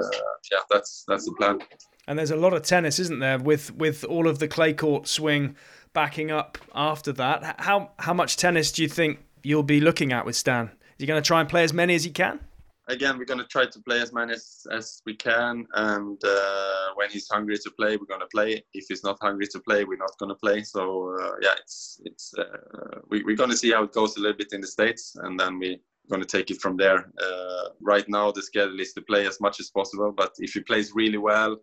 yeah, 0.51 0.57
that's 0.69 1.03
that's 1.07 1.25
the 1.25 1.33
plan. 1.33 1.59
And 2.07 2.17
there's 2.17 2.31
a 2.31 2.35
lot 2.35 2.53
of 2.53 2.63
tennis, 2.63 2.97
isn't 2.99 3.19
there, 3.19 3.37
with 3.37 3.75
with 3.75 4.03
all 4.03 4.27
of 4.27 4.39
the 4.39 4.47
clay 4.47 4.73
court 4.73 5.07
swing 5.07 5.55
backing 5.93 6.31
up 6.31 6.57
after 6.73 7.11
that. 7.13 7.59
How 7.59 7.91
how 7.99 8.13
much 8.13 8.37
tennis 8.37 8.71
do 8.71 8.81
you 8.81 8.89
think 8.89 9.19
you'll 9.43 9.63
be 9.63 9.79
looking 9.79 10.11
at 10.11 10.25
with 10.25 10.35
Stan? 10.35 10.65
Are 10.65 10.73
you 10.97 11.07
going 11.07 11.21
to 11.21 11.27
try 11.27 11.39
and 11.39 11.47
play 11.49 11.63
as 11.63 11.73
many 11.73 11.95
as 11.95 12.05
you 12.05 12.11
can? 12.11 12.39
Again, 12.87 13.19
we're 13.19 13.25
going 13.25 13.39
to 13.39 13.45
try 13.45 13.67
to 13.67 13.79
play 13.81 14.01
as 14.01 14.11
many 14.11 14.33
as, 14.33 14.65
as 14.71 14.99
we 15.05 15.15
can, 15.15 15.67
and 15.75 16.19
uh, 16.25 16.87
when 16.95 17.07
he's 17.11 17.29
hungry 17.29 17.55
to 17.59 17.71
play, 17.79 17.97
we're 17.97 18.07
going 18.07 18.19
to 18.19 18.27
play. 18.33 18.63
If 18.73 18.85
he's 18.89 19.03
not 19.03 19.19
hungry 19.21 19.45
to 19.51 19.59
play, 19.59 19.83
we're 19.83 19.97
not 19.97 20.17
going 20.17 20.29
to 20.29 20.35
play. 20.35 20.63
So 20.63 21.15
uh, 21.21 21.33
yeah, 21.39 21.53
it's 21.61 22.01
it's 22.03 22.33
uh, 22.35 23.01
we, 23.07 23.23
we're 23.23 23.35
going 23.35 23.51
to 23.51 23.57
see 23.57 23.71
how 23.71 23.83
it 23.83 23.93
goes 23.93 24.17
a 24.17 24.19
little 24.19 24.37
bit 24.37 24.53
in 24.53 24.61
the 24.61 24.67
states, 24.67 25.15
and 25.21 25.39
then 25.39 25.59
we 25.59 25.79
going 26.09 26.21
to 26.21 26.27
take 26.27 26.51
it 26.51 26.61
from 26.61 26.77
there. 26.77 27.11
Uh, 27.21 27.69
right 27.81 28.07
now, 28.09 28.31
the 28.31 28.41
schedule 28.41 28.79
is 28.79 28.93
to 28.93 29.01
play 29.01 29.27
as 29.27 29.39
much 29.39 29.59
as 29.59 29.69
possible, 29.69 30.11
but 30.11 30.33
if 30.39 30.53
he 30.53 30.61
plays 30.61 30.91
really 30.93 31.17
well, 31.17 31.57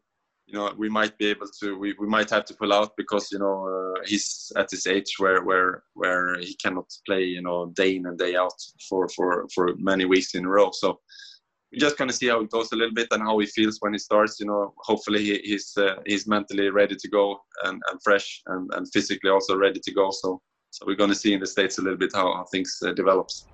you 0.47 0.55
know 0.55 0.73
we 0.77 0.89
might 0.89 1.17
be 1.19 1.27
able 1.27 1.47
to 1.61 1.77
we, 1.79 1.95
we 1.99 2.07
might 2.07 2.31
have 2.31 2.45
to 2.45 2.55
pull 2.55 2.73
out 2.73 2.97
because 2.97 3.31
you 3.33 3.39
know 3.39 3.95
uh, 3.97 4.01
he's 4.07 4.53
at 4.57 4.69
this 4.69 4.87
age 4.87 5.15
where 5.19 5.43
where 5.43 5.83
where 5.95 6.39
he 6.39 6.55
cannot 6.55 6.89
play 7.05 7.25
you 7.25 7.43
know 7.43 7.67
day 7.75 7.97
in 7.97 8.07
and 8.07 8.19
day 8.19 8.37
out 8.37 8.55
for 8.89 9.09
for 9.09 9.47
for 9.55 9.75
many 9.77 10.05
weeks 10.05 10.35
in 10.35 10.45
a 10.45 10.49
row. 10.49 10.71
So 10.73 11.01
we're 11.73 11.81
just 11.81 11.99
gonna 11.99 12.13
see 12.13 12.29
how 12.29 12.41
it 12.41 12.51
goes 12.51 12.71
a 12.71 12.77
little 12.77 12.95
bit 12.95 13.09
and 13.11 13.23
how 13.23 13.39
he 13.39 13.47
feels 13.47 13.79
when 13.81 13.93
he 13.93 13.99
starts 13.99 14.39
you 14.39 14.47
know. 14.47 14.73
Hopefully 14.79 15.25
he, 15.25 15.39
he's 15.43 15.77
uh, 15.77 15.97
he's 16.07 16.29
mentally 16.29 16.71
ready 16.71 16.95
to 16.95 17.09
go 17.09 17.39
and, 17.65 17.83
and 17.91 18.01
fresh 18.03 18.43
and, 18.47 18.71
and 18.75 18.87
physically 18.93 19.31
also 19.31 19.57
ready 19.57 19.81
to 19.81 19.93
go. 19.93 20.11
So 20.13 20.41
so 20.71 20.87
we're 20.87 20.97
gonna 20.97 21.15
see 21.15 21.35
in 21.35 21.41
the 21.41 21.47
states 21.47 21.79
a 21.79 21.83
little 21.83 21.99
bit 21.99 22.13
how, 22.15 22.33
how 22.35 22.45
things 22.53 22.79
uh, 22.87 22.93
develops 22.93 23.47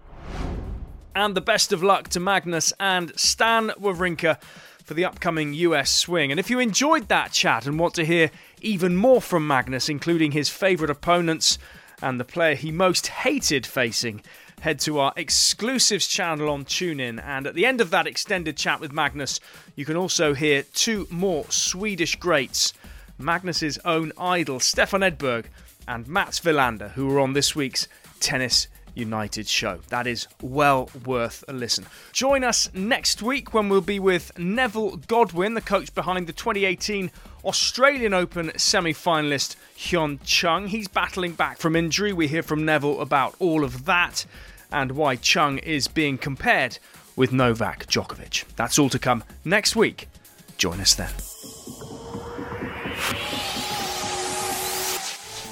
and 1.14 1.34
the 1.34 1.40
best 1.40 1.72
of 1.72 1.82
luck 1.82 2.08
to 2.08 2.20
Magnus 2.20 2.72
and 2.80 3.12
Stan 3.18 3.68
Wawrinka 3.80 4.40
for 4.84 4.94
the 4.94 5.04
upcoming 5.04 5.54
US 5.54 5.90
swing. 5.90 6.30
And 6.30 6.40
if 6.40 6.50
you 6.50 6.58
enjoyed 6.58 7.08
that 7.08 7.32
chat 7.32 7.66
and 7.66 7.78
want 7.78 7.94
to 7.94 8.04
hear 8.04 8.30
even 8.60 8.96
more 8.96 9.20
from 9.20 9.46
Magnus, 9.46 9.88
including 9.88 10.32
his 10.32 10.48
favourite 10.48 10.90
opponents 10.90 11.58
and 12.00 12.18
the 12.18 12.24
player 12.24 12.54
he 12.54 12.70
most 12.70 13.06
hated 13.06 13.66
facing, 13.66 14.22
head 14.60 14.78
to 14.80 14.98
our 14.98 15.12
exclusives 15.16 16.06
channel 16.06 16.48
on 16.48 16.64
TuneIn. 16.64 17.22
And 17.24 17.46
at 17.46 17.54
the 17.54 17.66
end 17.66 17.80
of 17.80 17.90
that 17.90 18.06
extended 18.06 18.56
chat 18.56 18.80
with 18.80 18.92
Magnus, 18.92 19.40
you 19.76 19.84
can 19.84 19.96
also 19.96 20.34
hear 20.34 20.62
two 20.74 21.06
more 21.10 21.44
Swedish 21.48 22.16
greats 22.16 22.72
Magnus's 23.18 23.78
own 23.84 24.10
idol, 24.18 24.58
Stefan 24.58 25.02
Edberg, 25.02 25.44
and 25.86 26.08
Mats 26.08 26.40
Wilander, 26.40 26.92
who 26.92 27.06
were 27.06 27.20
on 27.20 27.34
this 27.34 27.54
week's 27.54 27.86
Tennis 28.20 28.66
United 28.95 29.47
show. 29.47 29.78
That 29.88 30.07
is 30.07 30.28
well 30.40 30.90
worth 31.05 31.45
a 31.49 31.53
listen. 31.53 31.86
Join 32.12 32.45
us 32.45 32.68
next 32.74 33.22
week 33.22 33.55
when 33.55 33.68
we'll 33.68 33.80
be 33.80 33.99
with 33.99 34.36
Neville 34.38 34.97
Godwin, 34.97 35.55
the 35.55 35.61
coach 35.61 35.95
behind 35.95 36.26
the 36.26 36.32
2018 36.32 37.11
Australian 37.45 38.14
Open 38.14 38.53
semi 38.57 38.93
finalist 38.93 39.57
Hyun 39.76 40.18
Chung. 40.24 40.68
He's 40.68 40.88
battling 40.88 41.32
back 41.32 41.59
from 41.59 41.76
injury. 41.76 42.12
We 42.12 42.28
hear 42.28 42.43
from 42.43 42.64
Neville 42.64 43.01
about 43.01 43.34
all 43.38 43.64
of 43.64 43.84
that 43.86 44.26
and 44.70 44.93
why 44.93 45.16
Chung 45.16 45.59
is 45.59 45.88
being 45.88 46.18
compared 46.18 46.78
with 47.16 47.32
Novak 47.32 47.86
Djokovic. 47.86 48.45
That's 48.57 48.78
all 48.78 48.88
to 48.88 48.99
come 48.99 49.24
next 49.45 49.76
week. 49.76 50.09
Join 50.57 50.80
us 50.80 50.95
then. 50.95 51.11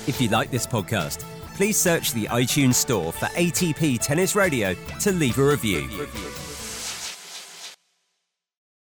If 0.07 0.21
you 0.21 0.29
like 0.29 0.51
this 0.51 0.67
podcast, 0.67 1.25
please 1.61 1.77
search 1.77 2.15
the 2.15 2.25
iTunes 2.29 2.77
Store 2.77 3.13
for 3.13 3.27
ATP 3.27 3.99
Tennis 4.01 4.35
Radio 4.35 4.73
to 4.99 5.13
leave 5.13 5.37
a 5.37 5.45
review. 5.45 5.87